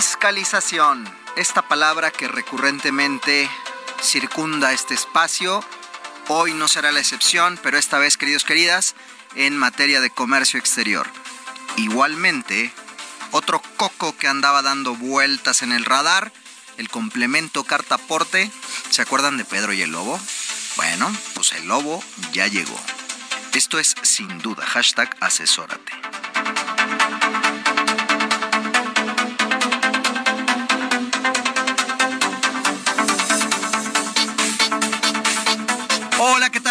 Fiscalización, 0.00 1.12
esta 1.34 1.62
palabra 1.62 2.12
que 2.12 2.28
recurrentemente 2.28 3.50
circunda 4.00 4.72
este 4.72 4.94
espacio, 4.94 5.64
hoy 6.28 6.54
no 6.54 6.68
será 6.68 6.92
la 6.92 7.00
excepción, 7.00 7.58
pero 7.64 7.78
esta 7.78 7.98
vez, 7.98 8.16
queridos, 8.16 8.44
queridas, 8.44 8.94
en 9.34 9.56
materia 9.56 10.00
de 10.00 10.10
comercio 10.10 10.60
exterior. 10.60 11.08
Igualmente, 11.78 12.72
otro 13.32 13.60
coco 13.76 14.16
que 14.16 14.28
andaba 14.28 14.62
dando 14.62 14.94
vueltas 14.94 15.62
en 15.62 15.72
el 15.72 15.84
radar, 15.84 16.30
el 16.76 16.88
complemento 16.90 17.64
cartaporte, 17.64 18.52
¿se 18.90 19.02
acuerdan 19.02 19.36
de 19.36 19.44
Pedro 19.44 19.72
y 19.72 19.82
el 19.82 19.90
Lobo? 19.90 20.20
Bueno, 20.76 21.12
pues 21.34 21.50
el 21.54 21.66
Lobo 21.66 22.04
ya 22.32 22.46
llegó. 22.46 22.78
Esto 23.52 23.80
es 23.80 23.96
sin 24.02 24.38
duda, 24.38 24.64
hashtag 24.64 25.16
asesórate. 25.18 25.90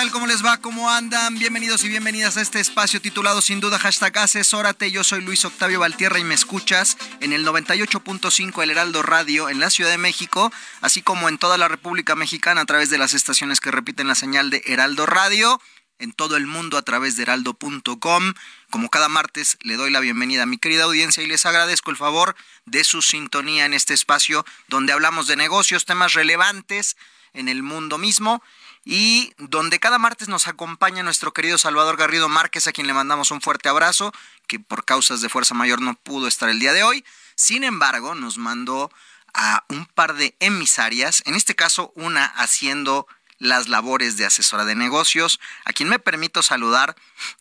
Tal? 0.07 0.11
¿Cómo 0.11 0.27
les 0.27 0.45
va? 0.45 0.57
¿Cómo 0.57 0.89
andan? 0.89 1.37
Bienvenidos 1.37 1.83
y 1.83 1.89
bienvenidas 1.89 2.37
a 2.37 2.41
este 2.41 2.59
espacio 2.59 3.01
titulado 3.01 3.41
sin 3.41 3.59
duda 3.59 3.79
hashtag 3.79 4.17
asesórate. 4.19 4.91
Yo 4.91 5.03
soy 5.03 5.21
Luis 5.21 5.43
Octavio 5.45 5.79
Valtierra 5.79 6.19
y 6.19 6.23
me 6.23 6.33
escuchas 6.33 6.97
en 7.19 7.33
el 7.33 7.45
98.5 7.45 8.63
El 8.63 8.71
Heraldo 8.71 9.01
Radio 9.01 9.49
en 9.49 9.59
la 9.59 9.69
Ciudad 9.69 9.89
de 9.89 9.97
México, 9.97 10.51
así 10.81 11.01
como 11.01 11.29
en 11.29 11.37
toda 11.37 11.57
la 11.57 11.67
República 11.67 12.15
Mexicana 12.15 12.61
a 12.61 12.65
través 12.65 12.89
de 12.89 12.97
las 12.97 13.13
estaciones 13.13 13.59
que 13.59 13.71
repiten 13.71 14.07
la 14.07 14.15
señal 14.15 14.49
de 14.49 14.61
Heraldo 14.65 15.05
Radio, 15.05 15.61
en 15.99 16.13
todo 16.13 16.37
el 16.37 16.45
mundo 16.45 16.77
a 16.77 16.83
través 16.83 17.15
de 17.15 17.23
heraldo.com. 17.23 18.33
Como 18.69 18.89
cada 18.89 19.09
martes 19.09 19.57
le 19.61 19.75
doy 19.75 19.91
la 19.91 19.99
bienvenida 19.99 20.43
a 20.43 20.47
mi 20.47 20.57
querida 20.57 20.83
audiencia 20.83 21.23
y 21.23 21.27
les 21.27 21.45
agradezco 21.45 21.91
el 21.91 21.97
favor 21.97 22.35
de 22.65 22.83
su 22.83 23.01
sintonía 23.01 23.65
en 23.65 23.73
este 23.73 23.93
espacio 23.93 24.45
donde 24.67 24.93
hablamos 24.93 25.27
de 25.27 25.35
negocios, 25.35 25.85
temas 25.85 26.13
relevantes 26.13 26.97
en 27.33 27.49
el 27.49 27.63
mundo 27.63 27.97
mismo 27.97 28.41
y 28.89 29.33
donde 29.37 29.81
cada 29.81 29.97
martes 29.97 30.29
nos 30.29 30.47
acompaña 30.47 31.03
nuestro 31.03 31.33
querido 31.33 31.57
Salvador 31.57 31.97
Garrido 31.97 32.29
Márquez, 32.29 32.67
a 32.67 32.71
quien 32.71 32.87
le 32.87 32.93
mandamos 32.93 33.31
un 33.31 33.41
fuerte 33.41 33.67
abrazo, 33.67 34.13
que 34.47 34.61
por 34.61 34.85
causas 34.85 35.19
de 35.19 35.27
fuerza 35.27 35.53
mayor 35.53 35.81
no 35.81 35.95
pudo 35.95 36.25
estar 36.25 36.47
el 36.47 36.61
día 36.61 36.71
de 36.71 36.83
hoy. 36.83 37.03
Sin 37.35 37.65
embargo, 37.65 38.15
nos 38.15 38.37
mandó 38.37 38.89
a 39.33 39.65
un 39.67 39.87
par 39.87 40.13
de 40.13 40.37
emisarias, 40.39 41.21
en 41.25 41.35
este 41.35 41.53
caso 41.53 41.91
una 41.95 42.23
haciendo 42.23 43.07
las 43.39 43.67
labores 43.67 44.15
de 44.15 44.25
asesora 44.25 44.63
de 44.63 44.75
negocios, 44.75 45.41
a 45.65 45.73
quien 45.73 45.89
me 45.89 45.99
permito 45.99 46.41
saludar 46.41 46.95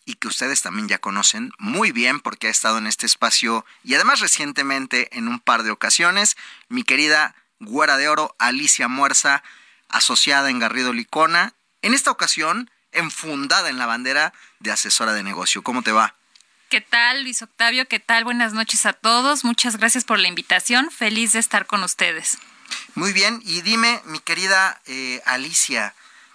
y 0.05 0.15
que 0.15 0.27
ustedes 0.27 0.62
también 0.62 0.89
ya 0.89 0.99
conocen 0.99 1.53
muy 1.61 1.93
bien 1.93 2.19
porque 2.19 2.49
ha 2.49 2.51
estado 2.51 2.79
en 2.79 2.89
este 2.89 3.06
espacio 3.06 3.65
y 3.85 3.95
además 3.95 4.19
recientemente 4.19 5.17
en 5.17 5.29
un 5.29 5.39
par 5.39 5.62
de 5.62 5.71
ocasiones, 5.71 6.37
mi 6.69 6.83
querida 6.83 7.37
Güera 7.61 7.97
de 7.97 8.09
Oro, 8.09 8.35
Alicia 8.41 8.89
Muerza, 8.89 9.45
asociada 9.89 10.51
en 10.51 10.59
Garrido 10.59 10.93
Licona, 10.93 11.55
en 11.83 11.95
esta 11.95 12.11
ocasión 12.11 12.71
enfundada 12.93 13.69
en 13.69 13.79
la 13.79 13.87
bandera 13.87 14.33
de 14.61 14.73
asesora 14.73 15.13
de 15.13 15.23
negocio. 15.23 15.63
¿Cómo 15.63 15.83
te 15.83 15.93
va? 15.93 16.15
¿Qué 16.69 16.81
tal, 16.81 17.23
Luis 17.23 17.43
Octavio? 17.43 17.87
¿Qué 17.87 18.01
tal? 18.01 18.25
Buenas 18.25 18.53
noches 18.53 18.87
a 18.87 18.93
todos. 18.93 19.45
Muchas 19.45 19.77
gracias 19.77 20.05
por 20.05 20.19
la 20.19 20.27
invitación. 20.27 20.91
Feliz 20.91 21.33
de 21.33 21.39
estar 21.39 21.67
con 21.67 21.85
ustedes. 21.85 22.39
Muy 22.95 23.13
bien. 23.13 23.41
Y 23.45 23.63
dime, 23.63 24.03
mi 24.07 24.19
querida 24.19 24.81
eh, 24.87 25.23
Alicia, 25.27 25.95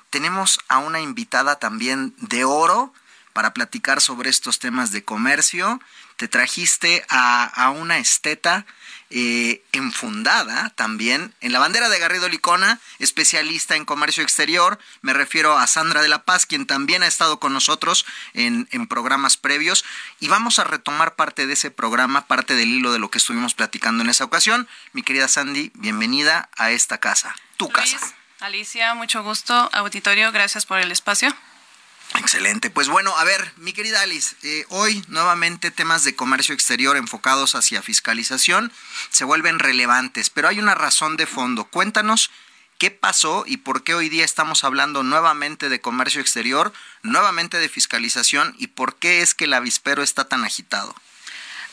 tenemos 0.10 0.60
a 0.70 0.78
una 0.78 1.02
invitada 1.02 1.60
también 1.60 2.14
de 2.18 2.46
oro 2.46 2.94
para 3.34 3.54
platicar 3.54 4.00
sobre 4.00 4.30
estos 4.30 4.60
temas 4.60 4.92
de 4.92 5.04
comercio. 5.04 5.82
Te 6.16 6.30
trajiste 6.30 7.06
a, 7.10 7.46
a 7.46 7.72
una 7.72 7.98
esteta 7.98 8.66
eh, 9.12 9.64
enfundada 9.74 10.72
también 10.76 11.34
en 11.42 11.52
la 11.52 11.60
bandera 11.60 11.90
de 11.90 12.00
Garrido 12.00 12.30
Licona, 12.30 12.80
especialista 13.00 13.76
en 13.76 13.86
comercio 13.86 14.24
exterior. 14.24 14.80
Me 15.02 15.14
refiero 15.14 15.58
a 15.58 15.68
Sandra 15.68 16.02
de 16.02 16.08
la 16.08 16.24
Paz, 16.24 16.46
quien 16.46 16.66
también 16.66 17.04
ha 17.04 17.08
estado 17.08 17.40
con 17.40 17.54
nosotros 17.54 18.06
en, 18.34 18.68
en 18.72 18.88
programas 18.88 19.38
previos. 19.38 19.84
Y 20.20 20.28
vamos 20.28 20.60
a 20.60 20.64
retomar 20.64 21.16
parte 21.16 21.46
de 21.46 21.54
ese 21.54 21.72
programa, 21.72 22.28
parte 22.28 22.56
del 22.56 22.70
hilo 22.70 22.92
de 22.94 23.00
lo 23.00 23.12
que 23.12 23.18
estuvimos 23.18 23.54
platicando 23.54 24.04
en 24.04 24.10
esa 24.10 24.24
ocasión. 24.24 24.68
Mi 24.94 25.04
querida 25.04 25.28
Sandy, 25.28 25.72
bienvenida 25.76 26.50
a 26.56 26.72
esta 26.72 27.00
casa, 27.00 27.36
tu 27.58 27.70
casa. 27.70 28.00
Alicia, 28.40 28.96
mucho 28.96 29.24
gusto. 29.24 29.70
Auditorio, 29.74 30.32
gracias 30.32 30.66
por 30.66 30.80
el 30.80 30.92
espacio. 30.92 31.36
Excelente. 32.20 32.70
Pues 32.70 32.90
bueno, 32.90 33.16
a 33.18 33.24
ver, 33.24 33.54
mi 33.58 33.74
querida 33.74 34.02
Alice, 34.02 34.36
eh, 34.44 34.66
hoy 34.70 35.04
nuevamente 35.08 35.72
temas 35.72 36.04
de 36.04 36.16
comercio 36.16 36.54
exterior 36.54 36.98
enfocados 36.98 37.56
hacia 37.56 37.82
fiscalización 37.82 38.72
se 39.10 39.24
vuelven 39.24 39.60
relevantes, 39.60 40.30
pero 40.30 40.48
hay 40.48 40.60
una 40.60 40.76
razón 40.76 41.18
de 41.18 41.26
fondo. 41.26 41.66
Cuéntanos 41.66 42.30
qué 42.78 42.92
pasó 42.92 43.44
y 43.48 43.58
por 43.58 43.84
qué 43.84 43.94
hoy 43.94 44.10
día 44.10 44.26
estamos 44.26 44.64
hablando 44.64 45.04
nuevamente 45.04 45.70
de 45.70 45.82
comercio 45.82 46.20
exterior, 46.20 46.74
nuevamente 47.04 47.60
de 47.60 47.70
fiscalización 47.70 48.56
y 48.58 48.68
por 48.68 48.96
qué 48.96 49.22
es 49.22 49.34
que 49.34 49.46
el 49.46 49.54
avispero 49.54 50.04
está 50.04 50.28
tan 50.28 50.44
agitado. 50.44 50.96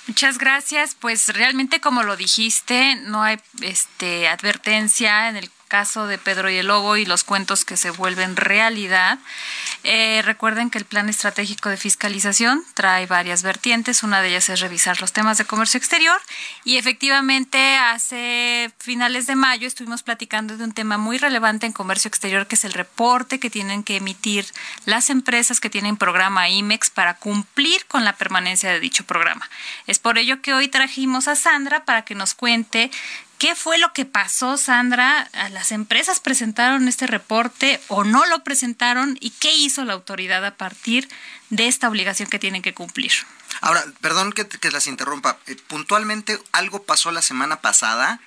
Muchas 0.07 0.39
gracias. 0.39 0.95
Pues 0.95 1.29
realmente 1.29 1.81
como 1.81 2.03
lo 2.03 2.17
dijiste, 2.17 2.97
no 2.97 3.23
hay 3.23 3.39
este 3.61 4.29
advertencia 4.29 5.29
en 5.29 5.37
el 5.37 5.51
caso 5.69 6.07
de 6.07 6.19
Pedro 6.19 6.51
y 6.51 6.57
el 6.57 6.67
Lobo 6.67 6.97
y 6.97 7.05
los 7.05 7.25
cuentos 7.25 7.65
que 7.65 7.77
se 7.77 7.91
vuelven 7.91 8.37
realidad. 8.37 9.19
Eh, 9.85 10.23
recuerden 10.25 10.71
que 10.71 10.79
el 10.79 10.85
plan 10.85 11.09
estratégico 11.09 11.69
de 11.69 11.77
fiscalización 11.77 12.65
trae 12.75 13.07
varias 13.07 13.43
vertientes. 13.43 14.03
Una 14.03 14.23
de 14.23 14.31
ellas 14.31 14.49
es 14.49 14.61
revisar 14.61 15.01
los 15.01 15.13
temas 15.13 15.39
de 15.39 15.45
comercio 15.45 15.79
exterior. 15.79 16.21
Y 16.65 16.79
efectivamente, 16.79 17.77
hace 17.77 18.73
finales 18.79 19.27
de 19.27 19.37
mayo 19.37 19.69
estuvimos 19.69 20.03
platicando 20.03 20.57
de 20.57 20.65
un 20.65 20.73
tema 20.73 20.99
muy 20.99 21.19
relevante 21.19 21.67
en 21.67 21.73
comercio 21.73 22.09
exterior, 22.09 22.47
que 22.47 22.57
es 22.57 22.65
el 22.65 22.73
reporte 22.73 23.39
que 23.39 23.51
tienen 23.51 23.85
que 23.85 23.97
emitir 23.97 24.47
las 24.87 25.11
empresas 25.11 25.61
que 25.61 25.71
tienen 25.71 25.97
programa 25.97 26.49
IMEX 26.49 26.91
para 26.91 27.15
cumplir 27.15 27.87
con 27.87 28.05
la 28.05 28.17
permanencia 28.17 28.71
de 28.71 28.81
dicho 28.81 29.05
programa. 29.05 29.49
Es 29.87 29.99
por 29.99 30.19
ello 30.19 30.41
que 30.43 30.55
hoy 30.55 30.69
trajimos 30.69 31.29
a 31.29 31.37
Sandra 31.37 31.85
para 31.85 32.03
que 32.03 32.15
nos 32.15 32.35
cuente 32.35 32.91
¿Qué 33.39 33.55
fue 33.55 33.79
lo 33.79 33.93
que 33.93 34.05
pasó, 34.05 34.57
Sandra? 34.57 35.31
¿Las 35.53 35.71
empresas 35.71 36.19
presentaron 36.19 36.89
este 36.89 37.07
reporte 37.07 37.81
o 37.87 38.03
no 38.03 38.27
lo 38.27 38.43
presentaron? 38.43 39.17
¿Y 39.21 39.31
qué 39.31 39.55
hizo 39.55 39.85
la 39.85 39.93
autoridad 39.93 40.45
a 40.45 40.57
partir 40.57 41.09
de 41.49 41.69
esta 41.69 41.89
obligación 41.89 42.29
que 42.29 42.41
tienen 42.41 42.63
que 42.63 42.75
cumplir? 42.75 43.13
Ahora, 43.61 43.85
perdón 44.01 44.33
que, 44.33 44.71
las 44.73 44.89
interrumpa. 44.89 45.39
Eh, 45.47 45.57
puntualmente, 45.69 46.39
algo 46.51 46.83
pasó 46.83 47.13
la 47.13 47.23
semana 47.23 47.61
pasada. 47.61 48.21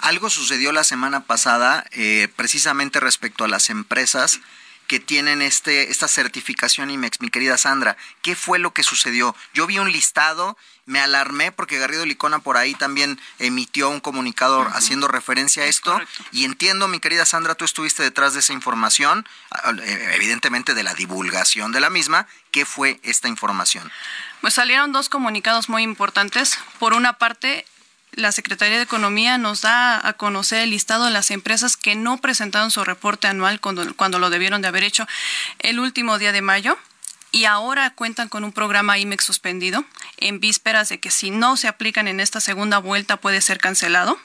Algo 0.00 0.30
sucedió 0.30 0.72
la 0.72 0.84
semana 0.84 1.24
pasada 1.24 1.84
eh, 1.90 2.28
precisamente 2.34 3.00
respecto 3.00 3.44
a 3.44 3.48
las 3.48 3.68
empresas 3.68 4.40
que 4.88 4.98
tienen 4.98 5.42
este, 5.42 5.90
esta 5.90 6.08
certificación 6.08 6.90
IMEX, 6.90 7.20
mi 7.20 7.28
querida 7.28 7.58
Sandra. 7.58 7.96
¿Qué 8.22 8.34
fue 8.34 8.58
lo 8.58 8.72
que 8.72 8.82
sucedió? 8.82 9.36
Yo 9.52 9.66
vi 9.66 9.78
un 9.78 9.92
listado, 9.92 10.56
me 10.86 10.98
alarmé 10.98 11.52
porque 11.52 11.78
Garrido 11.78 12.06
Licona 12.06 12.38
por 12.38 12.56
ahí 12.56 12.74
también 12.74 13.20
emitió 13.38 13.90
un 13.90 14.00
comunicado 14.00 14.62
haciendo 14.72 15.06
referencia 15.06 15.64
a 15.64 15.66
esto. 15.66 16.00
Y 16.32 16.44
entiendo, 16.44 16.88
mi 16.88 17.00
querida 17.00 17.26
Sandra, 17.26 17.54
tú 17.54 17.66
estuviste 17.66 18.02
detrás 18.02 18.32
de 18.32 18.40
esa 18.40 18.54
información, 18.54 19.28
eh, 19.82 20.12
evidentemente 20.14 20.72
de 20.72 20.82
la 20.82 20.94
divulgación 20.94 21.70
de 21.70 21.80
la 21.80 21.90
misma. 21.90 22.26
¿Qué 22.50 22.64
fue 22.64 22.98
esta 23.02 23.28
información? 23.28 23.92
Pues 24.40 24.54
salieron 24.54 24.92
dos 24.92 25.10
comunicados 25.10 25.68
muy 25.68 25.82
importantes. 25.82 26.58
Por 26.78 26.94
una 26.94 27.18
parte, 27.18 27.66
la 28.18 28.32
Secretaría 28.32 28.76
de 28.76 28.82
Economía 28.82 29.38
nos 29.38 29.62
da 29.62 30.06
a 30.06 30.12
conocer 30.14 30.62
el 30.62 30.70
listado 30.70 31.04
de 31.04 31.12
las 31.12 31.30
empresas 31.30 31.76
que 31.76 31.94
no 31.94 32.18
presentaron 32.18 32.72
su 32.72 32.84
reporte 32.84 33.28
anual 33.28 33.60
cuando, 33.60 33.94
cuando 33.94 34.18
lo 34.18 34.28
debieron 34.28 34.60
de 34.60 34.68
haber 34.68 34.82
hecho 34.82 35.06
el 35.60 35.78
último 35.78 36.18
día 36.18 36.32
de 36.32 36.42
mayo 36.42 36.76
y 37.30 37.44
ahora 37.44 37.90
cuentan 37.90 38.28
con 38.28 38.42
un 38.42 38.52
programa 38.52 38.98
IMEX 38.98 39.24
suspendido 39.24 39.84
en 40.16 40.40
vísperas 40.40 40.88
de 40.88 40.98
que 40.98 41.12
si 41.12 41.30
no 41.30 41.56
se 41.56 41.68
aplican 41.68 42.08
en 42.08 42.18
esta 42.18 42.40
segunda 42.40 42.78
vuelta 42.78 43.18
puede 43.18 43.40
ser 43.40 43.58
cancelado. 43.58 44.18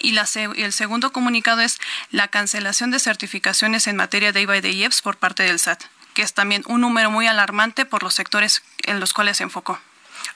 Y, 0.00 0.12
la, 0.12 0.26
el 0.56 0.72
segundo 0.72 1.12
comunicado 1.12 1.60
es 1.60 1.78
la 2.10 2.28
cancelación 2.28 2.90
de 2.90 2.98
certificaciones 2.98 3.86
en 3.86 3.96
materia 3.96 4.32
de 4.32 4.42
IVA 4.42 4.56
y 4.56 4.60
de 4.62 4.70
IEPS 4.72 5.02
por 5.02 5.16
parte 5.16 5.44
del 5.44 5.60
SAT, 5.60 5.84
que 6.14 6.22
es 6.22 6.34
también 6.34 6.64
un 6.66 6.80
número 6.80 7.10
muy 7.10 7.28
alarmante 7.28 7.84
por 7.84 8.02
los 8.02 8.14
sectores 8.14 8.62
en 8.84 8.98
los 8.98 9.12
cuales 9.12 9.36
se 9.36 9.44
enfocó. 9.44 9.78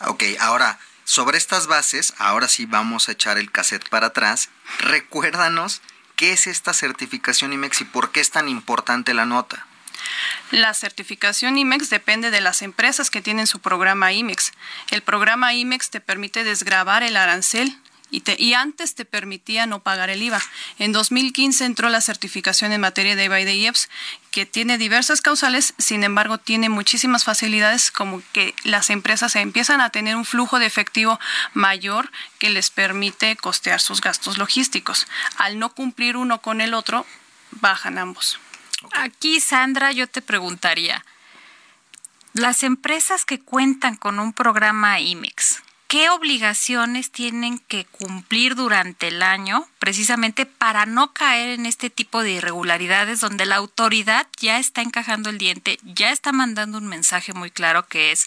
Ok, 0.07 0.23
ahora, 0.39 0.79
sobre 1.05 1.39
estas 1.39 1.67
bases, 1.67 2.15
ahora 2.19 2.49
sí 2.49 2.67
vamos 2.67 3.09
a 3.09 3.13
echar 3.13 3.39
el 3.39 3.51
cassette 3.51 3.89
para 3.89 4.09
atrás. 4.09 4.49
Recuérdanos 4.79 5.83
qué 6.17 6.33
es 6.33 6.47
esta 6.47 6.73
certificación 6.73 7.53
IMEX 7.53 7.81
y 7.81 7.85
por 7.85 8.13
qué 8.13 8.21
es 8.21 8.31
tan 8.31 8.49
importante 8.49 9.15
la 9.15 9.27
nota. 9.27 9.67
La 10.51 10.75
certificación 10.75 11.59
IMEX 11.59 11.91
depende 11.91 12.31
de 12.31 12.41
las 12.41 12.63
empresas 12.63 13.11
que 13.11 13.23
tienen 13.23 13.47
su 13.47 13.61
programa 13.61 14.13
IMEX. 14.13 14.53
El 14.91 15.03
programa 15.03 15.55
IMEX 15.55 15.91
te 15.91 16.01
permite 16.01 16.45
desgravar 16.45 17.03
el 17.03 17.17
arancel 17.17 17.79
y, 18.13 18.53
antes 18.53 18.95
te 18.95 19.07
permitía 19.07 19.67
no 19.67 19.83
pagar 19.83 20.11
el 20.11 20.23
IVA. 20.23 20.41
En 20.79 20.93
2015 20.93 21.65
entró 21.65 21.89
la 21.89 22.03
certificación 22.03 22.73
en 22.73 22.83
materia 22.83 23.17
de 23.17 23.25
IVA 23.25 23.41
y 23.41 23.45
de 23.45 23.55
IEPS, 23.55 23.89
que 24.33 24.47
tiene 24.47 24.79
diversas 24.79 25.21
causales, 25.21 25.75
sin 25.79 26.03
embargo 26.03 26.39
tiene 26.39 26.71
muchísimas 26.71 27.23
facilidades 27.23 27.93
como 27.93 28.23
que 28.33 28.55
las 28.65 28.89
empresas 28.91 29.37
empiezan 29.37 29.81
a 29.81 29.91
tener 29.91 30.17
un 30.17 30.25
flujo 30.25 30.59
de 30.59 30.67
efectivo 30.67 31.21
mayor 31.53 32.11
que 32.39 32.51
les 32.51 32.71
permite 32.71 33.37
costear 33.37 33.81
sus 33.81 34.01
gastos 34.01 34.39
logísticos. 34.39 35.07
Al 35.37 35.59
no 35.59 35.75
cumplir 35.75 36.17
uno 36.17 36.41
con 36.41 36.63
el 36.63 36.73
otro, 36.73 37.07
bajan 37.53 37.99
ambos. 37.99 38.41
Aquí, 38.93 39.39
Sandra, 39.39 39.93
yo 39.93 40.09
te 40.09 40.23
preguntaría, 40.23 41.05
las 42.33 42.63
empresas 42.63 43.27
que 43.27 43.39
cuentan 43.39 43.97
con 43.97 44.19
un 44.19 44.33
programa 44.33 44.99
IMEX, 44.99 45.63
¿qué 45.93 46.09
obligaciones 46.09 47.11
tienen 47.11 47.59
que 47.59 47.85
cumplir 47.85 48.55
durante 48.55 49.09
el 49.09 49.23
año 49.23 49.69
precisamente 49.79 50.47
para 50.47 50.87
no 50.87 51.13
caer 51.13 51.51
en 51.51 51.67
este 51.67 51.91
tipo 51.91 52.23
de 52.23 52.31
irregularidades 52.31 53.21
donde 53.21 53.45
la 53.45 53.57
autoridad 53.57 54.27
ya 54.41 54.59
está 54.59 54.81
encajando 54.81 55.29
el 55.29 55.37
diente, 55.37 55.79
ya 55.83 56.11
está 56.11 56.33
mandando 56.33 56.79
un 56.79 56.87
mensaje 56.87 57.35
muy 57.35 57.51
claro 57.51 57.87
que 57.89 58.11
es 58.11 58.27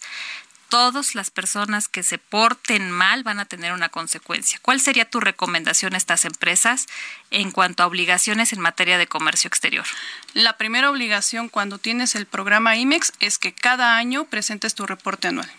todas 0.68 1.16
las 1.16 1.32
personas 1.32 1.88
que 1.88 2.04
se 2.04 2.18
porten 2.18 2.88
mal 2.88 3.24
van 3.24 3.40
a 3.40 3.46
tener 3.46 3.72
una 3.72 3.88
consecuencia. 3.88 4.60
¿Cuál 4.62 4.80
sería 4.80 5.10
tu 5.10 5.18
recomendación 5.18 5.94
a 5.94 5.98
estas 5.98 6.24
empresas 6.24 6.86
en 7.32 7.50
cuanto 7.50 7.82
a 7.82 7.86
obligaciones 7.88 8.52
en 8.52 8.60
materia 8.60 8.96
de 8.96 9.08
comercio 9.08 9.48
exterior? 9.48 9.86
La 10.34 10.56
primera 10.56 10.88
obligación 10.88 11.48
cuando 11.48 11.78
tienes 11.78 12.14
el 12.14 12.26
programa 12.26 12.76
IMEX 12.76 13.12
es 13.18 13.38
que 13.38 13.52
cada 13.52 13.96
año 13.96 14.22
presentes 14.26 14.76
tu 14.76 14.86
reporte 14.86 15.26
anual. 15.26 15.50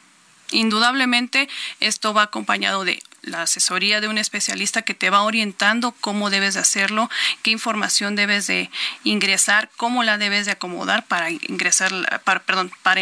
Indudablemente 0.51 1.49
esto 1.79 2.13
va 2.13 2.23
acompañado 2.23 2.85
de 2.85 3.03
la 3.21 3.41
asesoría 3.41 3.99
de 3.99 4.07
un 4.07 4.17
especialista 4.17 4.81
que 4.81 4.93
te 4.93 5.09
va 5.09 5.23
orientando 5.23 5.91
cómo 5.99 6.29
debes 6.29 6.53
de 6.53 6.61
hacerlo, 6.61 7.09
qué 7.43 7.51
información 7.51 8.15
debes 8.15 8.47
de 8.47 8.69
ingresar, 9.03 9.69
cómo 9.75 10.03
la 10.03 10.17
debes 10.17 10.45
de 10.45 10.53
acomodar 10.53 11.05
para 11.05 11.29
ingresar, 11.29 11.91
para, 12.23 12.41
perdón, 12.41 12.71
para 12.83 13.01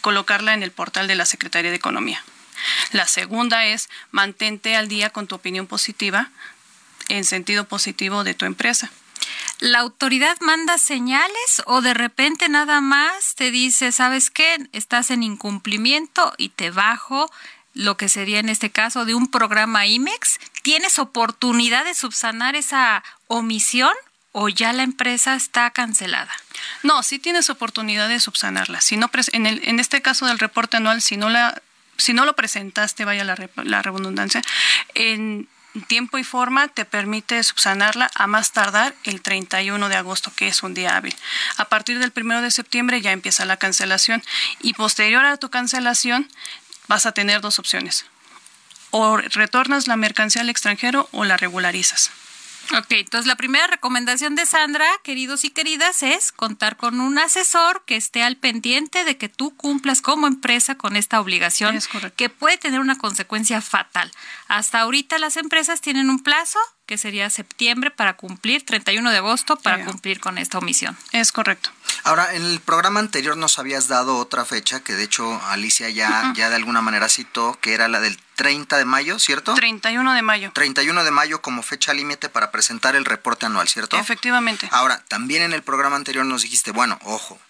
colocarla 0.00 0.54
en 0.54 0.62
el 0.62 0.70
portal 0.70 1.06
de 1.08 1.16
la 1.16 1.26
Secretaría 1.26 1.70
de 1.70 1.76
Economía. 1.76 2.22
La 2.92 3.06
segunda 3.06 3.66
es 3.66 3.88
mantente 4.10 4.76
al 4.76 4.88
día 4.88 5.10
con 5.10 5.26
tu 5.26 5.34
opinión 5.34 5.66
positiva 5.66 6.30
en 7.08 7.24
sentido 7.24 7.68
positivo 7.68 8.24
de 8.24 8.34
tu 8.34 8.46
empresa. 8.46 8.90
¿La 9.58 9.80
autoridad 9.80 10.36
manda 10.40 10.78
señales 10.78 11.62
o 11.66 11.80
de 11.80 11.94
repente 11.94 12.48
nada 12.48 12.80
más 12.80 13.34
te 13.34 13.50
dice, 13.50 13.92
sabes 13.92 14.30
qué, 14.30 14.68
estás 14.72 15.10
en 15.10 15.22
incumplimiento 15.22 16.32
y 16.36 16.50
te 16.50 16.70
bajo 16.70 17.30
lo 17.74 17.96
que 17.96 18.08
sería 18.08 18.38
en 18.38 18.48
este 18.48 18.70
caso 18.70 19.04
de 19.04 19.14
un 19.14 19.30
programa 19.30 19.86
IMEX? 19.86 20.38
¿Tienes 20.62 20.98
oportunidad 20.98 21.84
de 21.84 21.94
subsanar 21.94 22.56
esa 22.56 23.02
omisión 23.28 23.92
o 24.32 24.48
ya 24.48 24.72
la 24.72 24.82
empresa 24.82 25.34
está 25.34 25.70
cancelada? 25.70 26.32
No, 26.82 27.02
sí 27.02 27.18
tienes 27.18 27.48
oportunidad 27.50 28.08
de 28.08 28.20
subsanarla. 28.20 28.80
Si 28.80 28.96
no 28.96 29.10
en, 29.32 29.46
el, 29.46 29.62
en 29.64 29.80
este 29.80 30.02
caso 30.02 30.26
del 30.26 30.38
reporte 30.38 30.76
anual, 30.76 31.02
si 31.02 31.16
no 31.16 31.30
la 31.30 31.62
si 31.98 32.12
no 32.12 32.26
lo 32.26 32.36
presentaste, 32.36 33.06
vaya 33.06 33.24
la, 33.24 33.36
la 33.64 33.80
redundancia, 33.80 34.42
en 34.94 35.48
tiempo 35.84 36.18
y 36.18 36.24
forma 36.24 36.68
te 36.68 36.84
permite 36.84 37.42
subsanarla 37.42 38.10
a 38.14 38.26
más 38.26 38.52
tardar 38.52 38.94
el 39.04 39.20
31 39.22 39.88
de 39.88 39.96
agosto, 39.96 40.32
que 40.34 40.48
es 40.48 40.62
un 40.62 40.74
día 40.74 40.96
hábil. 40.96 41.14
A 41.56 41.66
partir 41.66 41.98
del 41.98 42.12
1 42.14 42.42
de 42.42 42.50
septiembre 42.50 43.00
ya 43.00 43.12
empieza 43.12 43.44
la 43.44 43.56
cancelación 43.56 44.22
y 44.60 44.74
posterior 44.74 45.24
a 45.24 45.36
tu 45.36 45.50
cancelación 45.50 46.28
vas 46.88 47.06
a 47.06 47.12
tener 47.12 47.40
dos 47.40 47.58
opciones. 47.58 48.06
O 48.90 49.16
retornas 49.16 49.88
la 49.88 49.96
mercancía 49.96 50.42
al 50.42 50.50
extranjero 50.50 51.08
o 51.12 51.24
la 51.24 51.36
regularizas. 51.36 52.10
Ok, 52.72 52.86
entonces 52.90 53.26
la 53.26 53.36
primera 53.36 53.66
recomendación 53.66 54.34
de 54.34 54.46
Sandra, 54.46 54.86
queridos 55.02 55.44
y 55.44 55.50
queridas, 55.50 56.02
es 56.02 56.32
contar 56.32 56.76
con 56.76 57.00
un 57.00 57.18
asesor 57.18 57.84
que 57.84 57.96
esté 57.96 58.22
al 58.22 58.36
pendiente 58.36 59.04
de 59.04 59.16
que 59.16 59.28
tú 59.28 59.56
cumplas 59.56 60.02
como 60.02 60.26
empresa 60.26 60.76
con 60.76 60.96
esta 60.96 61.20
obligación 61.20 61.78
que 62.16 62.28
puede 62.28 62.58
tener 62.58 62.80
una 62.80 62.98
consecuencia 62.98 63.60
fatal. 63.60 64.10
Hasta 64.48 64.80
ahorita 64.80 65.18
las 65.18 65.36
empresas 65.36 65.80
tienen 65.80 66.10
un 66.10 66.22
plazo 66.22 66.58
que 66.86 66.98
sería 66.98 67.28
septiembre 67.30 67.90
para 67.90 68.16
cumplir, 68.16 68.64
31 68.64 69.10
de 69.10 69.16
agosto 69.16 69.56
para 69.56 69.84
cumplir 69.84 70.20
con 70.20 70.38
esta 70.38 70.58
omisión. 70.58 70.96
Es 71.12 71.32
correcto. 71.32 71.70
Ahora, 72.04 72.32
en 72.34 72.44
el 72.44 72.60
programa 72.60 73.00
anterior 73.00 73.36
nos 73.36 73.58
habías 73.58 73.88
dado 73.88 74.18
otra 74.18 74.44
fecha 74.44 74.80
que 74.80 74.94
de 74.94 75.02
hecho 75.02 75.40
Alicia 75.46 75.90
ya, 75.90 76.32
ya 76.36 76.48
de 76.48 76.56
alguna 76.56 76.80
manera 76.82 77.08
citó, 77.08 77.58
que 77.60 77.74
era 77.74 77.88
la 77.88 77.98
del 78.00 78.16
30 78.36 78.78
de 78.78 78.84
mayo, 78.84 79.18
¿cierto? 79.18 79.54
31 79.54 80.14
de 80.14 80.22
mayo. 80.22 80.52
31 80.54 81.02
de 81.02 81.10
mayo 81.10 81.42
como 81.42 81.62
fecha 81.62 81.92
límite 81.92 82.28
para 82.28 82.52
presentar 82.52 82.94
el 82.94 83.04
reporte 83.04 83.46
anual, 83.46 83.66
¿cierto? 83.66 83.98
Efectivamente. 83.98 84.68
Ahora, 84.70 85.02
también 85.08 85.42
en 85.42 85.52
el 85.52 85.62
programa 85.62 85.96
anterior 85.96 86.24
nos 86.24 86.42
dijiste, 86.42 86.70
bueno, 86.70 86.98
ojo, 87.02 87.40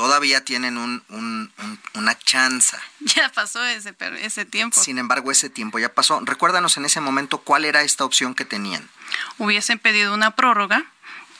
todavía 0.00 0.42
tienen 0.42 0.78
un, 0.78 1.52
una 1.92 2.18
chanza. 2.18 2.80
Ya 3.00 3.30
pasó 3.30 3.62
ese, 3.66 3.94
ese 4.22 4.46
tiempo. 4.46 4.80
Sin 4.80 4.96
embargo, 4.96 5.30
ese 5.30 5.50
tiempo 5.50 5.78
ya 5.78 5.92
pasó. 5.92 6.20
Recuérdanos 6.20 6.78
en 6.78 6.86
ese 6.86 7.00
momento 7.00 7.38
cuál 7.38 7.66
era 7.66 7.82
esta 7.82 8.04
opción 8.04 8.34
que 8.34 8.46
tenían. 8.46 8.88
Hubiesen 9.36 9.78
pedido 9.78 10.14
una 10.14 10.36
prórroga 10.36 10.86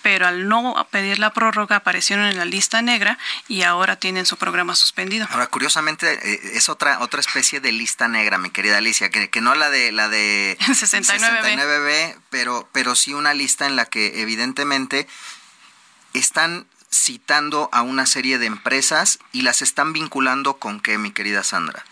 pero 0.02 0.26
al 0.26 0.48
no 0.48 0.74
pedir 0.90 1.18
la 1.18 1.34
prórroga 1.34 1.76
aparecieron 1.76 2.24
en 2.24 2.38
la 2.38 2.46
lista 2.46 2.80
negra 2.80 3.18
y 3.48 3.62
ahora 3.62 3.96
tienen 3.96 4.24
su 4.24 4.38
programa 4.38 4.74
suspendido. 4.74 5.26
Ahora, 5.30 5.46
curiosamente, 5.48 6.10
eh, 6.22 6.40
es 6.54 6.70
otra 6.70 7.00
otra 7.00 7.20
especie 7.20 7.60
de 7.60 7.70
lista 7.70 8.08
negra, 8.08 8.38
mi 8.38 8.48
querida 8.48 8.78
Alicia, 8.78 9.10
que, 9.10 9.28
que 9.28 9.42
no 9.42 9.54
la 9.54 9.68
de 9.68 9.92
la 9.92 10.08
de 10.08 10.56
69B, 10.66 11.84
b 11.84 12.16
pero, 12.30 12.66
pero 12.72 12.94
sí 12.94 13.12
una 13.12 13.34
lista 13.34 13.66
en 13.66 13.76
la 13.76 13.84
que 13.84 14.22
evidentemente 14.22 15.06
están 16.14 16.66
citando 16.90 17.68
a 17.72 17.82
una 17.82 18.06
serie 18.06 18.38
de 18.38 18.46
empresas 18.46 19.18
y 19.32 19.42
las 19.42 19.62
están 19.62 19.92
vinculando 19.92 20.58
con 20.58 20.80
qué, 20.80 20.98
mi 20.98 21.12
querida 21.12 21.44
Sandra? 21.44 21.84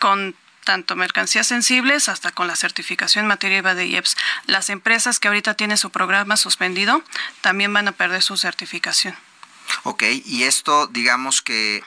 Con 0.00 0.34
tanto 0.64 0.94
mercancías 0.94 1.46
sensibles 1.46 2.08
hasta 2.08 2.30
con 2.30 2.46
la 2.46 2.56
certificación 2.56 3.24
en 3.24 3.28
materia 3.28 3.62
de 3.62 3.86
IEPS. 3.86 4.16
Las 4.46 4.70
empresas 4.70 5.18
que 5.18 5.28
ahorita 5.28 5.54
tienen 5.54 5.76
su 5.76 5.90
programa 5.90 6.36
suspendido 6.36 7.02
también 7.40 7.72
van 7.72 7.88
a 7.88 7.92
perder 7.92 8.22
su 8.22 8.36
certificación. 8.36 9.16
Ok, 9.84 10.04
y 10.24 10.44
esto 10.44 10.86
digamos 10.86 11.42
que 11.42 11.82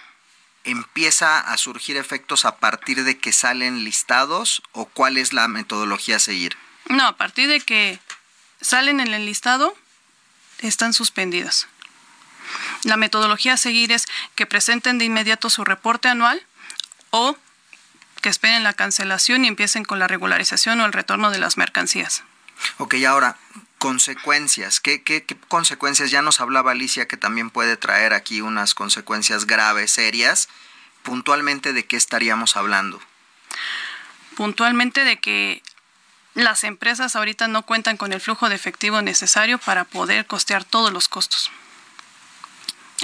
empieza 0.66 1.40
a 1.40 1.58
surgir 1.58 1.96
efectos 1.96 2.44
a 2.44 2.58
partir 2.58 3.04
de 3.04 3.18
que 3.18 3.32
salen 3.32 3.84
listados 3.84 4.62
o 4.74 4.86
cuál 4.86 5.18
es 5.18 5.32
la 5.32 5.48
metodología 5.48 6.18
a 6.18 6.20
seguir? 6.20 6.58
No, 6.90 7.06
a 7.06 7.18
partir 7.18 7.48
de 7.48 7.62
que 7.62 8.00
salen 8.62 9.00
en 9.00 9.14
el 9.14 9.26
listado, 9.26 9.76
están 10.60 10.94
suspendidas. 10.94 11.68
La 12.84 12.98
metodología 12.98 13.54
a 13.54 13.58
seguir 13.58 13.92
es 13.92 14.06
que 14.36 14.46
presenten 14.46 14.98
de 14.98 15.06
inmediato 15.06 15.50
su 15.50 15.64
reporte 15.64 16.08
anual 16.08 16.42
o 17.10 17.38
que 18.22 18.30
esperen 18.30 18.64
la 18.64 18.74
cancelación 18.74 19.46
y 19.46 19.48
empiecen 19.48 19.86
con 19.86 20.00
la 20.00 20.08
regularización 20.08 20.80
o 20.82 20.86
el 20.86 20.94
retorno 20.94 21.32
de 21.32 21.40
las 21.40 21.58
mercancías. 21.58 22.24
Ok, 22.78 22.96
ahora, 23.08 23.38
consecuencias. 23.78 24.80
¿Qué, 24.80 25.04
qué, 25.04 25.26
consecuencias? 25.48 26.12
Ya 26.12 26.22
nos 26.22 26.40
hablaba 26.40 26.72
Alicia 26.72 27.08
que 27.08 27.18
también 27.18 27.50
puede 27.50 27.78
traer 27.78 28.14
aquí 28.14 28.42
unas 28.42 28.74
consecuencias 28.74 29.46
graves, 29.46 29.92
serias. 29.92 30.50
Puntualmente, 31.04 31.74
¿de 31.74 31.86
qué 31.86 31.98
estaríamos 31.98 32.56
hablando? 32.58 33.00
Puntualmente 34.36 35.04
de 35.04 35.20
que 35.20 35.62
las 36.34 36.64
empresas 36.64 37.16
ahorita 37.16 37.48
no 37.48 37.64
cuentan 37.64 37.96
con 37.96 38.12
el 38.12 38.22
flujo 38.22 38.50
de 38.50 38.56
efectivo 38.56 39.02
necesario 39.02 39.58
para 39.58 39.86
poder 39.86 40.26
costear 40.26 40.64
todos 40.64 40.92
los 40.92 41.08
costos. 41.08 41.52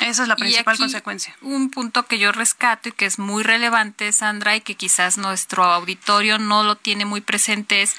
Esa 0.01 0.24
es 0.24 0.27
la 0.27 0.36
principal 0.36 0.77
consecuencia. 0.77 1.36
Un 1.41 1.70
punto 1.70 2.08
que 2.08 2.17
yo 2.17 2.31
rescato 2.31 2.89
y 2.89 2.91
que 2.91 3.05
es 3.05 3.20
muy 3.20 3.43
relevante, 3.43 4.12
Sandra, 4.12 4.55
y 4.55 4.62
que 4.62 4.75
quizás 4.75 5.17
nuestro 5.17 5.63
auditorio 5.63 6.39
no 6.39 6.63
lo 6.63 6.75
tiene 6.75 7.05
muy 7.05 7.22
presente 7.22 7.81
es 7.84 7.96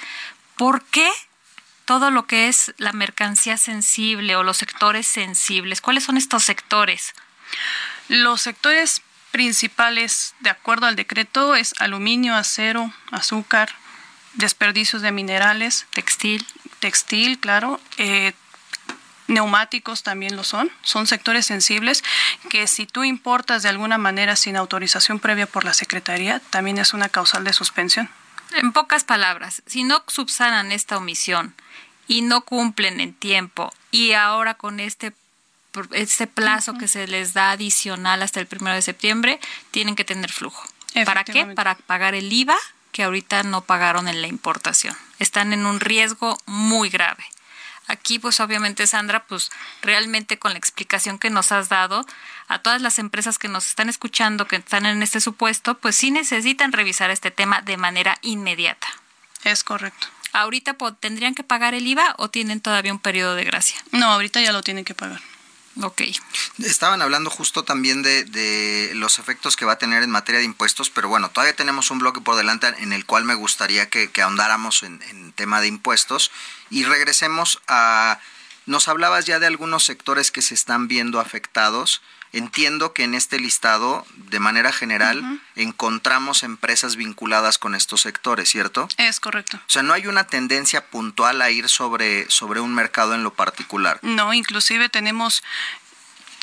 ¿por 0.56 0.84
qué 0.84 1.08
todo 1.84 2.10
lo 2.10 2.26
que 2.26 2.48
es 2.48 2.74
la 2.76 2.92
mercancía 2.92 3.56
sensible 3.56 4.34
o 4.36 4.42
los 4.42 4.56
sectores 4.56 5.06
sensibles? 5.06 5.80
¿Cuáles 5.80 6.04
son 6.04 6.16
estos 6.16 6.42
sectores? 6.42 7.14
Los 8.08 8.42
sectores 8.42 9.02
principales, 9.30 10.34
de 10.40 10.50
acuerdo 10.50 10.86
al 10.86 10.96
decreto, 10.96 11.54
es 11.54 11.74
aluminio, 11.78 12.34
acero, 12.34 12.92
azúcar, 13.10 13.70
desperdicios 14.34 15.02
de 15.02 15.12
minerales. 15.12 15.86
Textil. 15.92 16.46
Textil, 16.80 17.38
claro. 17.38 17.80
Eh, 17.96 18.32
neumáticos 19.32 20.02
también 20.02 20.36
lo 20.36 20.44
son, 20.44 20.70
son 20.82 21.06
sectores 21.06 21.46
sensibles 21.46 22.04
que 22.48 22.66
si 22.66 22.86
tú 22.86 23.04
importas 23.04 23.62
de 23.62 23.68
alguna 23.68 23.98
manera 23.98 24.36
sin 24.36 24.56
autorización 24.56 25.18
previa 25.18 25.46
por 25.46 25.64
la 25.64 25.74
Secretaría, 25.74 26.40
también 26.50 26.78
es 26.78 26.94
una 26.94 27.08
causal 27.08 27.44
de 27.44 27.52
suspensión. 27.52 28.08
En 28.54 28.72
pocas 28.72 29.04
palabras, 29.04 29.62
si 29.66 29.84
no 29.84 30.04
subsanan 30.06 30.72
esta 30.72 30.96
omisión 30.98 31.54
y 32.06 32.22
no 32.22 32.42
cumplen 32.42 33.00
en 33.00 33.14
tiempo 33.14 33.72
y 33.90 34.12
ahora 34.12 34.54
con 34.54 34.80
este 34.80 35.12
este 35.92 36.26
plazo 36.26 36.74
que 36.74 36.86
se 36.86 37.06
les 37.06 37.32
da 37.32 37.52
adicional 37.52 38.22
hasta 38.22 38.40
el 38.40 38.46
primero 38.46 38.74
de 38.74 38.82
septiembre, 38.82 39.40
tienen 39.70 39.96
que 39.96 40.04
tener 40.04 40.30
flujo. 40.30 40.62
¿Para 41.06 41.24
qué? 41.24 41.46
Para 41.46 41.76
pagar 41.76 42.14
el 42.14 42.30
IVA 42.30 42.56
que 42.90 43.02
ahorita 43.04 43.42
no 43.42 43.62
pagaron 43.62 44.06
en 44.06 44.20
la 44.20 44.28
importación. 44.28 44.94
Están 45.18 45.52
en 45.52 45.64
un 45.64 45.80
riesgo 45.80 46.38
muy 46.44 46.90
grave. 46.90 47.24
Aquí, 47.88 48.18
pues 48.18 48.40
obviamente, 48.40 48.86
Sandra, 48.86 49.24
pues 49.26 49.50
realmente 49.82 50.38
con 50.38 50.52
la 50.52 50.58
explicación 50.58 51.18
que 51.18 51.30
nos 51.30 51.52
has 51.52 51.68
dado, 51.68 52.06
a 52.48 52.60
todas 52.60 52.80
las 52.82 52.98
empresas 52.98 53.38
que 53.38 53.48
nos 53.48 53.66
están 53.66 53.88
escuchando, 53.88 54.46
que 54.46 54.56
están 54.56 54.86
en 54.86 55.02
este 55.02 55.20
supuesto, 55.20 55.78
pues 55.78 55.96
sí 55.96 56.10
necesitan 56.10 56.72
revisar 56.72 57.10
este 57.10 57.30
tema 57.30 57.60
de 57.60 57.76
manera 57.76 58.18
inmediata. 58.22 58.86
Es 59.44 59.64
correcto. 59.64 60.06
¿Ahorita 60.32 60.76
tendrían 61.00 61.34
que 61.34 61.44
pagar 61.44 61.74
el 61.74 61.86
IVA 61.86 62.14
o 62.18 62.30
tienen 62.30 62.60
todavía 62.60 62.92
un 62.92 62.98
periodo 62.98 63.34
de 63.34 63.44
gracia? 63.44 63.76
No, 63.90 64.06
ahorita 64.06 64.40
ya 64.40 64.52
lo 64.52 64.62
tienen 64.62 64.84
que 64.84 64.94
pagar. 64.94 65.20
Ok. 65.80 66.02
Estaban 66.58 67.00
hablando 67.00 67.30
justo 67.30 67.64
también 67.64 68.02
de, 68.02 68.92
los 68.94 69.18
efectos 69.18 69.56
que 69.56 69.64
va 69.64 69.72
a 69.72 69.78
tener 69.78 70.02
en 70.02 70.10
materia 70.10 70.40
de 70.40 70.44
impuestos, 70.44 70.90
pero 70.90 71.08
bueno, 71.08 71.30
todavía 71.30 71.56
tenemos 71.56 71.90
un 71.90 71.98
bloque 71.98 72.20
por 72.20 72.36
delante 72.36 72.66
en 72.78 72.92
el 72.92 73.06
cual 73.06 73.24
me 73.24 73.34
gustaría 73.34 73.88
que, 73.88 74.10
ahondáramos 74.22 74.82
en, 74.82 75.00
en, 75.08 75.32
tema 75.32 75.60
de 75.60 75.68
impuestos 75.68 76.30
y 76.70 76.84
regresemos 76.84 77.60
a... 77.68 78.18
Nos 78.64 78.86
hablabas 78.86 79.24
ya 79.24 79.40
de 79.40 79.46
algunos 79.46 79.84
sectores 79.84 80.30
que 80.30 80.42
se 80.42 80.54
están 80.54 80.86
viendo 80.86 81.18
afectados. 81.18 82.00
Entiendo 82.32 82.94
que 82.94 83.04
en 83.04 83.14
este 83.14 83.38
listado, 83.38 84.06
de 84.16 84.40
manera 84.40 84.72
general, 84.72 85.40
encontramos 85.54 86.42
empresas 86.42 86.96
vinculadas 86.96 87.58
con 87.58 87.74
estos 87.74 88.00
sectores, 88.00 88.48
¿cierto? 88.48 88.88
Es 88.96 89.20
correcto. 89.20 89.58
O 89.58 89.70
sea, 89.70 89.82
no 89.82 89.92
hay 89.92 90.06
una 90.06 90.26
tendencia 90.26 90.86
puntual 90.86 91.42
a 91.42 91.50
ir 91.50 91.68
sobre, 91.68 92.30
sobre 92.30 92.60
un 92.60 92.74
mercado 92.74 93.14
en 93.14 93.22
lo 93.22 93.34
particular. 93.34 93.98
No, 94.02 94.32
inclusive 94.32 94.88
tenemos 94.88 95.42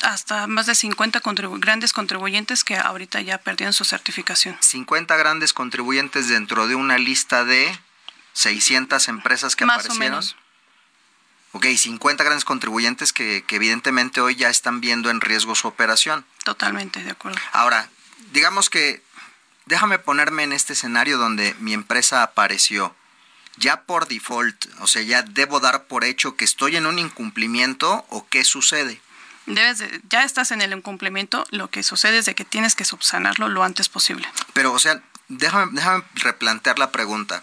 hasta 0.02 0.46
más 0.46 0.66
de 0.66 0.74
50 0.74 1.20
grandes 1.58 1.92
contribuyentes 1.92 2.64
que 2.64 2.76
ahorita 2.76 3.20
ya 3.20 3.38
perdieron 3.38 3.72
su 3.72 3.84
certificación. 3.84 4.56
50 4.60 5.16
grandes 5.16 5.52
contribuyentes 5.52 6.28
dentro 6.28 6.68
de 6.68 6.74
una 6.74 6.98
lista 6.98 7.44
de 7.44 7.78
600 8.34 9.08
empresas 9.08 9.56
que 9.56 9.66
más 9.66 9.80
aparecieron. 9.80 10.06
O 10.06 10.10
menos. 10.10 10.36
Ok, 11.52 11.66
50 11.66 12.22
grandes 12.22 12.44
contribuyentes 12.44 13.12
que, 13.12 13.44
que, 13.46 13.56
evidentemente 13.56 14.20
hoy 14.20 14.36
ya 14.36 14.48
están 14.48 14.80
viendo 14.80 15.10
en 15.10 15.20
riesgo 15.20 15.54
su 15.54 15.66
operación. 15.66 16.24
Totalmente, 16.44 17.02
de 17.02 17.10
acuerdo. 17.10 17.38
Ahora, 17.52 17.88
digamos 18.32 18.70
que, 18.70 19.02
déjame 19.66 19.98
ponerme 19.98 20.44
en 20.44 20.52
este 20.52 20.74
escenario 20.74 21.18
donde 21.18 21.54
mi 21.58 21.72
empresa 21.72 22.22
apareció. 22.22 22.94
Ya 23.56 23.82
por 23.82 24.06
default, 24.06 24.66
o 24.78 24.86
sea, 24.86 25.02
ya 25.02 25.22
debo 25.22 25.58
dar 25.58 25.84
por 25.84 26.04
hecho 26.04 26.36
que 26.36 26.44
estoy 26.44 26.76
en 26.76 26.86
un 26.86 26.98
incumplimiento 26.98 28.06
o 28.08 28.26
qué 28.28 28.44
sucede. 28.44 29.00
Debes 29.46 29.82
ya 30.08 30.22
estás 30.22 30.52
en 30.52 30.62
el 30.62 30.72
incumplimiento, 30.72 31.44
lo 31.50 31.68
que 31.68 31.82
sucede 31.82 32.18
es 32.18 32.26
de 32.26 32.36
que 32.36 32.44
tienes 32.44 32.76
que 32.76 32.84
subsanarlo 32.84 33.48
lo 33.48 33.64
antes 33.64 33.88
posible. 33.88 34.28
Pero, 34.52 34.72
o 34.72 34.78
sea, 34.78 35.02
déjame, 35.28 35.72
déjame 35.72 36.04
replantear 36.14 36.78
la 36.78 36.92
pregunta 36.92 37.42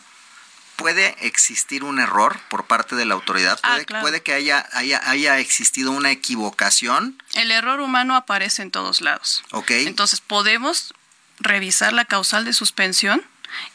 puede 0.77 1.15
existir 1.25 1.83
un 1.83 1.99
error 1.99 2.39
por 2.49 2.65
parte 2.65 2.95
de 2.95 3.03
la 3.03 3.15
autoridad, 3.15 3.59
ah, 3.63 3.79
puede, 3.99 4.21
que 4.21 4.33
haya, 4.33 4.65
haya, 4.71 5.01
haya, 5.09 5.39
existido 5.39 5.91
una 5.91 6.11
equivocación. 6.11 7.21
El 7.33 7.51
error 7.51 7.81
humano 7.81 8.15
aparece 8.15 8.61
en 8.61 8.71
todos 8.71 9.01
lados. 9.01 9.43
Ok. 9.51 9.71
Entonces 9.71 10.21
podemos 10.21 10.93
revisar 11.39 11.93
la 11.93 12.05
causal 12.05 12.45
de 12.45 12.53
suspensión 12.53 13.25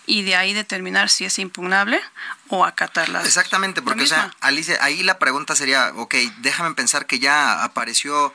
y 0.06 0.22
de 0.22 0.36
ahí 0.36 0.54
determinar 0.54 1.10
si 1.10 1.24
es 1.24 1.38
impugnable 1.38 2.00
o 2.48 2.64
acatarla. 2.64 3.22
Exactamente, 3.22 3.82
porque 3.82 4.04
o 4.04 4.06
sea, 4.06 4.30
Alicia, 4.40 4.78
ahí 4.80 5.02
la 5.02 5.18
pregunta 5.18 5.56
sería, 5.56 5.92
ok, 5.96 6.14
déjame 6.38 6.74
pensar 6.74 7.06
que 7.06 7.18
ya 7.18 7.64
apareció 7.64 8.32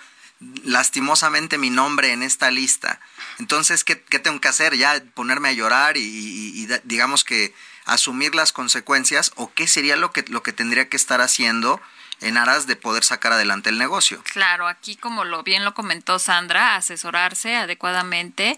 lastimosamente 0.64 1.58
mi 1.58 1.70
nombre 1.70 2.12
en 2.12 2.22
esta 2.22 2.52
lista. 2.52 3.00
Entonces, 3.40 3.84
¿qué, 3.86 3.96
tengo 3.96 4.42
que 4.42 4.50
hacer? 4.50 4.76
Ya 4.76 5.02
ponerme 5.14 5.50
a 5.50 5.54
llorar 5.54 5.96
y 5.96 6.68
digamos 6.84 7.24
que 7.24 7.54
asumir 7.88 8.36
las 8.36 8.54
consecuencias 8.54 9.32
o 9.36 9.52
qué 9.54 9.68
sería 9.68 9.96
lo 9.96 10.12
que, 10.12 10.24
lo 10.28 10.44
que 10.44 10.54
tendría 10.54 10.90
que 10.90 10.98
estar 10.98 11.22
haciendo 11.22 11.82
en 12.22 12.38
aras 12.38 12.66
de 12.68 12.76
poder 12.76 13.04
sacar 13.04 13.34
adelante 13.34 13.70
el 13.70 13.78
negocio. 13.78 14.22
Claro, 14.34 14.68
aquí 14.68 14.96
como 14.96 15.24
lo 15.24 15.44
bien 15.44 15.64
lo 15.64 15.74
comentó 15.74 16.20
Sandra, 16.20 16.76
asesorarse 16.76 17.56
adecuadamente, 17.56 18.58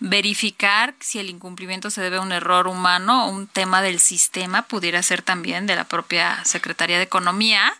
verificar 0.00 0.94
si 1.00 1.18
el 1.18 1.30
incumplimiento 1.30 1.90
se 1.90 2.00
debe 2.00 2.16
a 2.16 2.20
un 2.20 2.32
error 2.32 2.66
humano 2.66 3.26
o 3.26 3.30
un 3.30 3.46
tema 3.46 3.80
del 3.80 4.00
sistema, 4.00 4.62
pudiera 4.62 5.02
ser 5.02 5.22
también 5.22 5.66
de 5.66 5.76
la 5.76 5.84
propia 5.84 6.44
Secretaría 6.44 6.96
de 6.96 7.04
Economía, 7.04 7.74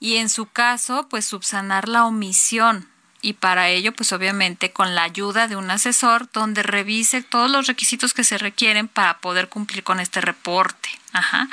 y 0.00 0.16
en 0.16 0.28
su 0.28 0.46
caso, 0.46 1.06
pues 1.08 1.24
subsanar 1.24 1.88
la 1.88 2.04
omisión 2.04 2.88
y 3.24 3.32
para 3.32 3.70
ello, 3.70 3.92
pues 3.92 4.12
obviamente 4.12 4.70
con 4.72 4.94
la 4.94 5.04
ayuda 5.04 5.48
de 5.48 5.56
un 5.56 5.70
asesor 5.70 6.30
donde 6.30 6.62
revise 6.62 7.22
todos 7.22 7.50
los 7.50 7.66
requisitos 7.66 8.12
que 8.12 8.22
se 8.22 8.36
requieren 8.36 8.86
para 8.86 9.18
poder 9.20 9.48
cumplir 9.48 9.82
con 9.82 9.98
este 9.98 10.20
reporte. 10.20 10.90
Ajá. 11.14 11.48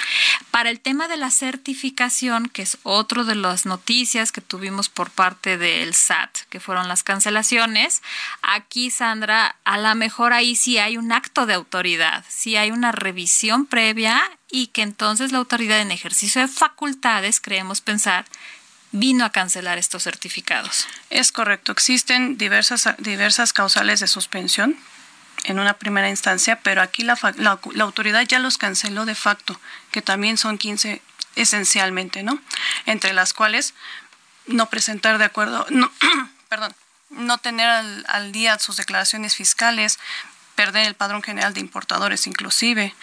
Para 0.49 0.69
el 0.69 0.81
tema 0.81 1.07
de 1.07 1.15
la 1.15 1.31
certificación, 1.31 2.49
que 2.49 2.63
es 2.63 2.77
otro 2.83 3.23
de 3.23 3.35
las 3.35 3.65
noticias 3.65 4.33
que 4.33 4.41
tuvimos 4.41 4.89
por 4.89 5.11
parte 5.11 5.57
del 5.57 5.93
SAT, 5.93 6.39
que 6.49 6.59
fueron 6.59 6.89
las 6.89 7.03
cancelaciones, 7.03 8.01
aquí 8.41 8.91
Sandra, 8.91 9.55
a 9.63 9.77
lo 9.77 9.95
mejor 9.95 10.33
ahí 10.33 10.57
sí 10.57 10.77
hay 10.77 10.97
un 10.97 11.13
acto 11.13 11.45
de 11.45 11.53
autoridad, 11.53 12.25
sí 12.27 12.57
hay 12.57 12.71
una 12.71 12.91
revisión 12.91 13.65
previa 13.65 14.21
y 14.49 14.67
que 14.67 14.81
entonces 14.81 15.31
la 15.31 15.37
autoridad 15.37 15.79
en 15.79 15.91
ejercicio 15.91 16.41
de 16.41 16.49
facultades, 16.49 17.39
creemos 17.39 17.79
pensar, 17.79 18.25
vino 18.91 19.25
a 19.25 19.31
cancelar 19.31 19.77
estos 19.77 20.03
certificados. 20.03 20.87
Es 21.09 21.31
correcto, 21.31 21.71
existen 21.71 22.37
diversas, 22.37 22.89
diversas 22.97 23.53
causales 23.53 23.99
de 23.99 24.07
suspensión 24.07 24.77
en 25.45 25.59
una 25.59 25.73
primera 25.73 26.09
instancia, 26.09 26.59
pero 26.61 26.81
aquí 26.81 27.03
la, 27.03 27.17
la, 27.37 27.59
autoridad 27.79 28.21
ya 28.23 28.39
los 28.39 28.57
canceló 28.57 29.05
de 29.05 29.15
facto, 29.15 29.59
que 29.91 30.01
también 30.01 30.37
son 30.37 30.57
15 30.57 31.01
esencialmente, 31.35 32.23
¿no? 32.23 32.39
Entre 32.85 33.13
las 33.13 33.33
cuales 33.33 33.73
no 34.45 34.69
presentar 34.69 35.17
de 35.17 35.25
acuerdo, 35.25 35.65
no, 35.69 35.91
perdón, 36.49 36.75
no 37.09 37.37
tener 37.37 37.67
al, 37.67 38.05
al, 38.07 38.31
día 38.31 38.59
sus 38.59 38.77
declaraciones 38.77 39.35
fiscales, 39.35 39.99
perder 40.55 40.85
el 40.85 40.95
padrón 40.95 41.23
general 41.23 41.53
de 41.53 41.61
importadores 41.61 42.27
inclusive, 42.27 42.93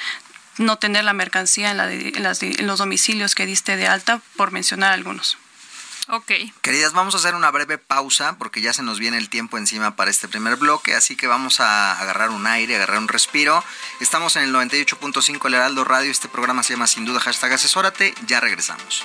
no 0.58 0.76
tener 0.76 1.04
la 1.04 1.12
mercancía 1.12 1.70
en, 1.70 1.76
la 1.76 1.90
en 1.90 2.66
los 2.66 2.78
domicilios 2.78 3.34
que 3.34 3.46
diste 3.46 3.76
de 3.76 3.86
alta, 3.86 4.20
por 4.36 4.52
mencionar 4.52 4.92
algunos. 4.92 5.38
Ok. 6.10 6.32
Queridas, 6.62 6.94
vamos 6.94 7.14
a 7.14 7.18
hacer 7.18 7.34
una 7.34 7.50
breve 7.50 7.76
pausa 7.76 8.36
porque 8.38 8.62
ya 8.62 8.72
se 8.72 8.82
nos 8.82 8.98
viene 8.98 9.18
el 9.18 9.28
tiempo 9.28 9.58
encima 9.58 9.94
para 9.94 10.10
este 10.10 10.26
primer 10.26 10.56
bloque, 10.56 10.94
así 10.94 11.16
que 11.16 11.26
vamos 11.26 11.60
a 11.60 12.00
agarrar 12.00 12.30
un 12.30 12.46
aire, 12.46 12.76
agarrar 12.76 12.98
un 12.98 13.08
respiro. 13.08 13.62
Estamos 14.00 14.36
en 14.36 14.44
el 14.44 14.54
98.5 14.54 15.46
El 15.46 15.54
Heraldo 15.54 15.84
Radio, 15.84 16.10
este 16.10 16.28
programa 16.28 16.62
se 16.62 16.72
llama 16.72 16.86
Sin 16.86 17.04
Duda 17.04 17.20
Hashtag 17.20 17.52
Asesórate, 17.52 18.14
ya 18.26 18.40
regresamos. 18.40 19.04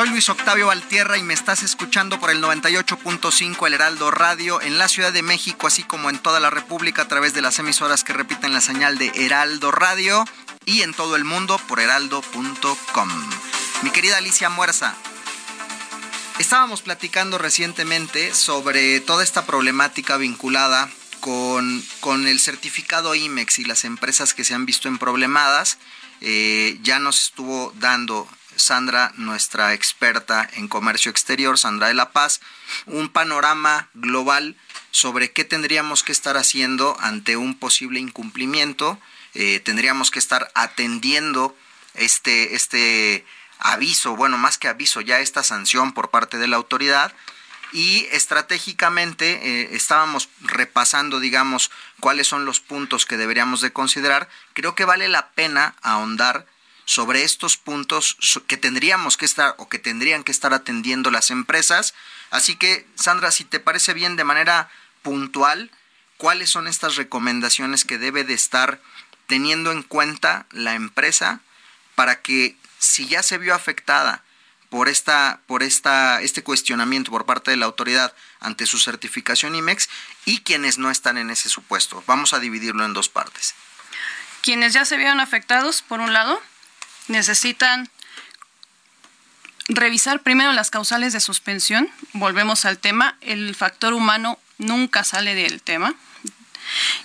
Soy 0.00 0.08
Luis 0.08 0.30
Octavio 0.30 0.68
Valtierra 0.68 1.18
y 1.18 1.22
me 1.22 1.34
estás 1.34 1.62
escuchando 1.62 2.18
por 2.18 2.30
el 2.30 2.42
98.5 2.42 3.66
El 3.66 3.74
Heraldo 3.74 4.10
Radio 4.10 4.62
en 4.62 4.78
la 4.78 4.88
Ciudad 4.88 5.12
de 5.12 5.22
México, 5.22 5.66
así 5.66 5.82
como 5.82 6.08
en 6.08 6.18
toda 6.18 6.40
la 6.40 6.48
República 6.48 7.02
a 7.02 7.08
través 7.08 7.34
de 7.34 7.42
las 7.42 7.58
emisoras 7.58 8.02
que 8.02 8.14
repiten 8.14 8.54
la 8.54 8.62
señal 8.62 8.96
de 8.96 9.12
Heraldo 9.14 9.70
Radio 9.70 10.24
y 10.64 10.80
en 10.80 10.94
todo 10.94 11.16
el 11.16 11.24
mundo 11.24 11.60
por 11.68 11.80
heraldo.com. 11.80 13.10
Mi 13.82 13.90
querida 13.90 14.16
Alicia 14.16 14.48
Muerza, 14.48 14.94
estábamos 16.38 16.80
platicando 16.80 17.36
recientemente 17.36 18.34
sobre 18.34 19.00
toda 19.00 19.22
esta 19.22 19.44
problemática 19.44 20.16
vinculada 20.16 20.88
con, 21.20 21.84
con 22.00 22.26
el 22.26 22.40
certificado 22.40 23.14
IMEX 23.14 23.58
y 23.58 23.64
las 23.66 23.84
empresas 23.84 24.32
que 24.32 24.44
se 24.44 24.54
han 24.54 24.64
visto 24.64 24.88
en 24.88 24.96
problemadas. 24.96 25.76
Eh, 26.22 26.78
ya 26.82 26.98
nos 27.00 27.20
estuvo 27.20 27.74
dando 27.76 28.26
Sandra, 28.60 29.12
nuestra 29.16 29.74
experta 29.74 30.48
en 30.54 30.68
comercio 30.68 31.10
exterior, 31.10 31.58
Sandra 31.58 31.88
de 31.88 31.94
la 31.94 32.12
Paz, 32.12 32.40
un 32.86 33.08
panorama 33.08 33.88
global 33.94 34.56
sobre 34.90 35.32
qué 35.32 35.44
tendríamos 35.44 36.02
que 36.02 36.12
estar 36.12 36.36
haciendo 36.36 36.96
ante 37.00 37.36
un 37.36 37.58
posible 37.58 38.00
incumplimiento. 38.00 39.00
Eh, 39.34 39.60
tendríamos 39.60 40.10
que 40.10 40.18
estar 40.18 40.50
atendiendo 40.54 41.56
este, 41.94 42.54
este 42.54 43.24
aviso, 43.58 44.16
bueno, 44.16 44.38
más 44.38 44.58
que 44.58 44.68
aviso, 44.68 45.00
ya 45.00 45.20
esta 45.20 45.42
sanción 45.42 45.92
por 45.92 46.10
parte 46.10 46.38
de 46.38 46.48
la 46.48 46.56
autoridad. 46.56 47.12
Y 47.72 48.06
estratégicamente 48.10 49.40
eh, 49.42 49.68
estábamos 49.72 50.28
repasando, 50.40 51.20
digamos, 51.20 51.70
cuáles 52.00 52.26
son 52.26 52.44
los 52.44 52.58
puntos 52.58 53.06
que 53.06 53.16
deberíamos 53.16 53.60
de 53.60 53.72
considerar. 53.72 54.28
Creo 54.54 54.74
que 54.74 54.84
vale 54.84 55.08
la 55.08 55.30
pena 55.30 55.76
ahondar 55.82 56.46
sobre 56.90 57.22
estos 57.22 57.56
puntos 57.56 58.16
que 58.48 58.56
tendríamos 58.56 59.16
que 59.16 59.24
estar 59.24 59.54
o 59.58 59.68
que 59.68 59.78
tendrían 59.78 60.24
que 60.24 60.32
estar 60.32 60.52
atendiendo 60.52 61.12
las 61.12 61.30
empresas. 61.30 61.94
Así 62.30 62.56
que, 62.56 62.84
Sandra, 62.96 63.30
si 63.30 63.44
te 63.44 63.60
parece 63.60 63.94
bien 63.94 64.16
de 64.16 64.24
manera 64.24 64.68
puntual, 65.02 65.70
¿cuáles 66.16 66.50
son 66.50 66.66
estas 66.66 66.96
recomendaciones 66.96 67.84
que 67.84 67.96
debe 67.96 68.24
de 68.24 68.34
estar 68.34 68.80
teniendo 69.28 69.70
en 69.70 69.84
cuenta 69.84 70.46
la 70.50 70.74
empresa 70.74 71.38
para 71.94 72.22
que 72.22 72.56
si 72.80 73.06
ya 73.06 73.22
se 73.22 73.38
vio 73.38 73.54
afectada 73.54 74.24
por 74.68 74.88
esta 74.88 75.38
por 75.46 75.62
esta 75.62 76.20
este 76.22 76.42
cuestionamiento 76.42 77.12
por 77.12 77.24
parte 77.24 77.52
de 77.52 77.56
la 77.56 77.66
autoridad 77.66 78.12
ante 78.40 78.66
su 78.66 78.80
certificación 78.80 79.54
IMEX 79.54 79.88
y 80.24 80.40
quienes 80.40 80.78
no 80.78 80.90
están 80.90 81.18
en 81.18 81.30
ese 81.30 81.50
supuesto. 81.50 82.02
Vamos 82.08 82.32
a 82.34 82.40
dividirlo 82.40 82.84
en 82.84 82.94
dos 82.94 83.08
partes. 83.08 83.54
Quienes 84.42 84.72
ya 84.72 84.84
se 84.84 84.96
vieron 84.96 85.20
afectados, 85.20 85.82
por 85.82 86.00
un 86.00 86.12
lado, 86.12 86.40
necesitan 87.10 87.90
revisar 89.68 90.20
primero 90.20 90.52
las 90.52 90.70
causales 90.70 91.12
de 91.12 91.20
suspensión. 91.20 91.88
Volvemos 92.12 92.64
al 92.64 92.78
tema, 92.78 93.16
el 93.20 93.54
factor 93.54 93.92
humano 93.92 94.38
nunca 94.58 95.04
sale 95.04 95.34
del 95.34 95.62
tema. 95.62 95.94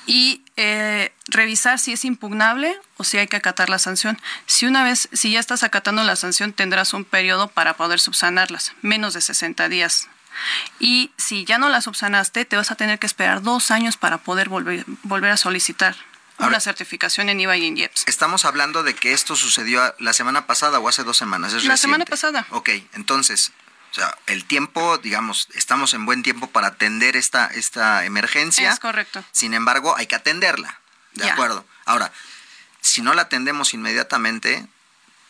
Y 0.06 0.44
eh, 0.58 1.12
revisar 1.28 1.80
si 1.80 1.94
es 1.94 2.06
impugnable 2.06 2.78
o 2.98 3.04
si 3.04 3.18
hay 3.18 3.28
que 3.28 3.38
acatar 3.38 3.70
la 3.70 3.80
sanción. 3.80 4.20
Si 4.46 4.66
una 4.68 4.84
vez, 4.84 5.10
si 5.12 5.32
ya 5.32 5.40
estás 5.40 5.64
acatando 5.64 6.04
la 6.04 6.16
sanción, 6.16 6.54
tendrás 6.54 6.94
un 6.94 7.04
periodo 7.04 7.48
para 7.48 7.76
poder 7.76 8.00
subsanarlas, 8.00 8.74
menos 8.82 9.16
de 9.16 9.22
60 9.22 9.68
días. 9.70 10.08
Y 10.80 11.12
si 11.18 11.46
ya 11.46 11.58
no 11.58 11.70
la 11.70 11.82
subsanaste, 11.82 12.46
te 12.46 12.58
vas 12.58 12.70
a 12.70 12.76
tener 12.76 13.00
que 13.00 13.08
esperar 13.08 13.42
dos 13.42 13.72
años 13.72 13.98
para 13.98 14.20
poder 14.20 14.50
volver, 14.50 14.86
volver 15.04 15.32
a 15.32 15.38
solicitar 15.38 15.96
una 16.40 16.60
certificación 16.60 17.30
en 17.30 17.40
IVA 17.40 17.58
y 17.58 17.66
en 17.68 17.78
IEPS. 17.78 18.04
Estamos 18.08 18.46
hablando 18.46 18.84
de 18.84 18.94
que 18.94 19.14
esto 19.14 19.36
sucedió 19.36 19.96
la 20.00 20.14
semana 20.14 20.48
pasada 20.48 20.80
o 20.80 20.88
hace 20.88 21.04
dos 21.04 21.18
semanas. 21.18 21.54
¿Es 21.54 21.66
la 21.66 21.78
semana 21.78 22.06
pasada. 22.06 22.46
Ok, 22.50 22.70
entonces, 22.94 23.52
o 23.92 23.96
sea, 23.96 24.18
el 24.28 24.46
tiempo, 24.46 24.98
digamos, 24.98 25.48
estamos 25.54 25.94
en 25.94 26.06
buen 26.06 26.24
tiempo 26.24 26.48
para 26.48 26.68
atender 26.68 27.16
esta, 27.16 27.48
esta 27.48 28.06
emergencia. 28.06 28.72
Es 28.72 28.80
correcto. 28.80 29.24
Sin 29.32 29.54
embargo, 29.54 29.96
hay 29.96 30.08
que 30.08 30.16
atenderla. 30.16 30.80
De 31.14 31.30
acuerdo. 31.30 31.66
Ahora, 31.86 32.12
si 32.82 33.02
no 33.02 33.14
la 33.14 33.24
atendemos 33.24 33.74
inmediatamente, 33.74 34.68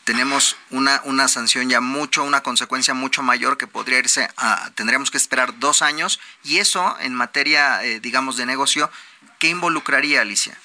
tenemos 0.03 0.55
una, 0.69 1.01
una 1.03 1.27
sanción 1.27 1.69
ya 1.69 1.81
mucho, 1.81 2.23
una 2.23 2.41
consecuencia 2.41 2.93
mucho 2.93 3.21
mayor 3.21 3.57
que 3.57 3.67
podría 3.67 3.99
irse 3.99 4.29
a, 4.37 4.71
tendríamos 4.75 5.11
que 5.11 5.17
esperar 5.17 5.59
dos 5.59 5.81
años 5.81 6.19
y 6.43 6.57
eso 6.57 6.97
en 7.01 7.13
materia, 7.13 7.83
eh, 7.83 7.99
digamos, 7.99 8.37
de 8.37 8.45
negocio, 8.45 8.89
¿qué 9.39 9.49
involucraría, 9.49 10.21
Alicia? 10.21 10.57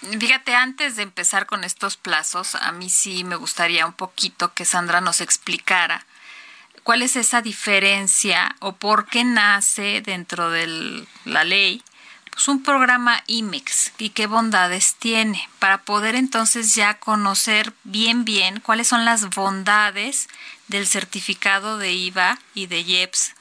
Fíjate, 0.00 0.54
antes 0.54 0.96
de 0.96 1.02
empezar 1.02 1.46
con 1.46 1.64
estos 1.64 1.96
plazos, 1.96 2.54
a 2.54 2.72
mí 2.72 2.90
sí 2.90 3.24
me 3.24 3.36
gustaría 3.36 3.86
un 3.86 3.92
poquito 3.92 4.52
que 4.54 4.64
Sandra 4.64 5.00
nos 5.00 5.20
explicara 5.20 6.04
cuál 6.82 7.02
es 7.02 7.16
esa 7.16 7.42
diferencia 7.42 8.54
o 8.60 8.76
por 8.76 9.06
qué 9.06 9.24
nace 9.24 10.02
dentro 10.02 10.50
de 10.50 11.04
la 11.24 11.42
ley 11.42 11.82
pues 12.36 12.48
un 12.48 12.62
programa 12.62 13.24
IMEX 13.26 13.92
y 13.96 14.10
qué 14.10 14.26
bondades 14.26 14.94
tiene 14.96 15.48
para 15.58 15.78
poder 15.78 16.14
entonces 16.14 16.74
ya 16.74 16.98
conocer 16.98 17.72
bien 17.82 18.26
bien 18.26 18.60
cuáles 18.60 18.88
son 18.88 19.06
las 19.06 19.30
bondades 19.30 20.28
del 20.68 20.86
certificado 20.86 21.78
de 21.78 21.92
IVA 21.92 22.38
y 22.54 22.66
de 22.66 22.80
IEPS. 22.80 23.34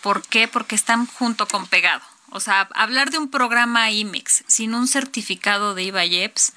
¿Por 0.00 0.22
qué? 0.22 0.46
Porque 0.46 0.76
están 0.76 1.06
junto 1.06 1.48
con 1.48 1.66
pegado. 1.66 2.02
O 2.30 2.40
sea, 2.40 2.68
hablar 2.74 3.10
de 3.10 3.18
un 3.18 3.30
programa 3.30 3.90
IMEX 3.90 4.44
sin 4.46 4.74
un 4.74 4.88
certificado 4.88 5.74
de 5.74 5.84
IVA-IEPS 5.84 6.52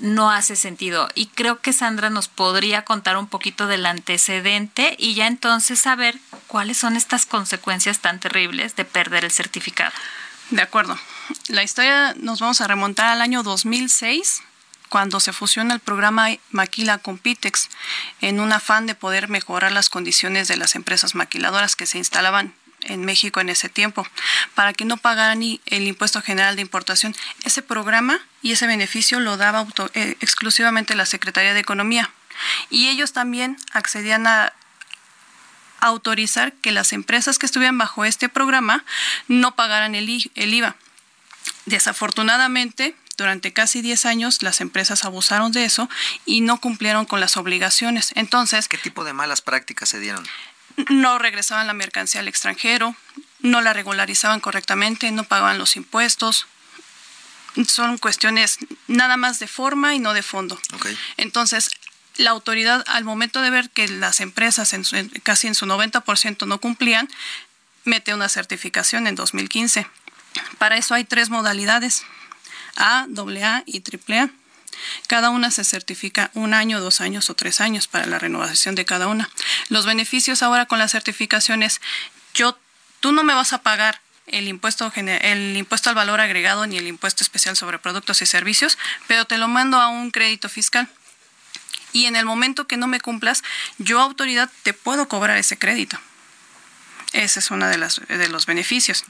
no 0.00 0.30
hace 0.30 0.56
sentido. 0.56 1.08
Y 1.14 1.26
creo 1.26 1.60
que 1.60 1.72
Sandra 1.72 2.10
nos 2.10 2.28
podría 2.28 2.84
contar 2.84 3.16
un 3.16 3.26
poquito 3.26 3.66
del 3.66 3.86
antecedente 3.86 4.96
y 4.98 5.14
ya 5.14 5.26
entonces 5.26 5.80
saber 5.80 6.18
cuáles 6.46 6.78
son 6.78 6.96
estas 6.96 7.26
consecuencias 7.26 8.00
tan 8.00 8.20
terribles 8.20 8.76
de 8.76 8.84
perder 8.84 9.24
el 9.24 9.30
certificado. 9.30 9.92
De 10.50 10.62
acuerdo. 10.62 10.98
La 11.48 11.62
historia 11.62 12.14
nos 12.18 12.40
vamos 12.40 12.60
a 12.60 12.66
remontar 12.66 13.06
al 13.06 13.22
año 13.22 13.42
2006 13.42 14.42
cuando 14.88 15.18
se 15.20 15.32
fusiona 15.32 15.74
el 15.74 15.80
programa 15.80 16.28
Maquila 16.50 16.98
con 16.98 17.18
Pitex 17.18 17.68
en 18.20 18.40
un 18.40 18.52
afán 18.52 18.86
de 18.86 18.94
poder 18.94 19.28
mejorar 19.28 19.72
las 19.72 19.88
condiciones 19.88 20.48
de 20.48 20.56
las 20.56 20.74
empresas 20.74 21.14
maquiladoras 21.14 21.76
que 21.76 21.86
se 21.86 21.98
instalaban 21.98 22.54
en 22.86 23.04
México 23.04 23.40
en 23.40 23.48
ese 23.48 23.68
tiempo, 23.68 24.06
para 24.54 24.72
que 24.72 24.84
no 24.84 24.96
pagaran 24.96 25.42
el 25.42 25.86
impuesto 25.86 26.20
general 26.22 26.56
de 26.56 26.62
importación. 26.62 27.14
Ese 27.44 27.62
programa 27.62 28.18
y 28.42 28.52
ese 28.52 28.66
beneficio 28.66 29.20
lo 29.20 29.36
daba 29.36 29.66
eh, 29.94 30.16
exclusivamente 30.20 30.94
la 30.94 31.06
Secretaría 31.06 31.54
de 31.54 31.60
Economía. 31.60 32.10
Y 32.70 32.88
ellos 32.88 33.12
también 33.12 33.56
accedían 33.72 34.26
a 34.26 34.52
autorizar 35.80 36.52
que 36.52 36.72
las 36.72 36.92
empresas 36.92 37.38
que 37.38 37.46
estuvieran 37.46 37.78
bajo 37.78 38.04
este 38.04 38.28
programa 38.28 38.84
no 39.28 39.54
pagaran 39.54 39.94
el, 39.94 40.30
el 40.34 40.54
IVA. 40.54 40.76
Desafortunadamente, 41.66 42.96
durante 43.16 43.52
casi 43.52 43.82
10 43.82 44.06
años 44.06 44.42
las 44.42 44.60
empresas 44.60 45.04
abusaron 45.04 45.52
de 45.52 45.64
eso 45.64 45.88
y 46.24 46.40
no 46.40 46.60
cumplieron 46.60 47.04
con 47.06 47.20
las 47.20 47.36
obligaciones. 47.36 48.12
Entonces, 48.16 48.68
¿qué 48.68 48.78
tipo 48.78 49.04
de 49.04 49.12
malas 49.12 49.40
prácticas 49.40 49.88
se 49.88 50.00
dieron? 50.00 50.26
No 50.90 51.18
regresaban 51.18 51.66
la 51.66 51.74
mercancía 51.74 52.20
al 52.20 52.28
extranjero, 52.28 52.96
no 53.40 53.60
la 53.60 53.72
regularizaban 53.72 54.40
correctamente, 54.40 55.10
no 55.10 55.24
pagaban 55.24 55.58
los 55.58 55.76
impuestos. 55.76 56.46
Son 57.66 57.98
cuestiones 57.98 58.58
nada 58.88 59.16
más 59.16 59.38
de 59.38 59.46
forma 59.46 59.94
y 59.94 59.98
no 59.98 60.14
de 60.14 60.22
fondo. 60.22 60.58
Entonces, 61.16 61.70
la 62.16 62.30
autoridad, 62.30 62.84
al 62.86 63.04
momento 63.04 63.42
de 63.42 63.50
ver 63.50 63.70
que 63.70 63.88
las 63.88 64.20
empresas 64.20 64.72
en 64.72 64.84
casi 65.22 65.46
en 65.46 65.54
su 65.54 65.66
90% 65.66 66.46
no 66.46 66.58
cumplían, 66.60 67.08
mete 67.84 68.14
una 68.14 68.28
certificación 68.28 69.06
en 69.06 69.14
2015. 69.14 69.86
Para 70.58 70.76
eso 70.76 70.94
hay 70.94 71.04
tres 71.04 71.30
modalidades, 71.30 72.04
A, 72.76 73.06
AA 73.16 73.62
y 73.66 73.82
AAA. 73.82 74.30
Cada 75.06 75.30
una 75.30 75.50
se 75.50 75.64
certifica 75.64 76.30
un 76.34 76.54
año, 76.54 76.80
dos 76.80 77.00
años 77.00 77.30
o 77.30 77.34
tres 77.34 77.60
años 77.60 77.86
para 77.86 78.06
la 78.06 78.18
renovación 78.18 78.74
de 78.74 78.84
cada 78.84 79.06
una. 79.06 79.30
Los 79.68 79.86
beneficios 79.86 80.42
ahora 80.42 80.66
con 80.66 80.78
las 80.78 80.92
certificaciones, 80.92 81.80
yo, 82.34 82.58
tú 83.00 83.12
no 83.12 83.24
me 83.24 83.34
vas 83.34 83.52
a 83.52 83.62
pagar 83.62 84.00
el 84.26 84.48
impuesto, 84.48 84.90
el 84.96 85.56
impuesto 85.56 85.90
al 85.90 85.94
valor 85.94 86.20
agregado 86.20 86.66
ni 86.66 86.78
el 86.78 86.86
impuesto 86.86 87.22
especial 87.22 87.56
sobre 87.56 87.78
productos 87.78 88.22
y 88.22 88.26
servicios, 88.26 88.78
pero 89.06 89.26
te 89.26 89.38
lo 89.38 89.48
mando 89.48 89.80
a 89.80 89.88
un 89.88 90.10
crédito 90.10 90.48
fiscal. 90.48 90.88
Y 91.92 92.06
en 92.06 92.16
el 92.16 92.24
momento 92.24 92.66
que 92.66 92.76
no 92.76 92.88
me 92.88 93.00
cumplas, 93.00 93.44
yo 93.78 94.00
autoridad 94.00 94.50
te 94.62 94.72
puedo 94.72 95.08
cobrar 95.08 95.36
ese 95.36 95.58
crédito. 95.58 95.98
Ese 97.12 97.38
es 97.38 97.52
uno 97.52 97.68
de, 97.68 97.78
las, 97.78 98.00
de 98.08 98.28
los 98.28 98.46
beneficios. 98.46 99.04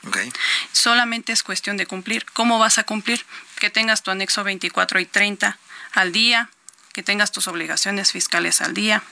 Solamente 0.72 1.32
es 1.32 1.42
cuestión 1.42 1.78
de 1.78 1.86
cumplir. 1.86 2.26
¿Cómo 2.34 2.58
vas 2.58 2.76
a 2.76 2.84
cumplir? 2.84 3.24
Que 3.64 3.70
tengas 3.70 4.02
tu 4.02 4.10
anexo 4.10 4.44
24 4.44 5.00
y 5.00 5.06
30 5.06 5.56
al 5.94 6.12
día, 6.12 6.50
que 6.92 7.02
tengas 7.02 7.32
tus 7.32 7.48
obligaciones 7.48 8.12
fiscales 8.12 8.60
al 8.60 8.74
día, 8.74 9.02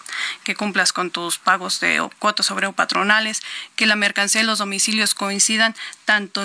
que 0.45 0.55
cumplas 0.55 0.93
con 0.93 1.11
tus 1.11 1.39
pagos 1.39 1.81
de 1.81 2.07
cuotas 2.19 2.45
sobre 2.45 2.71
patronales, 2.71 3.41
que 3.77 3.87
la 3.87 3.97
mercancía 3.97 4.43
y 4.43 4.45
los 4.45 4.59
domicilios 4.59 5.15
coincidan 5.15 5.75
tanto 6.05 6.45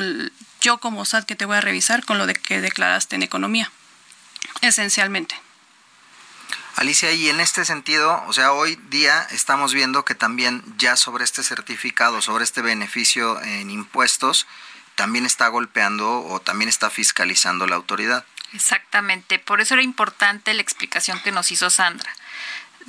yo 0.62 0.78
como 0.78 1.04
SAT 1.04 1.26
que 1.26 1.36
te 1.36 1.44
voy 1.44 1.58
a 1.58 1.60
revisar 1.60 2.06
con 2.06 2.18
lo 2.18 2.28
de 2.28 2.36
que 2.36 2.62
declaraste 2.62 3.18
en 3.18 3.24
economía. 3.24 3.74
Esencialmente. 4.62 5.36
Alicia, 6.78 7.12
y 7.12 7.28
en 7.28 7.42
este 7.42 7.66
sentido, 7.66 8.24
o 8.28 8.32
sea, 8.32 8.54
hoy 8.54 8.80
día 8.90 9.28
estamos 9.32 9.74
viendo 9.74 10.06
que 10.06 10.16
también 10.16 10.64
ya 10.78 10.96
sobre 10.96 11.26
este 11.26 11.44
certificado, 11.44 12.22
sobre 12.22 12.46
este 12.46 12.62
beneficio 12.62 13.42
en 13.42 13.70
impuestos, 13.70 14.48
también 14.98 15.26
está 15.26 15.48
golpeando 15.48 16.26
o 16.26 16.42
también 16.42 16.68
está 16.68 16.90
fiscalizando 16.90 17.68
la 17.68 17.78
autoridad. 17.78 18.26
Exactamente, 18.54 19.40
por 19.40 19.62
eso 19.62 19.76
era 19.76 19.84
importante 19.84 20.54
la 20.54 20.62
explicación 20.62 21.22
que 21.22 21.32
nos 21.32 21.52
hizo 21.52 21.70
Sandra. 21.70 22.12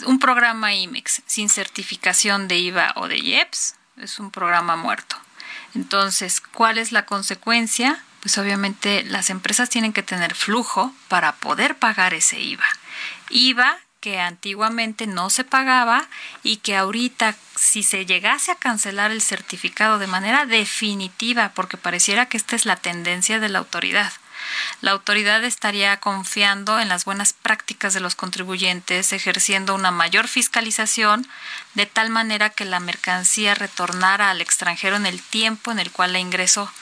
Un 0.07 0.18
programa 0.18 0.75
IMEX 0.75 1.23
sin 1.27 1.49
certificación 1.49 2.49
de 2.49 2.57
IVA 2.57 2.92
o 2.97 3.09
de 3.09 3.18
IEPS 3.18 3.75
es 3.99 4.18
un 4.18 4.31
programa 4.31 4.77
muerto. 4.77 5.16
Entonces, 5.75 6.40
¿cuál 6.40 6.79
es 6.79 6.92
la 6.92 7.05
consecuencia? 7.05 8.03
Pues 8.21 8.38
obviamente 8.38 9.05
las 9.05 9.29
empresas 9.29 9.68
tienen 9.68 9.92
que 9.92 10.03
tener 10.03 10.35
flujo 10.35 10.94
para 11.09 11.37
poder 11.37 11.77
pagar 11.77 12.14
ese 12.14 12.40
IVA. 12.40 12.68
IVA 13.29 13.79
que 14.01 14.21
antiguamente 14.21 15.07
no 15.07 15.31
se 15.31 15.45
pagaba 15.45 16.09
y 16.43 16.59
que 16.59 16.77
ahorita 16.77 17.35
si 17.57 17.83
se 17.83 18.07
llegase 18.07 18.53
a 18.53 18.57
cancelar 18.57 19.11
el 19.11 19.23
certificado 19.23 19.99
de 19.99 20.07
manera 20.07 20.47
definitiva, 20.47 21.53
porque 21.55 21.77
pareciera 21.77 22.27
que 22.27 22.37
esta 22.37 22.57
es 22.57 22.67
la 22.67 22.77
tendencia 22.77 23.41
de 23.41 23.49
la 23.49 23.59
autoridad, 23.59 24.13
la 24.81 24.93
autoridad 24.93 25.43
estaría 25.45 25.99
confiando 25.99 26.79
en 26.79 26.89
las 26.89 27.05
buenas 27.05 27.33
prácticas 27.33 27.95
de 27.95 28.01
los 28.01 28.15
contribuyentes, 28.15 29.13
ejerciendo 29.13 29.75
una 29.75 29.91
mayor 29.91 30.29
fiscalización, 30.29 31.27
de 31.75 31.87
tal 31.87 32.11
manera 32.11 32.51
que 32.51 32.65
la 32.65 32.81
mercancía 32.81 33.55
retornara 33.55 34.31
al 34.31 34.41
extranjero 34.41 34.97
en 34.97 35.07
el 35.07 35.23
tiempo 35.23 35.73
en 35.73 35.79
el 35.79 35.91
cual 35.91 36.13
la 36.13 36.21
ingresó, 36.21 36.73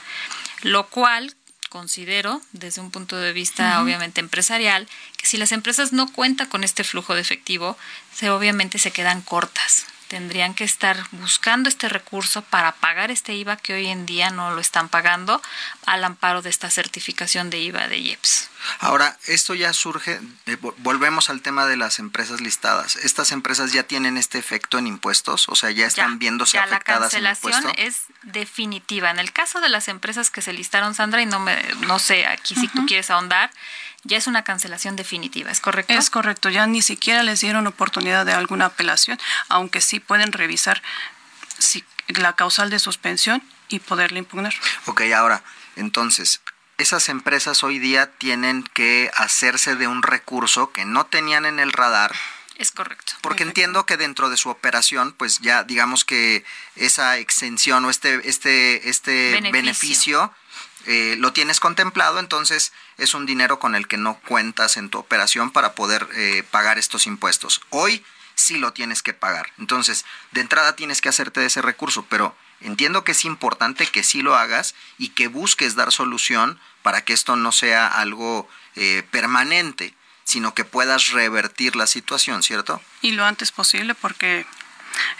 lo 0.62 0.88
cual 0.88 1.34
considero, 1.68 2.40
desde 2.52 2.80
un 2.80 2.90
punto 2.90 3.16
de 3.16 3.32
vista 3.32 3.80
obviamente 3.82 4.20
empresarial, 4.20 4.88
que 5.16 5.26
si 5.26 5.36
las 5.36 5.52
empresas 5.52 5.92
no 5.92 6.10
cuentan 6.12 6.48
con 6.48 6.64
este 6.64 6.84
flujo 6.84 7.14
de 7.14 7.20
efectivo, 7.20 7.76
se 8.14 8.30
obviamente 8.30 8.78
se 8.78 8.90
quedan 8.90 9.22
cortas 9.22 9.86
tendrían 10.08 10.54
que 10.54 10.64
estar 10.64 10.96
buscando 11.12 11.68
este 11.68 11.88
recurso 11.88 12.42
para 12.42 12.72
pagar 12.72 13.10
este 13.10 13.34
IVA 13.34 13.56
que 13.56 13.74
hoy 13.74 13.86
en 13.86 14.06
día 14.06 14.30
no 14.30 14.54
lo 14.54 14.60
están 14.60 14.88
pagando 14.88 15.42
al 15.84 16.04
amparo 16.04 16.42
de 16.42 16.50
esta 16.50 16.70
certificación 16.70 17.50
de 17.50 17.58
IVA 17.58 17.88
de 17.88 17.98
IEPS. 17.98 18.48
Ahora, 18.80 19.18
esto 19.26 19.54
ya 19.54 19.72
surge, 19.72 20.20
eh, 20.46 20.56
volvemos 20.78 21.30
al 21.30 21.42
tema 21.42 21.66
de 21.66 21.76
las 21.76 21.98
empresas 21.98 22.40
listadas. 22.40 22.96
¿Estas 22.96 23.32
empresas 23.32 23.72
ya 23.72 23.84
tienen 23.84 24.16
este 24.16 24.38
efecto 24.38 24.78
en 24.78 24.86
impuestos? 24.86 25.48
O 25.48 25.56
sea, 25.56 25.70
ya 25.70 25.86
están 25.86 26.18
viéndose 26.18 26.58
afectadas 26.58 27.14
en 27.14 27.24
impuestos. 27.26 27.50
La 27.50 27.60
cancelación 27.62 27.86
es 27.86 28.02
definitiva. 28.26 29.10
En 29.10 29.18
el 29.18 29.32
caso 29.32 29.60
de 29.60 29.68
las 29.68 29.88
empresas 29.88 30.30
que 30.30 30.42
se 30.42 30.52
listaron, 30.52 30.94
Sandra, 30.94 31.22
y 31.22 31.26
no, 31.26 31.40
me, 31.40 31.56
no 31.86 31.98
sé 31.98 32.26
aquí 32.26 32.54
si 32.54 32.68
tú 32.68 32.84
quieres 32.86 33.10
ahondar, 33.10 33.50
ya 34.02 34.16
es 34.16 34.26
una 34.26 34.44
cancelación 34.44 34.96
definitiva, 34.96 35.50
¿es 35.50 35.60
correcto? 35.60 35.92
Es 35.92 36.10
correcto, 36.10 36.50
ya 36.50 36.66
ni 36.66 36.82
siquiera 36.82 37.22
les 37.22 37.40
dieron 37.40 37.66
oportunidad 37.66 38.26
de 38.26 38.32
alguna 38.32 38.66
apelación, 38.66 39.18
aunque 39.48 39.80
sí 39.80 40.00
pueden 40.00 40.32
revisar 40.32 40.82
si, 41.58 41.84
la 42.08 42.34
causal 42.34 42.68
de 42.70 42.78
suspensión 42.78 43.42
y 43.68 43.78
poderla 43.80 44.18
impugnar. 44.18 44.54
Ok, 44.86 45.02
ahora, 45.14 45.42
entonces, 45.76 46.40
esas 46.78 47.08
empresas 47.08 47.64
hoy 47.64 47.78
día 47.78 48.10
tienen 48.12 48.62
que 48.62 49.10
hacerse 49.16 49.76
de 49.76 49.88
un 49.88 50.02
recurso 50.02 50.72
que 50.72 50.84
no 50.84 51.06
tenían 51.06 51.46
en 51.46 51.58
el 51.58 51.72
radar. 51.72 52.14
Es 52.56 52.70
correcto. 52.70 53.12
Porque 53.20 53.42
entiendo 53.42 53.84
que 53.84 53.96
dentro 53.96 54.30
de 54.30 54.36
su 54.36 54.48
operación, 54.48 55.12
pues 55.12 55.40
ya 55.40 55.62
digamos 55.62 56.04
que 56.04 56.44
esa 56.74 57.18
exención 57.18 57.84
o 57.84 57.90
este, 57.90 58.28
este, 58.28 58.88
este 58.88 59.38
beneficio 59.52 60.32
eh, 60.86 61.16
lo 61.18 61.32
tienes 61.32 61.60
contemplado, 61.60 62.18
entonces 62.18 62.72
es 62.96 63.12
un 63.12 63.26
dinero 63.26 63.58
con 63.58 63.74
el 63.74 63.88
que 63.88 63.98
no 63.98 64.20
cuentas 64.20 64.76
en 64.76 64.88
tu 64.88 64.98
operación 64.98 65.50
para 65.50 65.74
poder 65.74 66.08
eh, 66.14 66.44
pagar 66.50 66.78
estos 66.78 67.06
impuestos. 67.06 67.60
Hoy 67.70 68.04
sí 68.36 68.56
lo 68.56 68.72
tienes 68.72 69.02
que 69.02 69.12
pagar. 69.12 69.52
Entonces, 69.58 70.04
de 70.30 70.40
entrada 70.42 70.76
tienes 70.76 71.00
que 71.00 71.08
hacerte 71.08 71.40
de 71.40 71.46
ese 71.46 71.60
recurso, 71.60 72.06
pero 72.08 72.36
entiendo 72.60 73.02
que 73.02 73.12
es 73.12 73.24
importante 73.24 73.86
que 73.86 74.04
sí 74.04 74.22
lo 74.22 74.36
hagas 74.36 74.74
y 74.96 75.08
que 75.08 75.28
busques 75.28 75.74
dar 75.74 75.90
solución 75.90 76.60
para 76.82 77.04
que 77.04 77.12
esto 77.12 77.36
no 77.36 77.50
sea 77.50 77.88
algo 77.88 78.48
eh, 78.76 79.02
permanente, 79.10 79.94
sino 80.26 80.54
que 80.54 80.64
puedas 80.64 81.10
revertir 81.10 81.76
la 81.76 81.86
situación, 81.86 82.42
¿cierto? 82.42 82.82
Y 83.00 83.12
lo 83.12 83.24
antes 83.24 83.52
posible 83.52 83.94
porque 83.94 84.44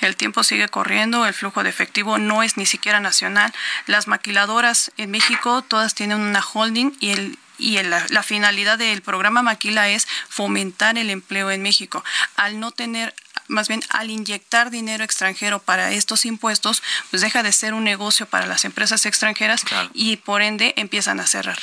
el 0.01 0.17
tiempo 0.17 0.43
sigue 0.43 0.69
corriendo, 0.69 1.25
el 1.27 1.33
flujo 1.33 1.63
de 1.63 1.71
efectivo 1.71 2.19
no 2.19 2.43
es 2.43 2.57
ni 2.57 2.67
siquiera 2.67 3.01
nacional. 3.01 3.55
Las 3.87 4.09
maquiladoras 4.09 4.91
en 4.97 5.13
México 5.13 5.63
todas 5.63 5.95
tienen 5.95 6.21
una 6.21 6.43
holding 6.43 6.93
y 7.01 7.11
el 7.11 7.39
y 7.59 7.83
la, 7.83 8.23
finalidad 8.23 8.77
del 8.77 9.01
programa 9.01 9.43
Maquila 9.43 9.89
es 9.89 10.07
fomentar 10.29 10.99
el 10.99 11.09
empleo 11.09 11.51
en 11.51 11.63
México. 11.63 12.05
Al 12.37 12.61
no 12.61 12.71
tener 12.71 13.15
más 13.49 13.69
bien 13.69 13.83
al 13.91 14.11
inyectar 14.11 14.71
dinero 14.71 15.05
extranjero 15.05 15.61
para 15.61 15.93
estos 15.93 16.25
impuestos, 16.25 16.83
pues 17.11 17.23
deja 17.23 17.43
de 17.43 17.53
ser 17.53 17.75
un 17.75 17.85
negocio 17.85 18.27
para 18.27 18.47
las 18.47 18.65
empresas 18.65 19.07
extranjeras 19.07 19.63
y 19.93 20.17
por 20.17 20.43
ende 20.43 20.75
empiezan 20.77 21.21
a 21.21 21.27
cerrar. 21.27 21.59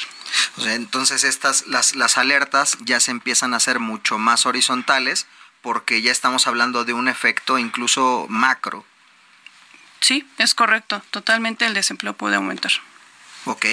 entonces 0.65 1.24
estas 1.24 1.67
las, 1.67 1.96
las 1.96 2.17
alertas 2.17 2.78
ya 2.82 3.00
se 3.00 3.12
empiezan 3.12 3.54
a 3.54 3.58
hacer 3.58 3.80
mucho 3.80 4.17
más 4.17 4.46
horizontales 4.46 5.28
porque 5.62 6.02
ya 6.02 6.12
estamos 6.12 6.46
hablando 6.48 6.84
de 6.84 6.93
un 6.93 7.08
efecto 7.08 7.58
incluso 7.58 8.26
macro. 8.30 8.86
Sí, 10.02 10.28
es 10.38 10.54
correcto. 10.54 11.02
Totalmente 11.12 11.65
el 11.65 11.74
desempleo 11.74 12.13
puede 12.13 12.36
aumentar. 12.36 12.74
Ok, 13.46 13.65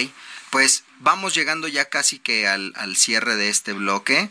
pues 0.49 0.85
vamos 0.99 1.33
llegando 1.33 1.67
ya 1.67 1.89
casi 1.89 2.19
que 2.19 2.47
al, 2.47 2.95
cierre 2.95 3.35
de 3.35 3.49
este 3.49 3.73
bloque, 3.73 4.29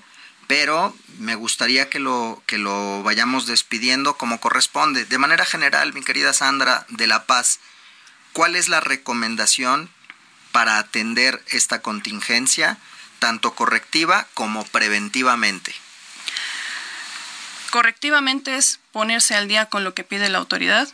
pero 0.50 0.92
me 1.20 1.36
gustaría 1.36 1.88
que 1.88 2.00
lo, 2.00 2.42
que 2.46 2.58
lo 2.58 3.04
vayamos 3.04 3.46
despidiendo 3.46 4.16
como 4.16 4.40
corresponde. 4.40 5.04
De 5.04 5.16
manera 5.16 5.44
general, 5.44 5.92
mi 5.92 6.02
querida 6.02 6.32
Sandra 6.32 6.86
de 6.88 7.06
La 7.06 7.24
Paz, 7.24 7.60
¿cuál 8.32 8.56
es 8.56 8.66
la 8.68 8.80
recomendación 8.80 9.88
para 10.50 10.78
atender 10.78 11.40
esta 11.50 11.82
contingencia, 11.82 12.78
tanto 13.20 13.54
correctiva 13.54 14.26
como 14.34 14.64
preventivamente? 14.64 15.72
Correctivamente 17.70 18.56
es 18.56 18.80
ponerse 18.90 19.36
al 19.36 19.46
día 19.46 19.66
con 19.66 19.84
lo 19.84 19.94
que 19.94 20.02
pide 20.02 20.30
la 20.30 20.38
autoridad, 20.38 20.88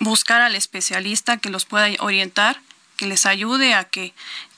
buscar 0.00 0.40
al 0.40 0.56
especialista 0.56 1.36
que 1.36 1.50
los 1.50 1.66
pueda 1.66 1.86
orientar, 2.00 2.60
que 2.96 3.06
les 3.06 3.26
ayude 3.26 3.74
a 3.74 3.84
que 3.84 4.12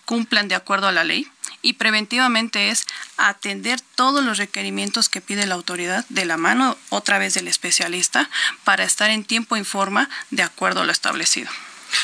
cumplan 0.06 0.48
de 0.48 0.54
acuerdo 0.54 0.88
a 0.88 0.92
la 0.92 1.04
ley. 1.04 1.30
Y 1.64 1.72
preventivamente 1.72 2.68
es 2.68 2.86
atender 3.16 3.80
todos 3.80 4.22
los 4.22 4.36
requerimientos 4.36 5.08
que 5.08 5.22
pide 5.22 5.46
la 5.46 5.54
autoridad 5.54 6.04
de 6.10 6.26
la 6.26 6.36
mano 6.36 6.76
otra 6.90 7.18
vez 7.18 7.32
del 7.32 7.48
especialista 7.48 8.28
para 8.64 8.84
estar 8.84 9.08
en 9.08 9.24
tiempo 9.24 9.56
y 9.56 9.64
forma 9.64 10.10
de 10.30 10.42
acuerdo 10.42 10.82
a 10.82 10.84
lo 10.84 10.92
establecido. 10.92 11.50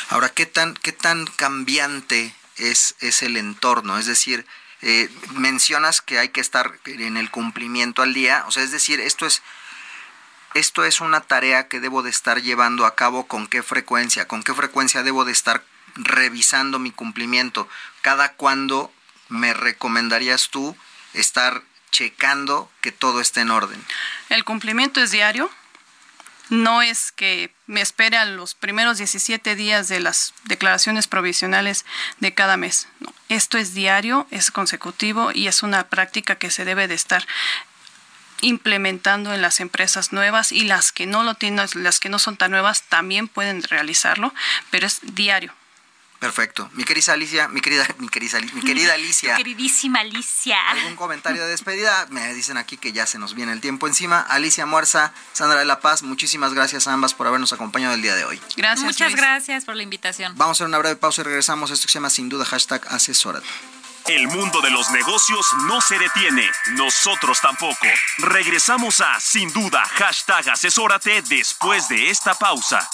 Ahora, 0.09 0.31
¿qué 0.31 0.47
tan, 0.47 0.73
qué 0.75 0.93
tan 0.93 1.27
cambiante 1.27 2.35
es, 2.57 2.95
es 3.01 3.23
el 3.23 3.37
entorno? 3.37 3.99
Es 3.99 4.07
decir, 4.07 4.47
eh, 4.81 5.11
mencionas 5.35 6.01
que 6.01 6.19
hay 6.19 6.31
que 6.31 6.41
estar 6.41 6.81
en 6.87 7.19
el 7.19 7.31
cumplimiento 7.31 8.01
al 8.01 8.15
día, 8.15 8.45
o 8.47 8.51
sea, 8.51 8.63
es 8.63 8.73
decir, 8.73 8.99
esto 8.99 9.27
es 9.27 9.43
esto 10.55 10.85
es 10.85 11.01
una 11.01 11.21
tarea 11.21 11.69
que 11.69 11.81
debo 11.81 12.03
de 12.03 12.11
estar 12.11 12.43
llevando 12.43 12.85
a 12.85 12.97
cabo 12.97 13.29
con 13.29 13.47
qué 13.47 13.63
frecuencia, 13.63 14.27
con 14.27 14.43
qué 14.43 14.53
frecuencia 14.53 15.03
debo 15.03 15.25
de 15.25 15.33
estar 15.33 15.63
revisando 15.95 16.79
mi 16.79 16.91
cumplimiento, 16.91 17.69
cada 18.01 18.33
cuándo 18.33 18.93
me 19.31 19.55
recomendarías 19.55 20.51
tú 20.51 20.77
estar 21.15 21.63
checando 21.91 22.71
que 22.81 22.93
todo 22.93 23.21
esté 23.21 23.41
en 23.41 23.51
orden. 23.51 23.85
El 24.29 24.45
cumplimiento 24.45 25.01
es 25.01 25.11
diario, 25.11 25.51
no 26.51 26.83
es 26.83 27.13
que 27.13 27.53
me 27.67 27.81
espere 27.81 28.17
a 28.17 28.25
los 28.25 28.55
primeros 28.55 28.99
17 28.99 29.55
días 29.55 29.89
de 29.89 30.01
las 30.01 30.35
declaraciones 30.45 31.07
provisionales 31.07 31.85
de 32.19 32.35
cada 32.35 32.57
mes. 32.57 32.89
esto 33.29 33.57
es 33.57 33.73
diario, 33.73 34.27
es 34.33 34.51
consecutivo 34.51 35.31
y 35.33 35.47
es 35.47 35.63
una 35.63 35.89
práctica 35.89 36.35
que 36.35 36.51
se 36.51 36.65
debe 36.65 36.89
de 36.89 36.95
estar 36.95 37.27
implementando 38.41 39.33
en 39.35 39.43
las 39.43 39.61
empresas 39.61 40.13
nuevas 40.13 40.51
y 40.51 40.65
las 40.65 40.93
que 40.93 41.07
no 41.07 41.23
lo 41.23 41.35
tienen, 41.35 41.67
las 41.75 42.01
que 42.01 42.09
no 42.09 42.19
son 42.19 42.37
tan 42.37 42.51
nuevas 42.51 42.83
también 42.85 43.29
pueden 43.29 43.63
realizarlo, 43.63 44.35
pero 44.71 44.87
es 44.87 45.01
diario. 45.03 45.55
Perfecto. 46.21 46.69
Mi 46.75 46.85
querida 46.85 47.15
Alicia, 47.15 47.49
mi 47.49 47.63
querida, 47.63 47.87
mi 47.99 48.09
querida, 48.09 48.39
mi 48.53 48.61
querida 48.61 48.93
Alicia. 48.93 49.37
Queridísima 49.37 50.01
Alicia. 50.01 50.61
¿Algún 50.69 50.95
comentario 50.95 51.43
de 51.43 51.49
despedida? 51.49 52.07
Me 52.11 52.33
dicen 52.35 52.59
aquí 52.59 52.77
que 52.77 52.93
ya 52.93 53.07
se 53.07 53.19
nos 53.19 53.35
viene 53.35 53.53
el 53.53 53.63
tiempo 53.63 53.89
encima. 53.89 54.21
Alicia 54.21 54.67
Muerza, 54.67 55.15
Sandra 55.33 55.59
de 55.59 55.65
la 55.65 55.81
Paz, 55.81 56.03
muchísimas 56.03 56.53
gracias 56.53 56.87
a 56.87 56.93
ambas 56.93 57.15
por 57.15 57.27
habernos 57.27 57.55
acompañado 57.55 57.95
el 57.95 58.03
día 58.03 58.15
de 58.15 58.27
hoy. 58.27 58.39
Gracias. 58.57 58.85
Muchas 58.85 59.15
gracias 59.17 59.65
por 59.65 59.77
la 59.77 59.83
invitación. 59.83 60.35
Vamos 60.37 60.57
a 60.57 60.59
hacer 60.59 60.67
una 60.67 60.79
breve 60.79 60.97
pausa 60.97 61.23
y 61.23 61.25
regresamos. 61.25 61.71
Esto 61.71 61.87
que 61.87 61.93
se 61.93 61.99
llama 61.99 62.11
sin 62.11 62.29
duda 62.29 62.45
hashtag 62.45 62.87
asesórate. 62.89 63.49
El 64.07 64.29
mundo 64.29 64.61
de 64.61 64.71
los 64.71 64.91
negocios 64.91 65.47
no 65.67 65.81
se 65.81 65.99
detiene, 65.99 66.51
nosotros 66.73 67.41
tampoco. 67.41 67.87
Regresamos 68.19 69.01
a 69.01 69.21
Sin 69.21 69.53
Duda, 69.53 69.85
hashtag 69.85 70.51
asesórate 70.51 71.23
después 71.23 71.89
de 71.89 72.11
esta 72.11 72.35
pausa. 72.35 72.89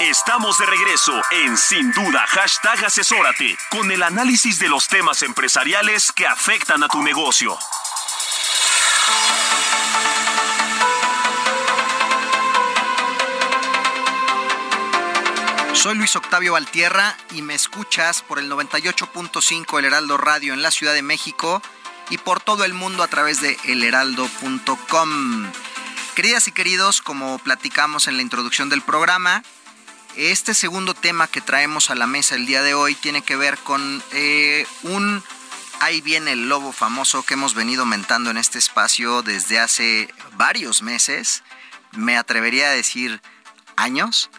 Estamos 0.00 0.58
de 0.58 0.66
regreso 0.66 1.12
en 1.30 1.56
Sin 1.58 1.92
Duda, 1.92 2.24
hashtag 2.28 2.86
asesórate, 2.86 3.56
con 3.70 3.90
el 3.90 4.02
análisis 4.02 4.58
de 4.58 4.68
los 4.68 4.88
temas 4.88 5.22
empresariales 5.22 6.10
que 6.12 6.26
afectan 6.26 6.82
a 6.82 6.88
tu 6.88 7.02
negocio. 7.02 7.58
Soy 15.74 15.94
Luis 15.96 16.16
Octavio 16.16 16.54
Valtierra 16.54 17.16
y 17.32 17.42
me 17.42 17.54
escuchas 17.54 18.22
por 18.22 18.38
el 18.38 18.50
98.5 18.50 19.78
El 19.78 19.84
Heraldo 19.84 20.16
Radio 20.16 20.54
en 20.54 20.62
la 20.62 20.70
Ciudad 20.70 20.94
de 20.94 21.02
México 21.02 21.62
y 22.10 22.18
por 22.18 22.40
todo 22.40 22.64
el 22.64 22.74
mundo 22.74 23.02
a 23.02 23.08
través 23.08 23.40
de 23.40 23.58
elheraldo.com. 23.64 25.50
Queridas 26.14 26.48
y 26.48 26.52
queridos, 26.52 27.00
como 27.00 27.38
platicamos 27.38 28.08
en 28.08 28.16
la 28.16 28.22
introducción 28.22 28.68
del 28.68 28.82
programa, 28.82 29.42
este 30.16 30.54
segundo 30.54 30.92
tema 30.94 31.28
que 31.28 31.40
traemos 31.40 31.88
a 31.90 31.94
la 31.94 32.06
mesa 32.06 32.34
el 32.34 32.46
día 32.46 32.62
de 32.62 32.74
hoy 32.74 32.94
tiene 32.94 33.22
que 33.22 33.36
ver 33.36 33.56
con 33.58 34.02
eh, 34.12 34.66
un 34.82 35.22
ahí 35.80 36.00
viene 36.00 36.32
el 36.32 36.48
lobo 36.48 36.72
famoso 36.72 37.22
que 37.22 37.34
hemos 37.34 37.54
venido 37.54 37.82
aumentando 37.82 38.30
en 38.30 38.36
este 38.36 38.58
espacio 38.58 39.22
desde 39.22 39.58
hace 39.58 40.12
varios 40.36 40.82
meses, 40.82 41.42
me 41.92 42.16
atrevería 42.16 42.68
a 42.68 42.72
decir 42.72 43.20
años. 43.76 44.30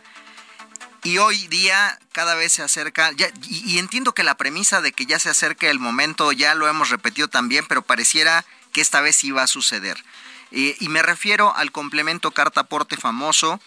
Y 1.04 1.18
hoy 1.18 1.48
día 1.48 2.00
cada 2.12 2.36
vez 2.36 2.54
se 2.54 2.62
acerca, 2.62 3.12
y, 3.50 3.80
entiendo 3.80 4.14
que 4.14 4.24
la 4.24 4.38
premisa 4.38 4.82
de 4.82 4.92
que 4.92 5.08
ya 5.08 5.18
se 5.18 5.30
acerque 5.30 5.70
el 5.72 5.80
momento 5.80 6.32
ya 6.32 6.54
lo 6.54 6.68
hemos 6.68 6.92
repetido 6.92 7.28
también, 7.28 7.66
pero 7.68 7.82
pareciera 7.82 8.46
que 8.72 8.82
esta 8.82 9.02
vez 9.02 9.24
iba 9.24 9.42
a 9.42 9.48
suceder. 9.48 10.04
Eh, 10.52 10.76
y 10.80 10.90
me 10.90 11.02
refiero 11.02 11.56
al 11.56 11.72
complemento 11.72 12.32
carta-aporte 12.32 12.98
famoso 12.98 13.62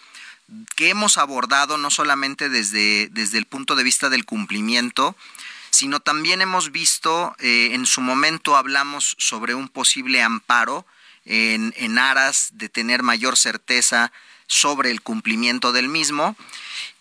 que 0.75 0.89
hemos 0.89 1.17
abordado 1.17 1.77
no 1.77 1.89
solamente 1.89 2.49
desde, 2.49 3.09
desde 3.09 3.37
el 3.37 3.45
punto 3.45 3.75
de 3.75 3.83
vista 3.83 4.09
del 4.09 4.25
cumplimiento, 4.25 5.15
sino 5.71 5.99
también 5.99 6.41
hemos 6.41 6.71
visto, 6.71 7.35
eh, 7.39 7.69
en 7.73 7.85
su 7.85 8.01
momento 8.01 8.55
hablamos 8.55 9.15
sobre 9.17 9.55
un 9.55 9.67
posible 9.67 10.21
amparo 10.21 10.85
en, 11.25 11.73
en 11.77 11.97
aras 11.97 12.49
de 12.53 12.69
tener 12.69 13.01
mayor 13.01 13.35
certeza 13.35 14.11
sobre 14.47 14.91
el 14.91 15.01
cumplimiento 15.01 15.71
del 15.71 15.89
mismo. 15.89 16.35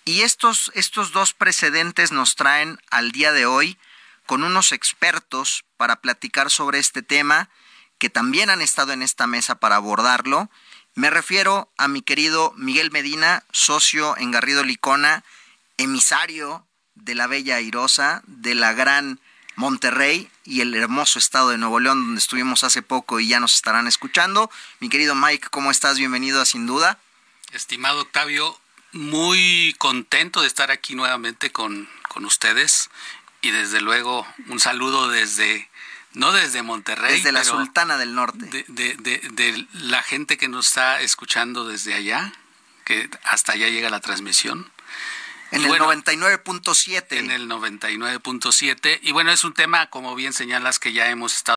Y 0.07 0.23
estos, 0.23 0.73
estos 0.75 1.13
dos 1.13 1.35
precedentes 1.35 2.11
nos 2.11 2.35
traen 2.37 2.81
al 2.91 3.13
día 3.13 3.33
de 3.33 3.47
hoy 3.47 3.79
con 4.27 4.43
unos 4.43 4.73
expertos 4.73 5.65
para 5.77 5.97
platicar 5.97 6.51
sobre 6.51 6.79
este 6.79 7.03
tema 7.03 7.49
que 7.99 8.11
también 8.11 8.51
han 8.51 8.63
estado 8.63 8.93
en 8.93 9.03
esta 9.03 9.27
mesa 9.27 9.57
para 9.57 9.77
abordarlo. 9.77 10.51
Me 10.95 11.11
refiero 11.11 11.73
a 11.77 11.89
mi 11.89 12.03
querido 12.03 12.53
Miguel 12.57 12.91
Medina, 12.91 13.45
socio 13.53 14.17
en 14.17 14.31
Garrido 14.31 14.63
Licona, 14.63 15.25
emisario 15.77 16.67
de 16.95 17.15
la 17.15 17.27
Bella 17.27 17.57
Airosa, 17.57 18.23
de 18.27 18.55
la 18.55 18.73
gran 18.73 19.21
Monterrey 19.57 20.29
y 20.45 20.61
el 20.61 20.75
hermoso 20.75 21.19
estado 21.19 21.51
de 21.51 21.59
Nuevo 21.59 21.81
León, 21.81 22.05
donde 22.05 22.19
estuvimos 22.19 22.65
hace 22.65 22.83
poco 22.83 23.21
y 23.21 23.29
ya 23.29 23.41
nos 23.41 23.55
estarán 23.55 23.87
escuchando. 23.87 24.51
Mi 24.81 24.89
querido 24.89 25.15
Mike, 25.15 25.49
¿cómo 25.51 25.71
estás? 25.71 25.99
Bienvenido 25.99 26.41
a 26.41 26.45
Sin 26.45 26.67
Duda. 26.67 26.99
Estimado 27.53 28.03
Octavio, 28.03 28.59
muy 28.93 29.75
contento 29.79 30.41
de 30.41 30.49
estar 30.49 30.71
aquí 30.71 30.95
nuevamente 30.95 31.51
con, 31.51 31.89
ustedes 32.17 32.91
y 33.43 33.51
desde 33.51 33.81
luego 33.81 34.25
un 34.47 34.61
saludo 34.61 35.09
desde, 35.09 35.69
no 36.15 36.33
desde 36.33 36.63
Monterrey. 36.63 37.17
Desde 37.17 37.33
la 37.33 37.45
Sultana 37.45 37.99
del 37.99 38.15
Norte. 38.15 38.65
De, 38.69 38.97
de, 38.97 39.67
la 39.73 40.03
gente 40.03 40.37
que 40.37 40.49
nos 40.49 40.69
está 40.69 41.01
escuchando 41.01 41.67
desde 41.67 41.95
allá, 41.95 42.33
que 42.85 43.11
hasta 43.25 43.53
allá 43.53 43.69
llega 43.69 43.91
la 43.91 44.01
transmisión. 44.01 44.71
En 45.51 45.65
el 45.65 45.73
99.7. 45.73 47.19
En 47.19 47.31
el 47.31 47.49
99.7. 47.49 49.01
Y 49.03 49.13
bueno, 49.13 49.31
es 49.31 49.45
un 49.45 49.55
tema, 49.55 49.91
como 49.91 50.15
bien 50.15 50.33
señalas, 50.33 50.79
que 50.79 50.93
ya 50.93 51.11
hemos 51.11 51.35
estado 51.37 51.57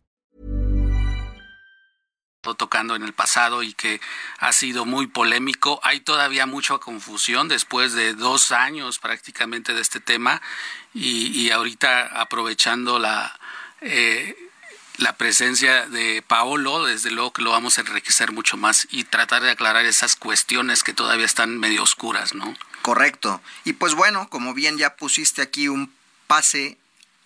Tocando 2.41 2.95
en 2.95 3.03
el 3.03 3.13
pasado 3.13 3.61
y 3.63 3.73
que 3.73 4.01
ha 4.39 4.51
sido 4.51 4.85
muy 4.85 5.07
polémico. 5.07 5.79
Hay 5.83 5.99
todavía 5.99 6.45
mucha 6.45 6.77
confusión 6.79 7.47
después 7.47 7.93
de 7.93 8.13
dos 8.13 8.51
años 8.51 8.99
prácticamente 8.99 9.73
de 9.73 9.81
este 9.81 9.99
tema 9.99 10.41
y, 10.93 11.49
ahorita 11.51 12.19
aprovechando 12.19 12.99
la... 12.99 13.39
Eh, 13.81 14.35
la 14.97 15.17
presencia 15.17 15.87
de 15.87 16.21
Paolo, 16.21 16.85
desde 16.85 17.09
luego 17.09 17.33
que 17.33 17.41
lo 17.41 17.49
vamos 17.49 17.77
a 17.77 17.81
enriquecer 17.81 18.31
mucho 18.33 18.55
más 18.55 18.87
y 18.91 19.05
tratar 19.05 19.41
de 19.41 19.49
aclarar 19.49 19.85
esas 19.85 20.15
cuestiones 20.15 20.83
que 20.83 20.93
todavía 20.93 21.25
están 21.25 21.57
medio 21.57 21.81
oscuras, 21.81 22.35
¿no? 22.35 22.55
Correcto. 22.83 23.41
Y 23.63 23.73
pues 23.73 23.95
bueno, 23.95 24.29
como 24.29 24.53
bien 24.53 24.77
ya 24.77 24.95
pusiste 24.97 25.41
aquí 25.41 25.69
un 25.69 25.91
pase 26.27 26.77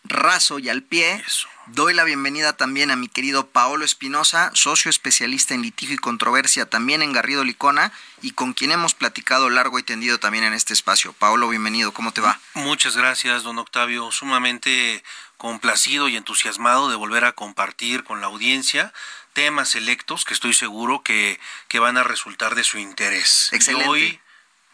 raso 0.07 0.59
y 0.59 0.69
al 0.69 0.83
pie, 0.83 1.23
doy 1.67 1.93
la 1.93 2.03
bienvenida 2.03 2.55
también 2.55 2.91
a 2.91 2.95
mi 2.95 3.07
querido 3.07 3.47
Paolo 3.47 3.85
Espinosa, 3.85 4.51
socio 4.53 4.89
especialista 4.89 5.53
en 5.53 5.61
litigio 5.61 5.95
y 5.95 5.99
controversia 5.99 6.65
también 6.69 7.01
en 7.01 7.13
Garrido 7.13 7.43
Licona 7.43 7.91
y 8.21 8.31
con 8.31 8.53
quien 8.53 8.71
hemos 8.71 8.93
platicado 8.93 9.49
largo 9.49 9.79
y 9.79 9.83
tendido 9.83 10.19
también 10.19 10.43
en 10.43 10.53
este 10.53 10.73
espacio. 10.73 11.13
Paolo, 11.13 11.49
bienvenido, 11.49 11.93
¿cómo 11.93 12.11
te 12.11 12.21
va? 12.21 12.39
Muchas 12.53 12.95
gracias, 12.95 13.43
don 13.43 13.57
Octavio. 13.57 14.11
Sumamente 14.11 15.03
complacido 15.37 16.07
y 16.07 16.15
entusiasmado 16.15 16.89
de 16.89 16.95
volver 16.95 17.25
a 17.25 17.33
compartir 17.33 18.03
con 18.03 18.21
la 18.21 18.27
audiencia 18.27 18.93
temas 19.33 19.69
selectos 19.69 20.23
que 20.23 20.33
estoy 20.33 20.53
seguro 20.53 21.03
que, 21.03 21.39
que 21.67 21.79
van 21.79 21.97
a 21.97 22.03
resultar 22.03 22.55
de 22.55 22.63
su 22.63 22.77
interés. 22.77 23.49
Excelente 23.51 24.21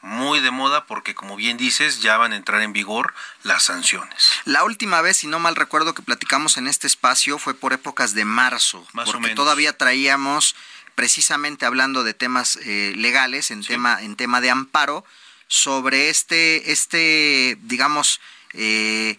muy 0.02 0.40
de 0.40 0.52
moda 0.52 0.86
porque, 0.86 1.14
como 1.14 1.36
bien 1.36 1.58
dices, 1.58 2.02
ya 2.02 2.18
van 2.18 2.34
a 2.34 2.36
entrar 2.36 2.62
en 2.62 2.74
vigor 2.74 3.14
las 3.44 3.64
sanciones. 3.64 4.32
La 4.46 4.64
última 4.64 5.02
vez, 5.02 5.18
si 5.18 5.28
no 5.28 5.40
mal 5.40 5.56
recuerdo, 5.56 5.94
que 5.94 6.02
platicamos 6.02 6.58
en 6.58 6.68
este 6.68 6.88
espacio 6.88 7.38
fue 7.38 7.54
por 7.54 7.74
épocas 7.74 8.14
de 8.14 8.26
marzo, 8.26 8.86
Más 8.94 9.06
porque 9.06 9.18
o 9.18 9.22
menos. 9.22 9.36
todavía 9.36 9.78
traíamos, 9.78 10.56
precisamente 10.96 11.66
hablando 11.66 12.04
de 12.04 12.14
temas 12.14 12.58
eh, 12.64 12.94
legales, 12.98 13.52
en, 13.52 13.64
tema, 13.64 14.02
en 14.02 14.16
tema 14.16 14.42
de 14.42 14.50
amparo, 14.50 15.06
sobre 15.48 16.10
este, 16.10 16.72
este 16.72 17.58
digamos, 17.62 18.22
eh, 18.54 19.18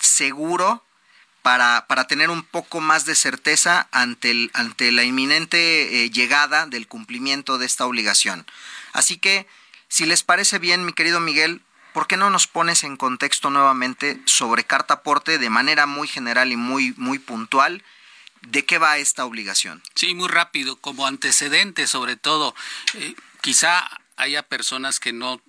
seguro 0.00 0.82
para, 1.42 1.86
para 1.86 2.06
tener 2.06 2.30
un 2.30 2.42
poco 2.42 2.80
más 2.80 3.04
de 3.04 3.14
certeza 3.14 3.88
ante, 3.92 4.30
el, 4.30 4.50
ante 4.54 4.92
la 4.92 5.04
inminente 5.04 6.04
eh, 6.04 6.10
llegada 6.10 6.66
del 6.66 6.86
cumplimiento 6.88 7.58
de 7.58 7.66
esta 7.66 7.86
obligación. 7.86 8.46
Así 8.92 9.18
que, 9.18 9.46
si 9.88 10.06
les 10.06 10.22
parece 10.22 10.58
bien, 10.58 10.84
mi 10.84 10.92
querido 10.92 11.20
Miguel, 11.20 11.62
¿por 11.92 12.06
qué 12.06 12.16
no 12.16 12.30
nos 12.30 12.46
pones 12.46 12.84
en 12.84 12.96
contexto 12.96 13.50
nuevamente 13.50 14.20
sobre 14.24 14.64
carta 14.64 14.94
aporte 14.94 15.38
de 15.38 15.50
manera 15.50 15.86
muy 15.86 16.08
general 16.08 16.52
y 16.52 16.56
muy, 16.56 16.94
muy 16.96 17.18
puntual? 17.18 17.82
¿De 18.42 18.64
qué 18.64 18.78
va 18.78 18.98
esta 18.98 19.24
obligación? 19.24 19.82
Sí, 19.94 20.14
muy 20.14 20.28
rápido, 20.28 20.76
como 20.76 21.06
antecedente 21.06 21.86
sobre 21.86 22.16
todo. 22.16 22.54
Eh, 22.94 23.14
quizá 23.40 23.88
haya 24.16 24.42
personas 24.42 25.00
que 25.00 25.12
no 25.12 25.40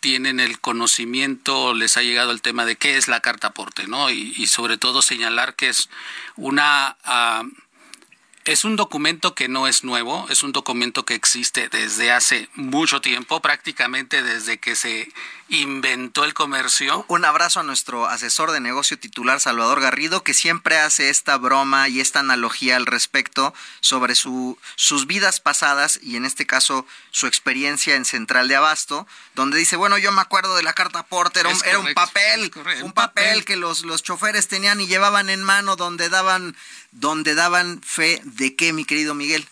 tienen 0.00 0.38
el 0.38 0.60
conocimiento, 0.60 1.74
les 1.74 1.96
ha 1.96 2.02
llegado 2.02 2.30
el 2.30 2.42
tema 2.42 2.64
de 2.64 2.76
qué 2.76 2.96
es 2.96 3.08
la 3.08 3.20
carta 3.20 3.48
aporte, 3.48 3.88
¿no? 3.88 4.10
Y, 4.10 4.46
sobre 4.46 4.78
todo 4.78 5.02
señalar 5.02 5.56
que 5.56 5.68
es 5.68 5.88
una... 6.36 6.96
Ah, 7.04 7.42
es 8.46 8.64
un 8.64 8.76
documento 8.76 9.34
que 9.34 9.48
no 9.48 9.66
es 9.66 9.82
nuevo, 9.82 10.26
es 10.30 10.44
un 10.44 10.52
documento 10.52 11.04
que 11.04 11.14
existe 11.14 11.68
desde 11.68 12.12
hace 12.12 12.48
mucho 12.54 13.00
tiempo, 13.00 13.40
prácticamente 13.40 14.22
desde 14.22 14.58
que 14.58 14.76
se 14.76 15.08
inventó 15.48 16.24
el 16.24 16.34
comercio. 16.34 17.04
Un 17.08 17.24
abrazo 17.24 17.60
a 17.60 17.62
nuestro 17.62 18.06
asesor 18.06 18.50
de 18.50 18.60
negocio 18.60 18.98
titular, 18.98 19.38
Salvador 19.40 19.80
Garrido, 19.80 20.24
que 20.24 20.34
siempre 20.34 20.78
hace 20.78 21.08
esta 21.08 21.36
broma 21.36 21.88
y 21.88 22.00
esta 22.00 22.20
analogía 22.20 22.76
al 22.76 22.86
respecto 22.86 23.54
sobre 23.80 24.14
su, 24.14 24.58
sus 24.74 25.06
vidas 25.06 25.40
pasadas 25.40 26.00
y 26.02 26.16
en 26.16 26.24
este 26.24 26.46
caso 26.46 26.86
su 27.10 27.26
experiencia 27.26 27.94
en 27.94 28.04
Central 28.04 28.48
de 28.48 28.56
Abasto, 28.56 29.06
donde 29.34 29.58
dice, 29.58 29.76
bueno, 29.76 29.98
yo 29.98 30.10
me 30.10 30.20
acuerdo 30.20 30.56
de 30.56 30.62
la 30.62 30.72
carta 30.72 31.04
Porter, 31.04 31.46
era, 31.64 31.78
un, 31.78 31.94
papel, 31.94 32.50
un 32.82 32.92
papel, 32.92 33.44
que 33.44 33.56
los, 33.56 33.84
los 33.84 34.02
choferes 34.02 34.48
tenían 34.48 34.80
y 34.80 34.86
llevaban 34.86 35.30
en 35.30 35.42
mano 35.42 35.76
donde 35.76 36.08
daban, 36.08 36.56
donde 36.90 37.34
daban 37.34 37.80
fe 37.82 38.20
de 38.24 38.56
qué, 38.56 38.72
mi 38.72 38.84
querido 38.84 39.14
Miguel 39.14 39.46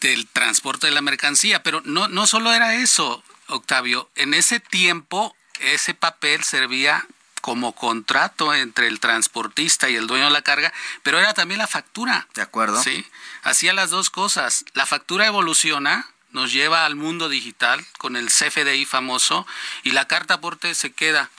del 0.00 0.26
transporte 0.26 0.86
de 0.86 0.92
la 0.92 1.02
mercancía, 1.02 1.62
pero 1.62 1.82
no, 1.84 2.08
no 2.08 2.26
solo 2.26 2.52
era 2.52 2.74
eso, 2.76 3.22
Octavio, 3.48 4.10
en 4.14 4.34
ese 4.34 4.60
tiempo 4.60 5.36
ese 5.60 5.94
papel 5.94 6.42
servía 6.42 7.06
como 7.40 7.74
contrato 7.74 8.54
entre 8.54 8.88
el 8.88 9.00
transportista 9.00 9.90
y 9.90 9.96
el 9.96 10.06
dueño 10.06 10.24
de 10.24 10.30
la 10.30 10.42
carga, 10.42 10.72
pero 11.02 11.18
era 11.18 11.34
también 11.34 11.58
la 11.58 11.66
factura. 11.66 12.26
De 12.34 12.40
acuerdo. 12.40 12.82
Sí, 12.82 13.04
hacía 13.42 13.74
las 13.74 13.90
dos 13.90 14.08
cosas. 14.08 14.64
La 14.72 14.86
factura 14.86 15.26
evoluciona, 15.26 16.08
nos 16.30 16.52
lleva 16.52 16.86
al 16.86 16.96
mundo 16.96 17.28
digital 17.28 17.84
con 17.98 18.16
el 18.16 18.28
CFDI 18.28 18.86
famoso 18.86 19.46
y 19.82 19.90
la 19.90 20.08
carta 20.08 20.34
aporte 20.34 20.74
se 20.74 20.92
queda 20.92 21.30